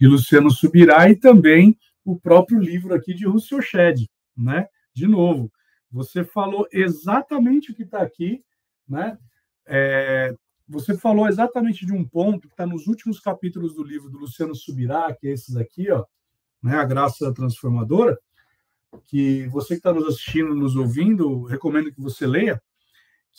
de 0.00 0.08
Luciano 0.08 0.50
Subirá, 0.50 1.08
e 1.08 1.14
também 1.14 1.78
o 2.04 2.18
próprio 2.18 2.58
livro 2.58 2.92
aqui 2.92 3.14
de 3.14 3.26
Russell 3.26 3.62
Shedd, 3.62 4.08
né? 4.36 4.66
De 4.92 5.06
novo, 5.06 5.52
você 5.88 6.24
falou 6.24 6.66
exatamente 6.72 7.70
o 7.70 7.74
que 7.76 7.84
está 7.84 8.02
aqui, 8.02 8.42
né? 8.88 9.16
É, 9.68 10.34
você 10.66 10.96
falou 10.96 11.28
exatamente 11.28 11.86
de 11.86 11.92
um 11.92 12.04
ponto 12.04 12.48
que 12.48 12.54
está 12.54 12.66
nos 12.66 12.88
últimos 12.88 13.20
capítulos 13.20 13.72
do 13.76 13.84
livro 13.84 14.10
do 14.10 14.18
Luciano 14.18 14.56
Subirá, 14.56 15.14
que 15.14 15.28
é 15.28 15.30
esses 15.30 15.54
aqui, 15.54 15.88
ó, 15.92 16.04
né, 16.60 16.74
A 16.74 16.84
Graça 16.84 17.32
Transformadora, 17.32 18.18
que 19.06 19.46
você 19.46 19.74
que 19.74 19.74
está 19.74 19.92
nos 19.92 20.08
assistindo, 20.08 20.56
nos 20.56 20.74
ouvindo, 20.74 21.44
recomendo 21.44 21.92
que 21.92 22.00
você 22.00 22.26
leia, 22.26 22.60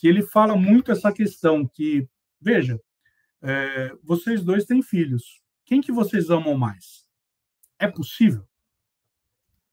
que 0.02 0.08
ele 0.08 0.24
fala 0.24 0.56
muito 0.58 0.92
essa 0.92 1.14
questão 1.14 1.64
que, 1.64 2.10
veja, 2.42 2.82
é, 3.40 3.96
vocês 4.02 4.44
dois 4.44 4.66
têm 4.66 4.82
filhos. 4.82 5.44
Quem 5.64 5.80
que 5.80 5.92
vocês 5.92 6.32
amam 6.32 6.58
mais? 6.58 7.08
É 7.78 7.88
possível? 7.88 8.44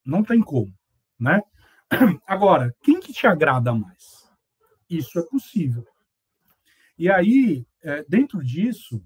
Não 0.05 0.23
tem 0.23 0.43
como, 0.43 0.71
né? 1.19 1.41
Agora, 2.27 2.77
quem 2.83 3.01
que 3.01 3.11
te 3.11 3.27
agrada 3.27 3.75
mais? 3.75 4.31
Isso 4.89 5.19
é 5.19 5.23
possível. 5.23 5.87
E 6.99 7.11
aí, 7.11 7.67
é, 7.83 8.05
dentro 8.07 8.45
disso, 8.45 9.03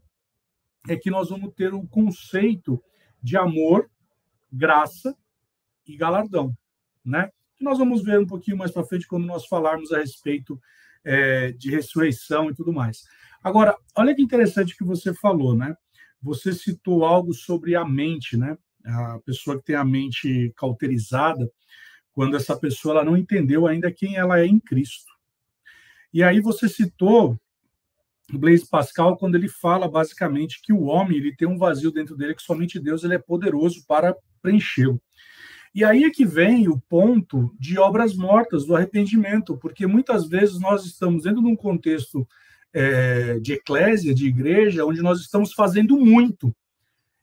é 0.88 0.96
que 0.96 1.08
nós 1.08 1.28
vamos 1.30 1.54
ter 1.54 1.72
o 1.72 1.86
conceito 1.86 2.82
de 3.22 3.36
amor, 3.36 3.88
graça 4.50 5.16
e 5.86 5.96
galardão, 5.96 6.52
né? 7.04 7.30
Que 7.54 7.62
nós 7.62 7.78
vamos 7.78 8.02
ver 8.02 8.18
um 8.18 8.26
pouquinho 8.26 8.56
mais 8.56 8.72
para 8.72 8.84
frente 8.84 9.06
quando 9.06 9.24
nós 9.24 9.46
falarmos 9.46 9.92
a 9.92 9.98
respeito 9.98 10.60
é, 11.05 11.53
de 11.53 11.70
ressurreição 11.70 12.50
e 12.50 12.55
tudo 12.55 12.72
mais. 12.72 13.03
Agora, 13.42 13.76
olha 13.96 14.14
que 14.14 14.22
interessante 14.22 14.76
que 14.76 14.84
você 14.84 15.12
falou, 15.12 15.57
né? 15.57 15.76
Você 16.22 16.53
citou 16.53 17.05
algo 17.05 17.34
sobre 17.34 17.74
a 17.74 17.84
mente, 17.84 18.36
né? 18.36 18.57
A 18.84 19.18
pessoa 19.24 19.59
que 19.59 19.64
tem 19.64 19.76
a 19.76 19.84
mente 19.84 20.53
cauterizada, 20.57 21.50
quando 22.12 22.36
essa 22.36 22.57
pessoa 22.57 22.94
ela 22.94 23.05
não 23.05 23.16
entendeu 23.16 23.66
ainda 23.66 23.90
quem 23.90 24.16
ela 24.16 24.38
é 24.38 24.46
em 24.46 24.61
Cristo. 24.61 25.11
E 26.12 26.22
aí 26.22 26.40
você 26.40 26.68
citou 26.68 27.40
Blaise 28.30 28.68
Pascal 28.68 29.16
quando 29.16 29.34
ele 29.34 29.48
fala 29.48 29.88
basicamente 29.88 30.61
que 30.62 30.72
o 30.72 30.82
homem 30.82 31.18
ele 31.18 31.34
tem 31.34 31.48
um 31.48 31.59
vazio 31.59 31.90
dentro 31.90 32.16
dele 32.16 32.34
que 32.34 32.42
somente 32.42 32.78
Deus 32.78 33.03
ele 33.03 33.14
é 33.14 33.18
poderoso 33.18 33.84
para 33.86 34.14
preenchê-lo. 34.40 35.00
E 35.74 35.84
aí 35.84 36.04
é 36.04 36.10
que 36.10 36.24
vem 36.24 36.68
o 36.68 36.78
ponto 36.78 37.54
de 37.58 37.78
obras 37.78 38.14
mortas, 38.14 38.66
do 38.66 38.76
arrependimento, 38.76 39.56
porque 39.56 39.86
muitas 39.86 40.28
vezes 40.28 40.60
nós 40.60 40.84
estamos 40.84 41.22
dentro 41.22 41.40
de 41.40 41.48
um 41.48 41.56
contexto 41.56 42.28
é, 42.72 43.38
de 43.40 43.54
eclésia, 43.54 44.14
de 44.14 44.26
igreja, 44.26 44.84
onde 44.84 45.00
nós 45.00 45.20
estamos 45.20 45.52
fazendo 45.52 45.98
muito. 45.98 46.54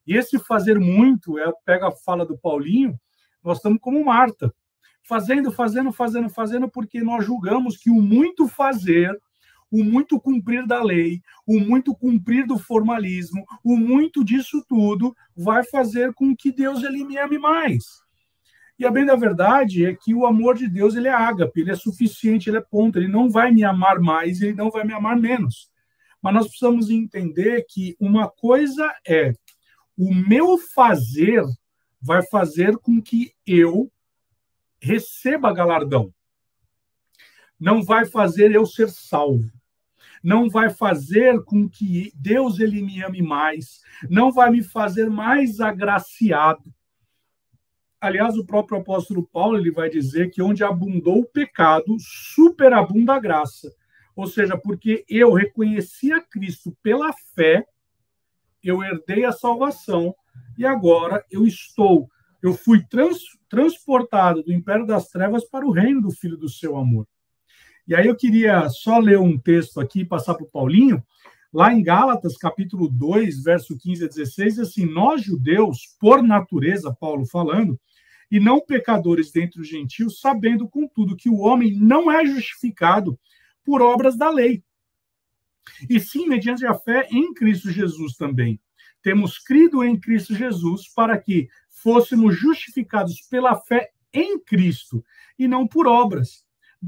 E 0.06 0.16
esse 0.16 0.39
fazer 0.39 0.80
muito, 0.80 1.38
é, 1.38 1.52
pega 1.64 1.89
a 1.89 1.91
fala 1.91 2.26
do 2.26 2.38
Paulinho, 2.38 3.00
nós 3.43 3.58
estamos 3.58 3.80
como 3.80 4.04
Marta, 4.04 4.54
fazendo, 5.04 5.52
fazendo, 5.52 5.91
fazendo, 5.91 6.30
fazendo, 6.30 6.70
porque 6.70 7.02
nós 7.02 7.24
julgamos 7.26 7.78
que 7.78 7.89
o 7.89 8.02
muito 8.02 8.47
fazer 8.47 9.16
o 9.72 9.84
muito 9.84 10.20
cumprir 10.20 10.66
da 10.66 10.84
lei, 10.84 11.22
o 11.45 11.60
muito 11.60 11.95
cumprir 11.95 12.45
do 12.45 12.58
formalismo, 12.58 13.45
o 13.64 13.78
muito 13.78 14.24
disso 14.24 14.64
tudo 14.68 15.16
vai 15.36 15.64
fazer 15.64 16.14
com 16.14 16.36
que 16.36 16.52
Deus 16.52 16.84
ele 16.84 17.04
me 17.06 17.18
ame 17.18 17.38
mais. 17.38 18.02
E 18.80 18.86
a 18.86 18.92
bem 18.92 19.06
da 19.06 19.16
verdade 19.16 19.86
é 19.86 19.94
que 19.94 20.16
o 20.16 20.26
amor 20.26 20.56
de 20.56 20.68
Deus 20.68 20.96
ele 20.96 21.10
é 21.10 21.14
ágape, 21.14 21.60
ele 21.60 21.72
é 21.72 21.76
suficiente, 21.76 22.50
ele 22.50 22.58
é 22.58 22.62
ponto, 22.62 22.98
ele 22.98 23.10
não 23.10 23.30
vai 23.30 23.52
me 23.52 23.64
amar 23.64 24.00
mais, 24.00 24.42
ele 24.42 24.54
não 24.54 24.72
vai 24.72 24.86
me 24.86 24.94
amar 24.94 25.18
menos. 25.18 25.70
Mas 26.22 26.34
nós 26.34 26.48
precisamos 26.48 26.90
entender 26.90 27.66
que 27.68 27.98
uma 28.00 28.30
coisa 28.30 28.90
é 29.06 29.34
o 29.98 30.14
meu 30.14 30.58
fazer 30.58 31.44
vai 32.02 32.26
fazer 32.32 32.78
com 32.78 33.02
que 33.02 33.34
eu 33.46 33.92
receba 34.82 35.54
galardão. 35.54 36.14
Não 37.60 37.84
vai 37.84 38.06
fazer 38.06 38.56
eu 38.56 38.66
ser 38.66 38.90
salvo 38.90 39.52
não 40.24 40.50
vai 40.50 40.70
fazer 40.70 41.42
com 41.44 41.68
que 41.68 42.12
Deus 42.16 42.60
ele 42.60 42.82
me 42.82 43.04
ame 43.04 43.22
mais, 43.22 43.82
não 44.10 44.32
vai 44.32 44.52
me 44.52 44.62
fazer 44.62 45.10
mais 45.10 45.60
agraciado. 45.60 46.64
Aliás, 48.02 48.38
o 48.38 48.45
próprio 48.45 48.80
apóstolo 48.80 49.28
Paulo 49.28 49.58
ele 49.58 49.72
vai 49.72 49.89
dizer 49.89 50.32
que 50.32 50.41
onde 50.41 50.64
abundou 50.64 51.20
o 51.20 51.26
pecado, 51.26 51.97
superabunda 52.00 53.16
a 53.16 53.20
graça. 53.20 53.70
Ou 54.16 54.26
seja, 54.26 54.58
porque 54.58 55.04
eu 55.10 55.34
reconheci 55.34 56.12
a 56.12 56.22
Cristo 56.22 56.76
pela 56.82 57.12
fé, 57.36 57.66
eu 58.64 58.84
herdei 58.84 59.26
a 59.26 59.32
salvação 59.32 60.16
e 60.58 60.66
agora 60.66 61.24
eu 61.30 61.45
estou, 61.45 62.10
eu 62.41 62.54
fui 62.54 62.86
trans, 62.89 63.20
transportado 63.50 64.43
do 64.43 64.54
império 64.54 64.86
das 64.86 65.08
trevas 65.10 65.43
para 65.50 65.66
o 65.66 65.72
reino 65.72 66.02
do 66.02 66.12
Filho 66.12 66.38
do 66.38 66.50
seu 66.50 66.78
amor. 66.78 67.08
E 67.88 67.95
aí 67.95 68.08
eu 68.08 68.16
queria 68.16 68.70
só 68.70 69.00
ler 69.00 69.20
um 69.20 69.38
texto 69.38 69.80
aqui, 69.80 70.06
passar 70.06 70.36
para 70.36 70.45
o 70.45 70.50
Paulinho, 70.50 71.04
lá 71.52 71.74
em 71.74 71.82
Gálatas, 71.82 72.38
capítulo 72.38 72.88
2, 72.88 73.43
verso 73.43 73.78
15 73.78 74.06
a 74.06 74.08
16, 74.08 74.60
assim, 74.60 74.86
nós 74.86 75.24
judeus, 75.24 75.95
por 76.00 76.22
natureza, 76.22 76.95
Paulo 77.00 77.26
falando, 77.26 77.80
e 78.32 78.40
não 78.40 78.60
pecadores 78.60 79.32
dentre 79.32 79.62
os 79.62 79.68
gentios, 79.68 80.20
sabendo, 80.20 80.68
contudo, 80.68 81.16
que 81.16 81.30
o 81.30 81.40
homem 81.40 81.74
não 81.76 82.12
é 82.12 82.26
justificado 82.26 83.20
por 83.64 83.82
obras 83.82 84.18
da 84.18 84.30
lei, 84.30 84.64
e 85.90 86.00
sim 86.00 86.28
mediante 86.28 86.66
a 86.66 86.74
fé 86.74 87.08
em 87.12 87.34
Cristo 87.34 87.72
Jesus 87.72 88.16
também. 88.16 88.60
Temos 89.02 89.38
crido 89.38 89.84
em 89.84 90.00
Cristo 90.00 90.36
Jesus 90.36 90.88
para 90.94 91.18
que 91.18 91.48
fôssemos 91.70 92.38
justificados 92.38 93.22
pela 93.30 93.56
fé 93.56 93.92
em 94.12 94.40
Cristo 94.40 95.04
e 95.38 95.48
não 95.48 95.68
por 95.68 95.88
obras 95.88 96.44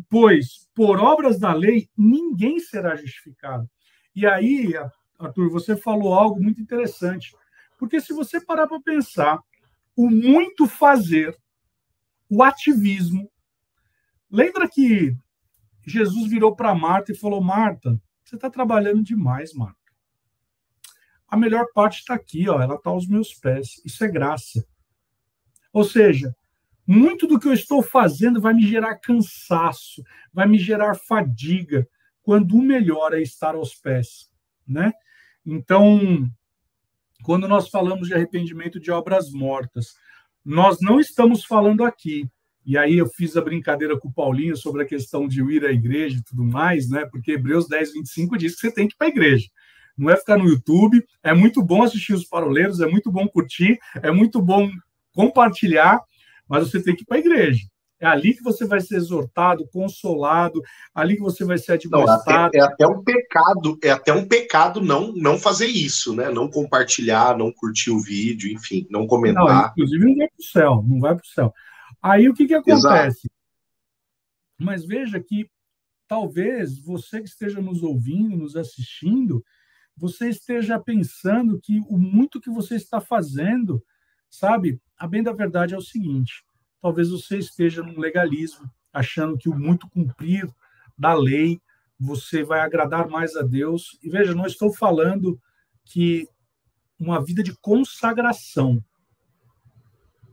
pois 0.10 0.68
por 0.74 1.00
obras 1.00 1.40
da 1.40 1.54
lei 1.54 1.90
ninguém 1.98 2.60
será 2.60 2.96
justificado. 2.96 3.70
E 4.16 4.26
aí, 4.26 4.74
Arthur, 5.20 5.50
você 5.50 5.76
falou 5.76 6.14
algo 6.14 6.42
muito 6.42 6.62
interessante, 6.62 7.36
porque 7.78 8.00
se 8.00 8.14
você 8.14 8.44
parar 8.44 8.68
para 8.68 8.82
pensar, 8.82 9.40
o 9.96 10.10
muito 10.10 10.68
fazer, 10.68 11.38
o 12.30 12.44
ativismo, 12.44 13.30
lembra 14.30 14.70
que 14.70 15.16
Jesus 15.86 16.30
virou 16.30 16.56
para 16.56 16.76
Marta 16.76 17.12
e 17.12 17.18
falou: 17.18 17.42
Marta, 17.42 18.02
você 18.24 18.36
está 18.36 18.50
trabalhando 18.50 19.04
demais, 19.04 19.54
Marta. 19.54 19.80
A 21.28 21.38
melhor 21.38 21.66
parte 21.74 22.00
está 22.00 22.14
aqui, 22.14 22.48
ó, 22.50 22.62
ela 22.62 22.76
está 22.76 22.90
aos 22.90 23.08
meus 23.08 23.34
pés. 23.34 23.82
Isso 23.86 24.04
é 24.04 24.08
graça. 24.08 24.66
Ou 25.72 25.84
seja, 25.84 26.36
muito 26.86 27.26
do 27.26 27.40
que 27.40 27.48
eu 27.48 27.54
estou 27.54 27.82
fazendo 27.82 28.42
vai 28.42 28.54
me 28.54 28.68
gerar 28.68 28.98
cansaço, 28.98 30.04
vai 30.34 30.48
me 30.48 30.60
gerar 30.60 30.96
fadiga, 30.96 31.88
quando 32.22 32.56
o 32.56 32.62
melhor 32.62 33.14
é 33.14 33.22
estar 33.22 33.56
aos 33.56 33.74
pés, 33.76 34.30
né? 34.68 34.92
Então, 35.46 36.30
quando 37.24 37.48
nós 37.48 37.70
falamos 37.70 38.08
de 38.08 38.14
arrependimento 38.14 38.80
de 38.80 38.92
obras 38.92 39.32
mortas, 39.32 39.94
nós 40.44 40.78
não 40.82 41.00
estamos 41.00 41.46
falando 41.46 41.84
aqui. 41.84 42.28
E 42.66 42.78
aí 42.78 42.98
eu 42.98 43.08
fiz 43.08 43.36
a 43.36 43.42
brincadeira 43.42 43.98
com 44.00 44.08
o 44.08 44.14
Paulinho 44.14 44.56
sobre 44.56 44.84
a 44.84 44.86
questão 44.86 45.28
de 45.28 45.42
ir 45.44 45.66
à 45.66 45.72
igreja 45.72 46.18
e 46.18 46.24
tudo 46.24 46.44
mais, 46.44 46.90
né? 46.90 47.06
Porque 47.06 47.32
Hebreus 47.32 47.68
10, 47.68 47.94
25 47.94 48.38
diz 48.38 48.56
que 48.56 48.62
você 48.62 48.72
tem 48.72 48.88
que 48.88 48.94
ir 48.94 48.98
para 48.98 49.08
a 49.08 49.10
igreja. 49.10 49.48
Não 49.98 50.10
é 50.10 50.16
ficar 50.16 50.38
no 50.38 50.48
YouTube. 50.48 51.04
É 51.24 51.34
muito 51.34 51.64
bom 51.64 51.84
assistir 51.84 52.14
os 52.14 52.26
paroleiros, 52.26 52.80
é 52.80 52.88
muito 52.88 53.12
bom 53.12 53.28
curtir, 53.28 53.80
é 54.02 54.12
muito 54.12 54.42
bom 54.42 54.70
compartilhar, 55.14 56.00
mas 56.48 56.70
você 56.70 56.82
tem 56.82 56.96
que 56.96 57.04
ir 57.04 57.06
para 57.06 57.18
a 57.18 57.20
igreja. 57.20 57.66
É 58.02 58.08
ali 58.08 58.34
que 58.34 58.42
você 58.42 58.66
vai 58.66 58.82
ser 58.82 58.96
exortado, 58.96 59.68
consolado, 59.72 60.60
ali 60.94 61.16
que 61.16 61.22
você 61.22 61.46
vai 61.46 61.60
ser 61.60 61.74
admoestado. 61.74 62.56
é, 62.56 62.58
é, 62.58 62.62
até 62.64 62.88
um 62.88 63.04
pecado, 63.04 63.78
é 63.84 63.92
até 63.92 64.12
um 64.12 64.28
pecado 64.28 64.82
não 64.82 65.14
não 65.14 65.38
fazer 65.38 65.68
isso, 65.68 66.16
né? 66.16 66.32
Não 66.32 66.50
compartilhar, 66.50 67.38
não 67.38 67.52
curtir 67.52 67.92
o 67.92 68.00
vídeo, 68.00 68.52
enfim, 68.52 68.88
não 68.90 69.06
comentar. 69.06 69.46
Não, 69.46 69.70
inclusive 69.70 70.04
não 70.04 70.16
vai 70.16 70.28
para 70.28 70.40
o 70.40 70.44
céu, 70.44 70.86
não 70.88 71.00
vai 71.00 71.16
para 71.16 71.24
o 71.24 71.28
céu. 71.28 71.54
Aí 72.02 72.28
o 72.28 72.34
que, 72.34 72.48
que 72.48 72.56
acontece? 72.56 73.28
Exato. 73.28 73.30
Mas 74.60 74.84
veja 74.84 75.20
que 75.20 75.48
talvez 76.08 76.80
você 76.80 77.22
que 77.22 77.30
esteja 77.30 77.62
nos 77.62 77.84
ouvindo, 77.84 78.36
nos 78.36 78.56
assistindo, 78.56 79.46
você 79.96 80.30
esteja 80.30 80.80
pensando 80.80 81.60
que 81.62 81.80
o 81.88 82.00
muito 82.00 82.42
que 82.42 82.50
você 82.50 82.76
está 82.76 83.00
fazendo, 83.00 83.84
sabe, 84.28 84.82
a 84.98 85.08
bem 85.08 85.22
da 85.22 85.32
verdade 85.32 85.76
é 85.76 85.78
o 85.78 85.82
seguinte: 85.82 86.44
talvez 86.82 87.10
você 87.10 87.38
esteja 87.38 87.84
num 87.84 88.00
legalismo, 88.00 88.70
achando 88.92 89.38
que 89.38 89.50
o 89.50 89.56
muito 89.56 89.90
cumprir 89.90 90.50
da 90.98 91.14
lei 91.14 91.62
você 92.00 92.44
vai 92.44 92.62
agradar 92.62 93.08
mais 93.08 93.36
a 93.36 93.44
Deus. 93.44 93.98
E 94.02 94.10
veja, 94.10 94.34
não 94.34 94.48
estou 94.48 94.74
falando 94.74 95.40
que 95.86 96.28
uma 97.00 97.24
vida 97.24 97.44
de 97.44 97.56
consagração 97.60 98.84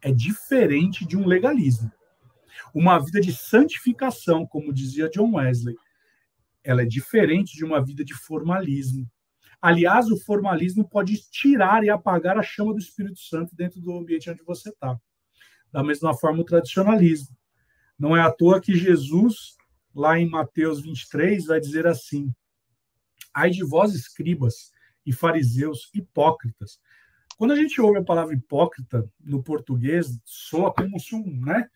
é 0.00 0.12
diferente 0.12 1.06
de 1.06 1.16
um 1.16 1.26
legalismo. 1.26 1.92
Uma 2.74 2.98
vida 2.98 3.20
de 3.20 3.32
santificação, 3.32 4.46
como 4.46 4.72
dizia 4.72 5.10
John 5.10 5.34
Wesley, 5.34 5.76
ela 6.64 6.82
é 6.82 6.86
diferente 6.86 7.56
de 7.56 7.64
uma 7.64 7.84
vida 7.84 8.04
de 8.04 8.14
formalismo. 8.14 9.08
Aliás, 9.60 10.08
o 10.08 10.18
formalismo 10.20 10.88
pode 10.88 11.18
tirar 11.30 11.82
e 11.82 11.90
apagar 11.90 12.38
a 12.38 12.42
chama 12.42 12.72
do 12.72 12.78
Espírito 12.78 13.18
Santo 13.18 13.56
dentro 13.56 13.80
do 13.80 13.92
ambiente 13.92 14.30
onde 14.30 14.42
você 14.44 14.68
está. 14.68 14.98
Da 15.72 15.82
mesma 15.82 16.14
forma, 16.14 16.40
o 16.40 16.44
tradicionalismo. 16.44 17.36
Não 17.98 18.16
é 18.16 18.20
à 18.20 18.30
toa 18.30 18.60
que 18.60 18.76
Jesus, 18.76 19.56
lá 19.94 20.18
em 20.18 20.28
Mateus 20.28 20.80
23, 20.80 21.46
vai 21.46 21.60
dizer 21.60 21.86
assim: 21.86 22.32
Ai 23.34 23.50
de 23.50 23.64
vós, 23.64 23.94
escribas 23.94 24.72
e 25.04 25.12
fariseus 25.12 25.90
hipócritas. 25.94 26.80
Quando 27.36 27.52
a 27.52 27.56
gente 27.56 27.80
ouve 27.80 27.98
a 27.98 28.04
palavra 28.04 28.34
hipócrita 28.34 29.08
no 29.20 29.42
português, 29.42 30.18
soa 30.24 30.72
como 30.72 30.98
se 30.98 31.14
um, 31.14 31.40
né, 31.40 31.68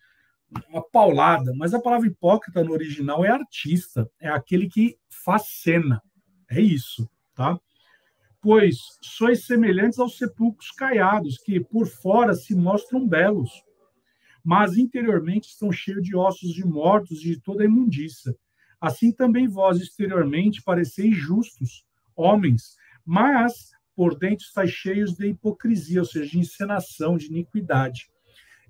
uma 0.68 0.82
paulada, 0.82 1.52
mas 1.56 1.72
a 1.72 1.80
palavra 1.80 2.06
hipócrita 2.08 2.64
no 2.64 2.72
original 2.72 3.24
é 3.24 3.30
artista, 3.30 4.10
é 4.18 4.28
aquele 4.28 4.68
que 4.68 4.98
faz 5.08 5.46
cena. 5.46 6.02
É 6.50 6.60
isso, 6.60 7.08
tá? 7.34 7.58
pois 8.42 8.76
sois 9.00 9.46
semelhantes 9.46 10.00
aos 10.00 10.18
sepulcros 10.18 10.72
caiados, 10.72 11.38
que 11.38 11.60
por 11.60 11.86
fora 11.86 12.34
se 12.34 12.54
mostram 12.54 13.06
belos, 13.06 13.62
mas 14.44 14.76
interiormente 14.76 15.48
estão 15.48 15.70
cheios 15.70 16.02
de 16.02 16.16
ossos 16.16 16.52
de 16.52 16.64
mortos 16.64 17.20
e 17.20 17.34
de 17.34 17.40
toda 17.40 17.64
imundícia. 17.64 18.34
Assim 18.80 19.12
também 19.12 19.46
vós 19.46 19.80
exteriormente 19.80 20.62
pareceis 20.62 21.16
justos, 21.16 21.84
homens, 22.16 22.76
mas 23.04 23.70
por 23.94 24.18
dentro 24.18 24.44
estáis 24.44 24.70
cheios 24.70 25.14
de 25.14 25.28
hipocrisia, 25.28 26.00
ou 26.00 26.06
seja, 26.06 26.30
de 26.30 26.38
encenação, 26.38 27.16
de 27.16 27.26
iniquidade. 27.26 28.10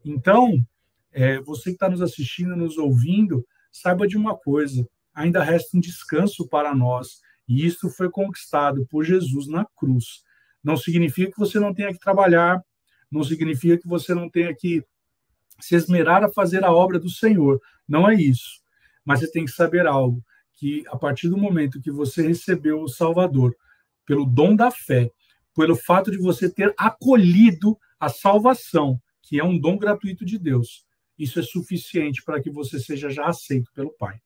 Então, 0.04 0.64
é, 1.12 1.40
você 1.40 1.70
que 1.70 1.76
está 1.76 1.88
nos 1.88 2.02
assistindo, 2.02 2.56
nos 2.56 2.76
ouvindo, 2.76 3.46
saiba 3.70 4.06
de 4.06 4.16
uma 4.16 4.36
coisa: 4.36 4.86
ainda 5.14 5.42
resta 5.42 5.76
um 5.76 5.80
descanso 5.80 6.48
para 6.48 6.74
nós 6.74 7.20
e 7.48 7.66
isso 7.66 7.90
foi 7.90 8.10
conquistado 8.10 8.86
por 8.88 9.04
Jesus 9.04 9.46
na 9.46 9.64
cruz. 9.76 10.22
Não 10.62 10.76
significa 10.76 11.32
que 11.32 11.38
você 11.38 11.58
não 11.58 11.74
tenha 11.74 11.92
que 11.92 11.98
trabalhar, 11.98 12.62
não 13.10 13.24
significa 13.24 13.78
que 13.78 13.88
você 13.88 14.14
não 14.14 14.28
tenha 14.30 14.54
que 14.54 14.84
se 15.60 15.74
esmerar 15.74 16.24
a 16.24 16.32
fazer 16.32 16.64
a 16.64 16.72
obra 16.72 16.98
do 16.98 17.10
Senhor. 17.10 17.60
Não 17.88 18.08
é 18.08 18.14
isso. 18.14 18.60
Mas 19.04 19.20
você 19.20 19.30
tem 19.30 19.44
que 19.44 19.50
saber 19.50 19.86
algo: 19.86 20.22
que 20.54 20.84
a 20.88 20.96
partir 20.96 21.28
do 21.28 21.36
momento 21.36 21.80
que 21.80 21.90
você 21.90 22.26
recebeu 22.26 22.82
o 22.82 22.88
Salvador, 22.88 23.56
pelo 24.06 24.24
dom 24.24 24.54
da 24.54 24.70
fé, 24.70 25.10
pelo 25.54 25.76
fato 25.76 26.10
de 26.10 26.18
você 26.18 26.48
ter 26.48 26.72
acolhido 26.78 27.78
a 27.98 28.08
salvação, 28.08 29.00
que 29.22 29.38
é 29.38 29.44
um 29.44 29.58
dom 29.58 29.76
gratuito 29.76 30.24
de 30.24 30.38
Deus, 30.38 30.84
isso 31.18 31.38
é 31.38 31.42
suficiente 31.42 32.22
para 32.22 32.40
que 32.40 32.50
você 32.50 32.80
seja 32.80 33.10
já 33.10 33.26
aceito 33.26 33.70
pelo 33.72 33.92
Pai. 33.92 34.20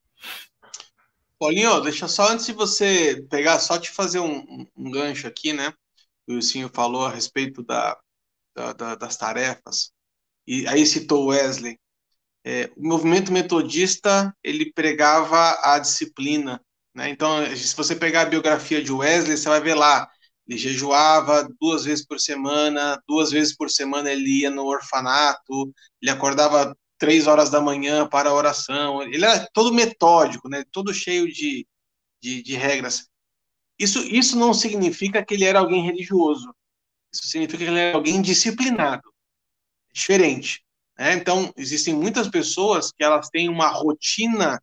Paulinho, 1.39 1.81
deixa 1.81 2.09
só 2.09 2.33
antes 2.33 2.47
de 2.47 2.53
você 2.53 3.27
pegar, 3.29 3.59
só 3.59 3.79
te 3.79 3.91
fazer 3.91 4.21
um, 4.21 4.67
um 4.75 4.91
gancho 4.91 5.27
aqui, 5.27 5.53
né? 5.53 5.73
O 6.27 6.33
Wilson 6.33 6.69
falou 6.73 7.05
a 7.05 7.11
respeito 7.11 7.63
da, 7.63 7.99
da, 8.55 8.73
da, 8.73 8.95
das 8.95 9.17
tarefas, 9.17 9.93
e 10.47 10.67
aí 10.69 10.87
citou 10.87 11.27
Wesley. 11.27 11.79
É, 12.45 12.71
o 12.77 12.87
movimento 12.87 13.33
metodista, 13.33 14.35
ele 14.43 14.73
pregava 14.73 15.59
a 15.63 15.79
disciplina, 15.79 16.61
né? 16.95 17.09
Então, 17.11 17.45
se 17.57 17.75
você 17.77 17.97
pegar 17.97 18.23
a 18.23 18.27
biografia 18.27 18.83
de 18.83 18.93
Wesley, 18.93 19.37
você 19.37 19.49
vai 19.49 19.61
ver 19.61 19.75
lá, 19.75 20.09
ele 20.47 20.59
jejuava 20.59 21.49
duas 21.61 21.85
vezes 21.85 22.07
por 22.07 22.21
semana, 22.21 23.03
duas 23.07 23.31
vezes 23.33 23.57
por 23.57 23.69
semana 23.69 24.13
ele 24.13 24.43
ia 24.43 24.51
no 24.51 24.65
orfanato, 24.65 25.75
ele 26.01 26.11
acordava 26.11 26.77
três 26.99 27.27
horas 27.27 27.51
da 27.51 27.61
manhã 27.61 28.09
para 28.09 28.31
a 28.31 28.35
oração. 28.35 29.03
Ele 29.03 29.25
era 29.25 29.47
todo 29.53 29.75
metódico, 29.75 30.49
né? 30.49 30.65
todo 30.71 30.95
cheio 30.95 31.27
de, 31.31 31.67
de, 32.23 32.43
de, 32.43 32.55
regras. 32.55 33.09
Isso, 33.79 34.01
isso 34.01 34.39
não 34.39 34.55
significa 34.55 35.25
que 35.25 35.35
ele 35.35 35.45
era 35.45 35.59
alguém 35.59 35.85
religioso. 35.85 36.55
Isso 37.13 37.27
significa 37.27 37.65
que 37.65 37.71
ele 37.71 37.79
era 37.79 37.97
alguém 37.97 38.23
disciplinado. 38.23 39.13
Diferente. 39.97 40.63
Né? 40.99 41.15
Então, 41.15 41.51
existem 41.57 41.95
muitas 41.95 42.29
pessoas 42.29 42.93
que 42.93 43.03
elas 43.03 43.31
têm 43.31 43.49
uma 43.49 43.69
rotina 43.69 44.63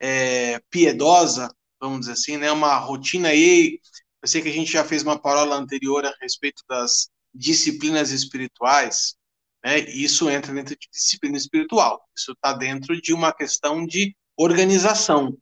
é, 0.00 0.58
piedosa, 0.70 1.54
vamos 1.78 2.00
dizer 2.00 2.12
assim, 2.12 2.38
né? 2.38 2.50
Uma 2.50 2.78
rotina 2.78 3.28
aí. 3.28 3.78
Eu 4.22 4.28
sei 4.28 4.40
que 4.40 4.48
a 4.48 4.52
gente 4.52 4.72
já 4.72 4.82
fez 4.82 5.02
uma 5.02 5.20
parola 5.20 5.54
anterior 5.54 6.06
a 6.06 6.14
respeito 6.22 6.62
das 6.66 7.10
disciplinas 7.34 8.10
espirituais, 8.10 9.16
né? 9.62 9.80
Isso 9.80 10.30
entra 10.30 10.54
dentro 10.54 10.74
de 10.74 10.88
disciplina 10.90 11.36
espiritual. 11.36 12.02
Isso 12.16 12.32
está 12.32 12.54
dentro 12.54 12.98
de 13.02 13.12
uma 13.12 13.34
questão 13.34 13.84
de 13.84 14.16
organização, 14.34 15.36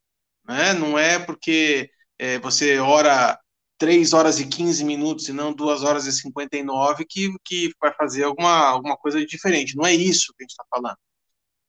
né? 0.45 0.74
Não 0.74 0.99
é 0.99 1.16
porque 1.16 1.89
é, 2.18 2.41
você 2.41 2.78
ora 2.80 3.39
3 3.79 4.12
horas 4.12 4.41
e 4.41 4.47
15 4.47 4.85
minutos 4.85 5.29
e 5.29 5.33
não 5.33 5.53
2 5.53 5.83
horas 5.83 6.07
e 6.07 6.12
59 6.12 7.05
que, 7.09 7.33
que 7.45 7.72
vai 7.81 7.93
fazer 7.95 8.24
alguma, 8.24 8.68
alguma 8.68 8.97
coisa 8.97 9.24
diferente. 9.24 9.76
Não 9.76 9.87
é 9.87 9.95
isso 9.95 10.35
que 10.37 10.43
a 10.43 10.45
gente 10.45 10.51
está 10.51 10.64
falando. 10.68 10.99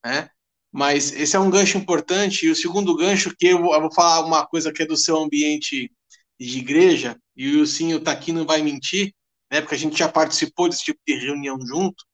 Né? 0.06 0.30
Mas 0.72 1.12
esse 1.14 1.36
é 1.36 1.40
um 1.40 1.50
gancho 1.50 1.78
importante. 1.78 2.46
E 2.46 2.50
o 2.50 2.56
segundo 2.56 2.96
gancho, 2.96 3.36
que 3.38 3.48
eu 3.48 3.62
vou, 3.62 3.74
eu 3.74 3.82
vou 3.82 3.94
falar 3.94 4.26
uma 4.26 4.46
coisa 4.46 4.72
que 4.74 4.84
é 4.84 4.86
do 4.86 4.98
seu 4.98 5.18
ambiente 5.18 5.92
de 6.40 6.58
igreja, 6.60 7.18
e 7.36 7.56
o 7.56 7.60
Wilsinho 7.60 7.98
está 7.98 8.12
aqui, 8.12 8.32
não 8.32 8.46
vai 8.46 8.62
mentir, 8.62 9.14
né, 9.52 9.60
porque 9.62 9.76
a 9.76 9.78
gente 9.78 9.98
já 9.98 10.08
participou 10.08 10.70
desse 10.70 10.86
tipo 10.86 11.00
de 11.06 11.16
reunião 11.16 11.58
junto. 11.66 12.06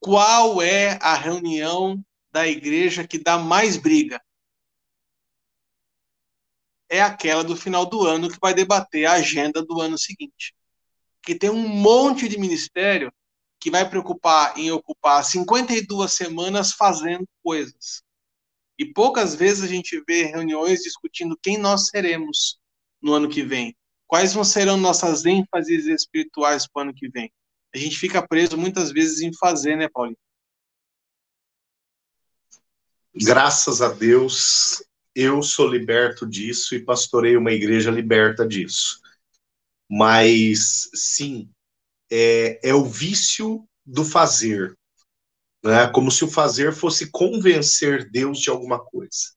Qual 0.00 0.60
é 0.60 0.98
a 1.00 1.14
reunião 1.14 1.98
da 2.30 2.46
igreja 2.46 3.06
que 3.06 3.18
dá 3.18 3.38
mais 3.38 3.76
briga? 3.76 4.20
É 6.94 7.02
aquela 7.02 7.42
do 7.42 7.56
final 7.56 7.84
do 7.84 8.06
ano 8.06 8.30
que 8.30 8.38
vai 8.40 8.54
debater 8.54 9.06
a 9.06 9.14
agenda 9.14 9.62
do 9.64 9.80
ano 9.80 9.98
seguinte. 9.98 10.54
Que 11.22 11.34
tem 11.34 11.50
um 11.50 11.68
monte 11.68 12.28
de 12.28 12.38
ministério 12.38 13.12
que 13.58 13.70
vai 13.70 13.88
preocupar 13.88 14.56
em 14.58 14.70
ocupar 14.70 15.24
52 15.24 16.12
semanas 16.12 16.72
fazendo 16.72 17.26
coisas. 17.42 18.02
E 18.78 18.84
poucas 18.84 19.34
vezes 19.34 19.64
a 19.64 19.66
gente 19.66 20.02
vê 20.06 20.24
reuniões 20.24 20.82
discutindo 20.82 21.38
quem 21.42 21.58
nós 21.58 21.88
seremos 21.88 22.58
no 23.02 23.12
ano 23.12 23.28
que 23.28 23.42
vem. 23.42 23.74
Quais 24.06 24.32
serão 24.46 24.76
nossas 24.76 25.24
ênfases 25.24 25.86
espirituais 25.86 26.68
para 26.68 26.80
o 26.80 26.82
ano 26.84 26.94
que 26.94 27.08
vem? 27.08 27.32
A 27.74 27.78
gente 27.78 27.98
fica 27.98 28.26
preso 28.26 28.56
muitas 28.56 28.92
vezes 28.92 29.20
em 29.20 29.32
fazer, 29.34 29.76
né, 29.76 29.88
Paulinho? 29.88 30.18
Graças 33.14 33.80
a 33.80 33.88
Deus, 33.88 34.84
eu 35.14 35.42
sou 35.42 35.68
liberto 35.68 36.26
disso 36.26 36.74
e 36.74 36.84
pastorei 36.84 37.36
uma 37.36 37.52
igreja 37.52 37.90
liberta 37.90 38.46
disso. 38.46 39.00
Mas, 39.88 40.90
sim, 40.94 41.48
é, 42.10 42.58
é 42.68 42.74
o 42.74 42.84
vício 42.84 43.64
do 43.86 44.04
fazer. 44.04 44.76
Né? 45.62 45.86
Como 45.88 46.10
se 46.10 46.24
o 46.24 46.30
fazer 46.30 46.74
fosse 46.74 47.10
convencer 47.10 48.10
Deus 48.10 48.40
de 48.40 48.50
alguma 48.50 48.78
coisa. 48.78 49.32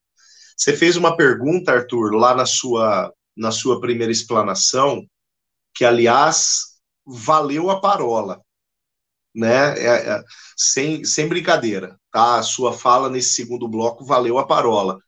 Você 0.56 0.76
fez 0.76 0.96
uma 0.96 1.16
pergunta, 1.16 1.72
Arthur, 1.72 2.16
lá 2.16 2.34
na 2.34 2.46
sua, 2.46 3.14
na 3.36 3.52
sua 3.52 3.80
primeira 3.80 4.12
explanação, 4.12 5.06
que, 5.76 5.86
aliás, 5.86 6.80
valeu 7.06 7.70
a 7.70 7.80
parola. 7.80 8.42
Né? 9.36 9.78
É, 9.80 10.10
é, 10.10 10.24
sem, 10.56 11.06
sem 11.06 11.28
brincadeira, 11.28 12.00
tá? 12.12 12.40
A 12.40 12.44
sua 12.44 12.74
fala 12.74 13.08
nesse 13.08 13.36
segundo 13.36 13.68
bloco 13.68 14.04
valeu 14.04 14.40
a 14.40 14.48
parola 14.48 15.00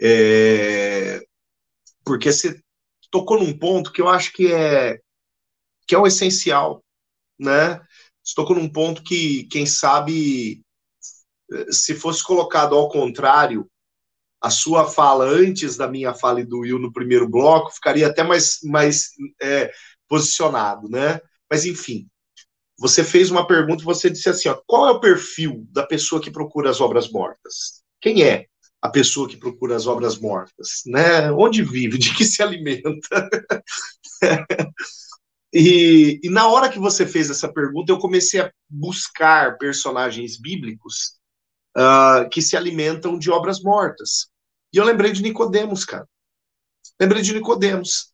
é, 0.00 1.22
porque 2.04 2.32
você 2.32 2.60
tocou 3.10 3.38
num 3.38 3.56
ponto 3.56 3.92
que 3.92 4.00
eu 4.00 4.08
acho 4.08 4.32
que 4.32 4.52
é 4.52 5.00
que 5.86 5.94
é 5.94 5.98
o 5.98 6.06
essencial, 6.06 6.82
né? 7.38 7.80
Você 8.22 8.34
tocou 8.34 8.56
num 8.56 8.68
ponto 8.68 9.04
que, 9.04 9.44
quem 9.44 9.64
sabe, 9.64 10.60
se 11.70 11.94
fosse 11.94 12.24
colocado 12.24 12.74
ao 12.74 12.88
contrário, 12.88 13.70
a 14.40 14.50
sua 14.50 14.84
fala 14.88 15.24
antes 15.24 15.76
da 15.76 15.88
minha 15.88 16.12
fala 16.12 16.40
e 16.40 16.44
do 16.44 16.60
Will 16.60 16.78
no 16.78 16.92
primeiro 16.92 17.28
bloco 17.28 17.72
ficaria 17.72 18.06
até 18.08 18.22
mais, 18.22 18.58
mais 18.64 19.10
é, 19.40 19.72
posicionado, 20.08 20.88
né? 20.88 21.20
Mas 21.48 21.64
enfim, 21.64 22.08
você 22.78 23.02
fez 23.02 23.30
uma 23.30 23.46
pergunta, 23.46 23.84
você 23.84 24.10
disse 24.10 24.28
assim, 24.28 24.48
ó, 24.48 24.60
qual 24.66 24.88
é 24.88 24.90
o 24.90 25.00
perfil 25.00 25.66
da 25.70 25.86
pessoa 25.86 26.20
que 26.20 26.30
procura 26.30 26.68
as 26.68 26.80
obras 26.80 27.10
mortas? 27.10 27.82
Quem 28.00 28.22
é? 28.22 28.46
A 28.80 28.88
pessoa 28.88 29.28
que 29.28 29.36
procura 29.36 29.74
as 29.74 29.86
obras 29.86 30.18
mortas, 30.18 30.82
né? 30.86 31.30
Onde 31.32 31.62
vive, 31.62 31.98
de 31.98 32.14
que 32.14 32.24
se 32.24 32.42
alimenta. 32.42 33.28
e, 35.52 36.20
e, 36.22 36.30
na 36.30 36.48
hora 36.48 36.68
que 36.68 36.78
você 36.78 37.06
fez 37.06 37.30
essa 37.30 37.52
pergunta, 37.52 37.92
eu 37.92 37.98
comecei 37.98 38.40
a 38.40 38.52
buscar 38.68 39.58
personagens 39.58 40.38
bíblicos 40.38 41.16
uh, 41.76 42.28
que 42.30 42.42
se 42.42 42.56
alimentam 42.56 43.18
de 43.18 43.30
obras 43.30 43.62
mortas. 43.62 44.28
E 44.72 44.76
eu 44.76 44.84
lembrei 44.84 45.12
de 45.12 45.22
Nicodemos, 45.22 45.84
cara. 45.84 46.06
Lembrei 47.00 47.22
de 47.22 47.34
Nicodemos, 47.34 48.12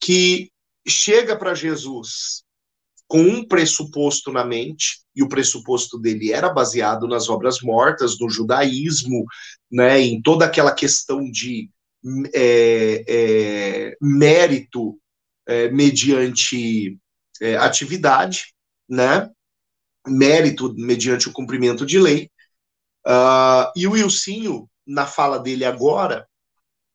que 0.00 0.50
chega 0.86 1.36
para 1.36 1.54
Jesus 1.54 2.42
com 3.10 3.22
um 3.22 3.44
pressuposto 3.44 4.30
na 4.30 4.44
mente, 4.44 5.00
e 5.16 5.20
o 5.20 5.28
pressuposto 5.28 5.98
dele 5.98 6.32
era 6.32 6.48
baseado 6.48 7.08
nas 7.08 7.28
obras 7.28 7.60
mortas, 7.60 8.16
no 8.20 8.30
judaísmo, 8.30 9.24
né, 9.68 10.00
em 10.00 10.22
toda 10.22 10.44
aquela 10.44 10.70
questão 10.70 11.28
de 11.28 11.68
é, 12.32 13.04
é, 13.08 13.96
mérito 14.00 14.96
é, 15.44 15.68
mediante 15.72 16.96
é, 17.42 17.56
atividade, 17.56 18.54
né, 18.88 19.28
mérito 20.06 20.72
mediante 20.76 21.28
o 21.28 21.32
cumprimento 21.32 21.84
de 21.84 21.98
lei. 21.98 22.30
Uh, 23.04 23.66
e 23.74 23.88
o 23.88 23.92
Wilsinho, 23.92 24.70
na 24.86 25.04
fala 25.04 25.40
dele 25.40 25.64
agora, 25.64 26.28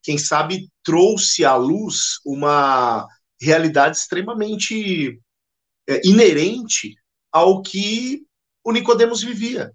quem 0.02 0.16
sabe 0.16 0.70
trouxe 0.82 1.44
à 1.44 1.56
luz 1.56 2.20
uma 2.24 3.06
realidade 3.38 3.98
extremamente 3.98 5.20
inerente 6.04 6.96
ao 7.32 7.62
que 7.62 8.26
o 8.64 8.72
Nicodemos 8.72 9.22
vivia. 9.22 9.72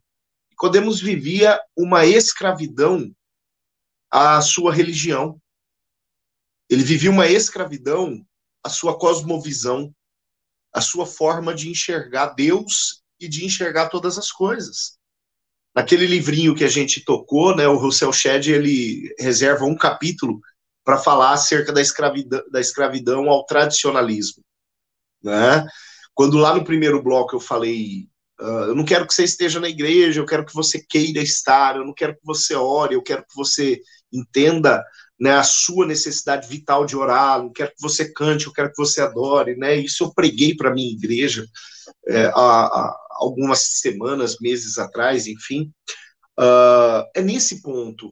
Nicodemos 0.49 0.99
vivia 0.99 1.59
uma 1.75 2.05
escravidão 2.05 3.13
à 4.09 4.41
sua 4.41 4.73
religião. 4.73 5.41
Ele 6.69 6.83
vivia 6.83 7.09
uma 7.09 7.27
escravidão 7.27 8.25
à 8.63 8.69
sua 8.69 8.97
cosmovisão, 8.97 9.93
à 10.73 10.81
sua 10.81 11.05
forma 11.05 11.53
de 11.53 11.69
enxergar 11.69 12.27
Deus 12.27 13.01
e 13.19 13.27
de 13.27 13.45
enxergar 13.45 13.89
todas 13.89 14.17
as 14.17 14.31
coisas. 14.31 14.97
Naquele 15.73 16.05
livrinho 16.05 16.55
que 16.55 16.65
a 16.65 16.69
gente 16.69 17.03
tocou, 17.03 17.55
né, 17.55 17.67
o 17.67 17.77
Russell 17.77 18.11
Shedd, 18.11 18.47
ele 18.47 19.13
reserva 19.17 19.63
um 19.65 19.75
capítulo 19.75 20.41
para 20.83 20.97
falar 20.97 21.33
acerca 21.33 21.71
da 21.71 21.81
escravidão, 21.81 22.43
da 22.51 22.59
escravidão 22.59 23.29
ao 23.29 23.45
tradicionalismo, 23.45 24.43
né? 25.23 25.65
Quando 26.21 26.37
lá 26.37 26.53
no 26.53 26.63
primeiro 26.63 27.01
bloco 27.01 27.35
eu 27.35 27.39
falei, 27.39 28.07
uh, 28.39 28.65
eu 28.67 28.75
não 28.75 28.85
quero 28.85 29.07
que 29.07 29.13
você 29.15 29.23
esteja 29.23 29.59
na 29.59 29.67
igreja, 29.67 30.19
eu 30.19 30.25
quero 30.27 30.45
que 30.45 30.53
você 30.53 30.79
queira 30.79 31.19
estar, 31.19 31.75
eu 31.75 31.83
não 31.83 31.95
quero 31.95 32.13
que 32.13 32.23
você 32.23 32.53
ore, 32.53 32.93
eu 32.93 33.01
quero 33.01 33.23
que 33.23 33.35
você 33.35 33.81
entenda 34.13 34.85
né, 35.19 35.31
a 35.31 35.41
sua 35.41 35.83
necessidade 35.83 36.47
vital 36.47 36.85
de 36.85 36.95
orar, 36.95 37.41
não 37.41 37.51
quero 37.51 37.71
que 37.71 37.81
você 37.81 38.13
cante, 38.13 38.45
eu 38.45 38.53
quero 38.53 38.69
que 38.69 38.77
você 38.77 39.01
adore, 39.01 39.55
né? 39.55 39.75
Isso 39.77 40.03
eu 40.03 40.13
preguei 40.13 40.55
para 40.55 40.71
minha 40.71 40.93
igreja 40.93 41.43
é, 42.07 42.25
há, 42.25 42.35
há, 42.35 42.97
algumas 43.13 43.79
semanas, 43.79 44.37
meses 44.39 44.77
atrás, 44.77 45.25
enfim. 45.25 45.71
Uh, 46.39 47.01
é 47.15 47.23
nesse 47.23 47.63
ponto 47.63 48.09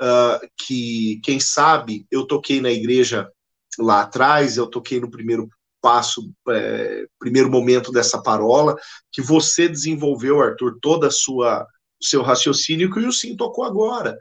uh, 0.00 0.40
que, 0.56 1.20
quem 1.22 1.38
sabe, 1.38 2.06
eu 2.10 2.26
toquei 2.26 2.62
na 2.62 2.70
igreja 2.70 3.30
lá 3.78 4.00
atrás, 4.00 4.56
eu 4.56 4.66
toquei 4.66 4.98
no 4.98 5.10
primeiro 5.10 5.50
passo, 5.82 6.32
é, 6.48 7.04
primeiro 7.18 7.50
momento 7.50 7.90
dessa 7.90 8.22
parola, 8.22 8.76
que 9.10 9.20
você 9.20 9.68
desenvolveu, 9.68 10.40
Arthur, 10.40 10.78
toda 10.80 11.08
a 11.08 11.10
sua 11.10 11.66
seu 12.00 12.22
raciocínio 12.22 12.90
que 12.90 12.98
o 12.98 13.02
Yusin 13.02 13.36
tocou 13.36 13.64
agora, 13.64 14.18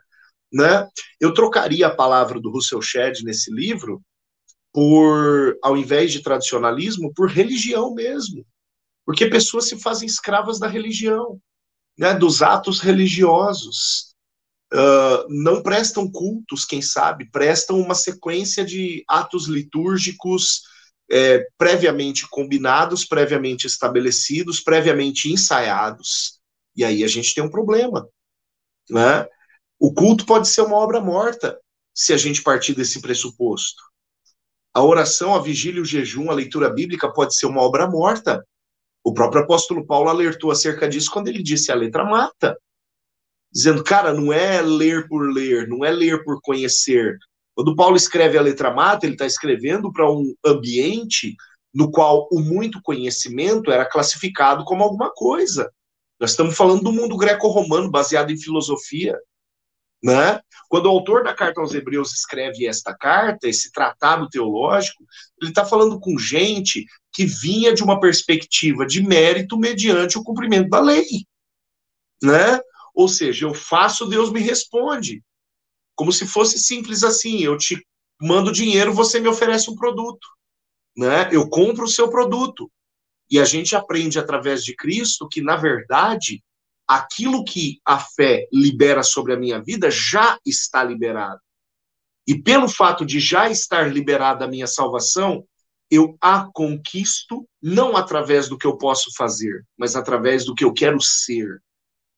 né? 0.51 0.87
Eu 1.19 1.33
trocaria 1.33 1.87
a 1.87 1.95
palavra 1.95 2.39
do 2.39 2.51
Russell 2.51 2.81
Shedd 2.81 3.23
nesse 3.23 3.51
livro 3.51 4.01
por, 4.71 5.57
ao 5.63 5.75
invés 5.75 6.11
de 6.11 6.21
tradicionalismo, 6.21 7.13
por 7.13 7.29
religião 7.29 7.93
mesmo, 7.93 8.45
porque 9.05 9.25
pessoas 9.25 9.67
se 9.67 9.79
fazem 9.79 10.07
escravas 10.07 10.59
da 10.59 10.67
religião, 10.67 11.39
né? 11.97 12.13
Dos 12.13 12.41
atos 12.41 12.79
religiosos. 12.79 14.11
Uh, 14.73 15.27
não 15.27 15.61
prestam 15.61 16.09
cultos, 16.09 16.63
quem 16.63 16.81
sabe, 16.81 17.29
prestam 17.29 17.77
uma 17.77 17.93
sequência 17.93 18.63
de 18.63 19.03
atos 19.05 19.45
litúrgicos, 19.45 20.61
é, 21.11 21.45
previamente 21.57 22.25
combinados, 22.29 23.03
previamente 23.03 23.67
estabelecidos, 23.67 24.61
previamente 24.61 25.29
ensaiados. 25.29 26.39
E 26.73 26.85
aí 26.85 27.03
a 27.03 27.07
gente 27.07 27.35
tem 27.35 27.43
um 27.43 27.49
problema. 27.49 28.07
Né? 28.89 29.27
O 29.77 29.93
culto 29.93 30.25
pode 30.25 30.47
ser 30.47 30.61
uma 30.61 30.77
obra 30.77 31.01
morta, 31.01 31.59
se 31.93 32.13
a 32.13 32.17
gente 32.17 32.41
partir 32.41 32.73
desse 32.73 33.01
pressuposto. 33.01 33.83
A 34.73 34.81
oração, 34.81 35.35
a 35.35 35.41
vigília, 35.41 35.81
o 35.81 35.85
jejum, 35.85 36.31
a 36.31 36.33
leitura 36.33 36.69
bíblica 36.69 37.11
pode 37.11 37.35
ser 37.35 37.45
uma 37.45 37.61
obra 37.61 37.89
morta. 37.89 38.41
O 39.03 39.13
próprio 39.13 39.43
apóstolo 39.43 39.85
Paulo 39.85 40.07
alertou 40.07 40.49
acerca 40.49 40.87
disso 40.87 41.11
quando 41.11 41.27
ele 41.27 41.43
disse: 41.43 41.73
a 41.73 41.75
letra 41.75 42.05
mata. 42.05 42.57
Dizendo, 43.51 43.83
cara, 43.83 44.13
não 44.13 44.31
é 44.31 44.61
ler 44.61 45.09
por 45.09 45.29
ler, 45.29 45.67
não 45.67 45.83
é 45.83 45.91
ler 45.91 46.23
por 46.23 46.39
conhecer, 46.41 47.17
Quando 47.55 47.75
Paulo 47.75 47.95
escreve 47.95 48.37
a 48.37 48.41
letra 48.41 48.73
mata, 48.73 49.05
ele 49.05 49.15
está 49.15 49.25
escrevendo 49.25 49.91
para 49.91 50.09
um 50.09 50.33
ambiente 50.45 51.35
no 51.73 51.89
qual 51.89 52.27
o 52.31 52.39
muito 52.39 52.81
conhecimento 52.81 53.71
era 53.71 53.85
classificado 53.85 54.63
como 54.65 54.83
alguma 54.83 55.11
coisa. 55.11 55.71
Nós 56.19 56.31
estamos 56.31 56.55
falando 56.55 56.83
do 56.83 56.91
mundo 56.91 57.17
greco-romano 57.17 57.89
baseado 57.89 58.31
em 58.31 58.37
filosofia. 58.37 59.17
Né? 60.03 60.39
Quando 60.67 60.87
o 60.87 60.89
autor 60.89 61.23
da 61.23 61.33
carta 61.33 61.61
aos 61.61 61.73
Hebreus 61.73 62.11
escreve 62.13 62.65
esta 62.65 62.95
carta, 62.95 63.47
esse 63.47 63.71
tratado 63.71 64.27
teológico, 64.29 65.03
ele 65.39 65.51
está 65.51 65.63
falando 65.63 65.99
com 65.99 66.17
gente 66.17 66.85
que 67.13 67.25
vinha 67.25 67.73
de 67.73 67.83
uma 67.83 67.99
perspectiva 67.99 68.85
de 68.85 69.01
mérito 69.01 69.57
mediante 69.57 70.17
o 70.17 70.23
cumprimento 70.23 70.69
da 70.69 70.79
lei. 70.79 71.25
Né? 72.21 72.59
Ou 72.95 73.07
seja, 73.07 73.45
eu 73.45 73.53
faço, 73.53 74.07
Deus 74.07 74.31
me 74.31 74.39
responde. 74.39 75.23
Como 76.01 76.11
se 76.11 76.25
fosse 76.25 76.57
simples 76.57 77.03
assim: 77.03 77.41
eu 77.41 77.55
te 77.55 77.79
mando 78.19 78.51
dinheiro, 78.51 78.91
você 78.91 79.19
me 79.19 79.27
oferece 79.27 79.69
um 79.69 79.75
produto. 79.75 80.27
Né? 80.97 81.29
Eu 81.31 81.47
compro 81.47 81.83
o 81.83 81.87
seu 81.87 82.09
produto. 82.09 82.71
E 83.29 83.39
a 83.39 83.45
gente 83.45 83.75
aprende 83.75 84.17
através 84.17 84.63
de 84.63 84.75
Cristo 84.75 85.29
que, 85.29 85.43
na 85.43 85.55
verdade, 85.55 86.43
aquilo 86.87 87.43
que 87.43 87.79
a 87.85 87.99
fé 87.99 88.47
libera 88.51 89.03
sobre 89.03 89.31
a 89.33 89.37
minha 89.37 89.61
vida 89.61 89.91
já 89.91 90.39
está 90.43 90.83
liberado. 90.83 91.39
E 92.27 92.41
pelo 92.41 92.67
fato 92.67 93.05
de 93.05 93.19
já 93.19 93.51
estar 93.51 93.93
liberada 93.93 94.45
a 94.45 94.47
minha 94.47 94.65
salvação, 94.65 95.45
eu 95.87 96.17
a 96.19 96.49
conquisto 96.51 97.47
não 97.61 97.95
através 97.95 98.49
do 98.49 98.57
que 98.57 98.65
eu 98.65 98.75
posso 98.75 99.13
fazer, 99.15 99.63
mas 99.77 99.95
através 99.95 100.45
do 100.45 100.55
que 100.55 100.65
eu 100.65 100.73
quero 100.73 100.99
ser. 100.99 101.61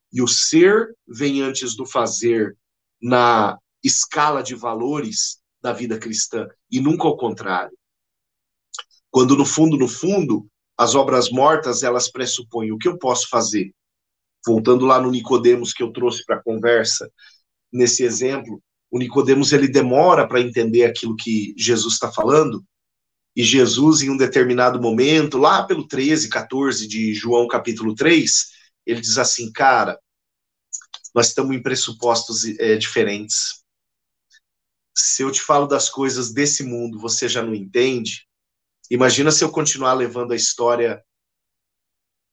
E 0.09 0.21
o 0.21 0.27
ser 0.27 0.95
vem 1.05 1.41
antes 1.41 1.75
do 1.75 1.85
fazer 1.85 2.55
na 3.01 3.59
escala 3.83 4.41
de 4.41 4.55
valores 4.55 5.39
da 5.61 5.73
vida 5.73 5.97
cristã, 5.97 6.47
e 6.69 6.79
nunca 6.79 7.07
ao 7.07 7.17
contrário. 7.17 7.77
Quando 9.09 9.35
no 9.35 9.45
fundo, 9.45 9.77
no 9.77 9.87
fundo, 9.87 10.47
as 10.77 10.95
obras 10.95 11.29
mortas, 11.29 11.83
elas 11.83 12.11
pressupõem 12.11 12.71
o 12.71 12.77
que 12.77 12.87
eu 12.87 12.97
posso 12.97 13.29
fazer 13.29 13.73
voltando 14.45 14.85
lá 14.85 15.01
no 15.01 15.11
Nicodemos 15.11 15.73
que 15.73 15.81
eu 15.81 15.91
trouxe 15.91 16.25
para 16.25 16.37
a 16.37 16.43
conversa, 16.43 17.09
nesse 17.71 18.03
exemplo, 18.03 18.61
o 18.91 18.99
Nicodemos 18.99 19.51
ele 19.51 19.67
demora 19.67 20.27
para 20.27 20.41
entender 20.41 20.85
aquilo 20.85 21.15
que 21.15 21.53
Jesus 21.57 21.95
está 21.95 22.11
falando, 22.11 22.63
e 23.35 23.43
Jesus, 23.43 24.01
em 24.01 24.11
um 24.11 24.17
determinado 24.17 24.79
momento, 24.79 25.39
lá 25.39 25.63
pelo 25.63 25.87
13, 25.87 26.29
14 26.29 26.87
de 26.87 27.13
João 27.15 27.47
capítulo 27.47 27.95
3, 27.95 28.49
ele 28.85 29.01
diz 29.01 29.17
assim, 29.17 29.51
cara, 29.51 29.97
nós 31.15 31.29
estamos 31.29 31.55
em 31.55 31.61
pressupostos 31.61 32.45
é, 32.59 32.75
diferentes. 32.75 33.62
Se 34.95 35.23
eu 35.23 35.31
te 35.31 35.41
falo 35.41 35.67
das 35.67 35.89
coisas 35.89 36.31
desse 36.31 36.63
mundo, 36.63 36.99
você 36.99 37.27
já 37.27 37.41
não 37.41 37.53
entende. 37.53 38.27
Imagina 38.89 39.31
se 39.31 39.43
eu 39.43 39.51
continuar 39.51 39.93
levando 39.93 40.33
a 40.33 40.35
história 40.35 41.03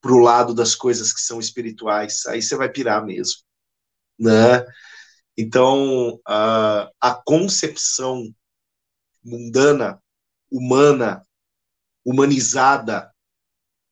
para 0.01 0.11
o 0.11 0.19
lado 0.19 0.53
das 0.53 0.75
coisas 0.75 1.13
que 1.13 1.21
são 1.21 1.39
espirituais, 1.39 2.25
aí 2.25 2.41
você 2.41 2.55
vai 2.55 2.69
pirar 2.69 3.05
mesmo, 3.05 3.43
né? 4.19 4.65
Então, 5.37 6.19
a, 6.25 6.89
a 6.99 7.13
concepção 7.13 8.33
mundana, 9.23 10.01
humana, 10.51 11.25
humanizada, 12.03 13.13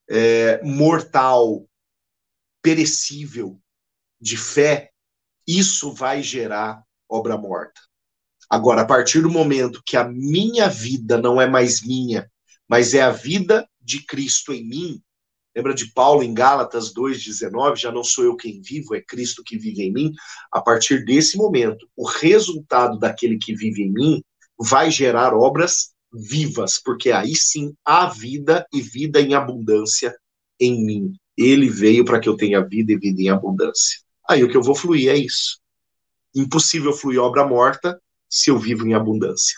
é, 0.09 0.61
mortal, 0.63 1.67
perecível 2.61 3.61
de 4.20 4.36
fé, 4.36 4.91
isso 5.47 5.93
vai 5.93 6.22
gerar 6.22 6.84
obra 7.07 7.38
morta. 7.38 7.82
Agora, 8.50 8.82
a 8.82 8.86
partir 8.86 9.22
do 9.22 9.30
momento 9.30 9.82
que 9.86 9.95
a 9.95 10.04
minha 10.04 10.68
vida 10.68 11.18
não 11.18 11.39
é 11.39 11.47
mais 11.47 11.86
minha, 11.86 12.30
mas 12.68 12.93
é 12.93 13.02
a 13.02 13.12
vida 13.12 13.68
de 13.82 14.04
Cristo 14.06 14.52
em 14.52 14.68
mim, 14.68 15.02
Lembra 15.56 15.74
de 15.74 15.91
Paulo 15.91 16.24
em 16.24 16.34
Gálatas 16.34 16.93
2,19? 16.93 17.76
Já 17.76 17.91
não 17.91 18.04
sou 18.04 18.24
eu 18.24 18.36
quem 18.36 18.62
vivo, 18.62 18.95
é 18.95 19.02
Cristo 19.02 19.43
que 19.43 19.58
vive 19.58 19.82
em 19.82 19.91
mim. 19.91 20.14
A 20.52 20.62
partir 20.62 21.04
desse 21.04 21.38
momento, 21.38 21.89
o 21.97 22.08
resultado 22.08 23.00
daquele 23.00 23.38
que 23.38 23.56
vive 23.56 23.84
em 23.84 23.91
mim 23.91 24.24
vai 24.58 24.91
gerar 24.91 25.34
obras 25.34 25.91
vivas, 26.14 26.80
porque 26.82 27.12
aí 27.12 27.36
sim 27.36 27.74
há 27.84 28.08
vida 28.08 28.66
e 28.74 28.82
vida 28.82 29.20
em 29.20 29.34
abundância 29.34 30.16
em 30.60 30.86
mim. 30.86 31.14
Ele 31.38 31.70
veio 31.70 32.06
para 32.06 32.20
que 32.20 32.30
eu 32.30 32.38
tenha 32.38 32.66
vida 32.66 32.91
e 32.91 32.97
vida 32.97 33.22
em 33.22 33.30
abundância. 33.30 34.00
Aí 34.30 34.43
o 34.43 34.50
que 34.50 34.58
eu 34.58 34.64
vou 34.64 34.76
fluir 34.76 35.10
é 35.10 35.18
isso. 35.18 35.60
Impossível 36.36 36.93
fluir 36.93 37.20
obra 37.20 37.45
morta 37.45 38.00
se 38.30 38.50
eu 38.50 38.58
vivo 38.58 38.88
em 38.88 38.94
abundância. 38.94 39.58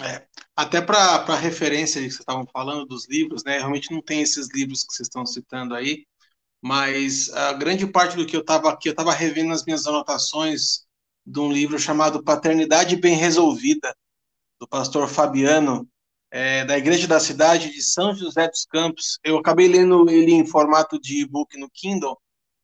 É, 0.00 0.26
até 0.54 0.80
para 0.80 1.34
referência 1.36 2.00
que 2.00 2.08
vocês 2.08 2.20
estavam 2.20 2.46
falando 2.52 2.86
dos 2.86 3.08
livros, 3.08 3.42
né? 3.44 3.58
Realmente 3.58 3.90
não 3.92 4.02
tem 4.02 4.20
esses 4.20 4.48
livros 4.54 4.84
que 4.84 4.92
vocês 4.92 5.06
estão 5.06 5.26
citando 5.26 5.74
aí, 5.74 6.06
mas 6.62 7.30
a 7.30 7.52
grande 7.54 7.86
parte 7.86 8.16
do 8.16 8.26
que 8.26 8.36
eu 8.36 8.40
estava 8.40 8.70
aqui, 8.70 8.88
eu 8.88 8.92
estava 8.92 9.12
revendo 9.12 9.52
as 9.52 9.64
minhas 9.64 9.86
anotações 9.86 10.86
de 11.26 11.40
um 11.40 11.50
livro 11.50 11.78
chamado 11.78 12.22
Paternidade 12.22 12.96
Bem 12.96 13.16
Resolvida, 13.16 13.94
do 14.58 14.68
pastor 14.68 15.08
Fabiano, 15.08 15.88
é, 16.30 16.64
da 16.64 16.78
Igreja 16.78 17.06
da 17.08 17.18
Cidade 17.18 17.72
de 17.72 17.82
São 17.82 18.14
José 18.14 18.46
dos 18.48 18.64
Campos. 18.66 19.18
Eu 19.24 19.38
acabei 19.38 19.68
lendo 19.68 20.08
ele 20.10 20.32
em 20.32 20.46
formato 20.46 21.00
de 21.00 21.20
e-book 21.20 21.58
no 21.58 21.70
Kindle, 21.70 22.18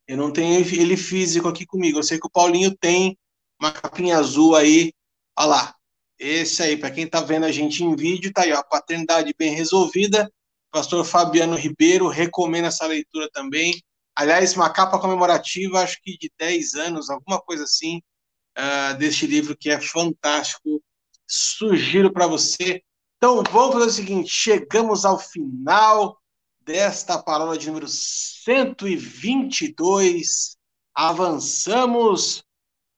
eu 0.06 0.16
não 0.16 0.32
tenho 0.32 0.60
ele 0.60 0.96
físico 0.96 1.48
aqui 1.48 1.66
comigo. 1.66 1.98
Eu 1.98 2.02
sei 2.02 2.18
que 2.18 2.26
o 2.26 2.30
Paulinho 2.30 2.76
tem 2.76 3.18
uma 3.60 3.72
capinha 3.72 4.18
azul 4.18 4.54
aí, 4.54 4.92
olha 5.38 5.48
lá, 5.48 5.76
esse 6.18 6.62
aí, 6.62 6.76
para 6.76 6.90
quem 6.90 7.04
está 7.04 7.20
vendo 7.20 7.44
a 7.44 7.52
gente 7.52 7.84
em 7.84 7.94
vídeo, 7.94 8.32
tá 8.32 8.42
aí, 8.42 8.52
ó, 8.52 8.62
Paternidade 8.62 9.34
Bem 9.38 9.54
Resolvida. 9.54 10.32
Pastor 10.70 11.04
Fabiano 11.04 11.56
Ribeiro 11.56 12.08
recomenda 12.08 12.68
essa 12.68 12.86
leitura 12.86 13.28
também. 13.32 13.82
Aliás, 14.14 14.54
uma 14.54 14.70
capa 14.70 14.98
comemorativa, 14.98 15.82
acho 15.82 16.00
que 16.02 16.16
de 16.16 16.30
10 16.38 16.74
anos, 16.74 17.10
alguma 17.10 17.38
coisa 17.40 17.64
assim, 17.64 18.00
uh, 18.58 18.96
deste 18.98 19.26
livro 19.26 19.56
que 19.56 19.70
é 19.70 19.80
fantástico. 19.80 20.82
Sugiro 21.26 22.12
para 22.12 22.26
você. 22.26 22.82
Então, 23.16 23.42
vamos 23.50 23.74
fazer 23.74 23.86
o 23.86 23.90
seguinte: 23.90 24.30
chegamos 24.30 25.04
ao 25.04 25.18
final 25.18 26.18
desta 26.60 27.20
palavra 27.22 27.58
de 27.58 27.66
número 27.66 27.88
122. 27.88 30.56
Avançamos 30.94 32.45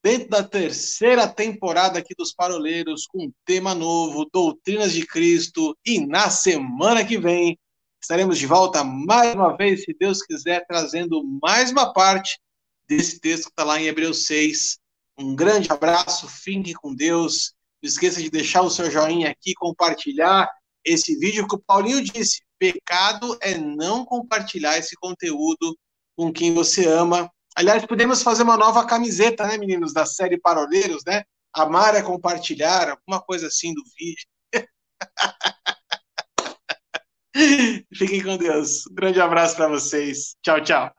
dentro 0.09 0.31
da 0.31 0.43
terceira 0.43 1.29
temporada 1.29 1.99
aqui 1.99 2.15
dos 2.17 2.33
Paroleiros, 2.33 3.07
com 3.07 3.27
um 3.27 3.33
tema 3.45 3.75
novo, 3.75 4.27
Doutrinas 4.33 4.91
de 4.93 5.07
Cristo, 5.07 5.77
e 5.85 6.01
na 6.01 6.31
semana 6.31 7.05
que 7.05 7.19
vem 7.19 7.59
estaremos 8.01 8.39
de 8.39 8.47
volta 8.47 8.83
mais 8.83 9.35
uma 9.35 9.55
vez, 9.55 9.83
se 9.85 9.95
Deus 10.01 10.23
quiser, 10.23 10.65
trazendo 10.67 11.23
mais 11.43 11.71
uma 11.71 11.93
parte 11.93 12.41
desse 12.89 13.21
texto 13.21 13.45
que 13.45 13.51
está 13.51 13.65
lá 13.65 13.79
em 13.79 13.85
Hebreus 13.85 14.25
6. 14.25 14.79
Um 15.19 15.37
grande 15.37 15.71
abraço, 15.71 16.27
fique 16.27 16.73
com 16.73 16.95
Deus. 16.95 17.53
Não 17.83 17.87
esqueça 17.87 18.23
de 18.23 18.31
deixar 18.31 18.63
o 18.63 18.71
seu 18.71 18.91
joinha 18.91 19.29
aqui, 19.29 19.53
compartilhar 19.53 20.51
esse 20.83 21.19
vídeo 21.19 21.47
que 21.47 21.55
o 21.55 21.63
Paulinho 21.67 22.03
disse. 22.03 22.41
Pecado 22.59 23.37
é 23.43 23.59
não 23.59 24.07
compartilhar 24.07 24.79
esse 24.79 24.97
conteúdo 24.97 25.77
com 26.17 26.33
quem 26.33 26.55
você 26.55 26.87
ama 26.87 27.31
Aliás, 27.59 27.85
podemos 27.85 28.23
fazer 28.23 28.45
uma 28.45 28.57
nova 28.57 28.87
camiseta, 28.87 29.45
né, 29.45 29.59
meninos, 29.59 29.93
da 29.93 30.07
série 30.07 30.39
Paroleiros, 30.39 31.03
né? 31.05 31.25
Amar 31.53 31.97
é 31.97 32.03
compartilhar, 32.03 32.89
alguma 32.91 33.21
coisa 33.21 33.49
assim 33.49 33.75
do 33.75 33.83
vídeo. 33.99 34.29
Fiquem 37.93 38.23
com 38.23 38.37
Deus. 38.37 38.87
Um 38.87 38.95
grande 38.95 39.21
abraço 39.21 39.57
para 39.57 39.67
vocês. 39.67 40.37
Tchau, 40.41 40.63
tchau. 40.63 40.98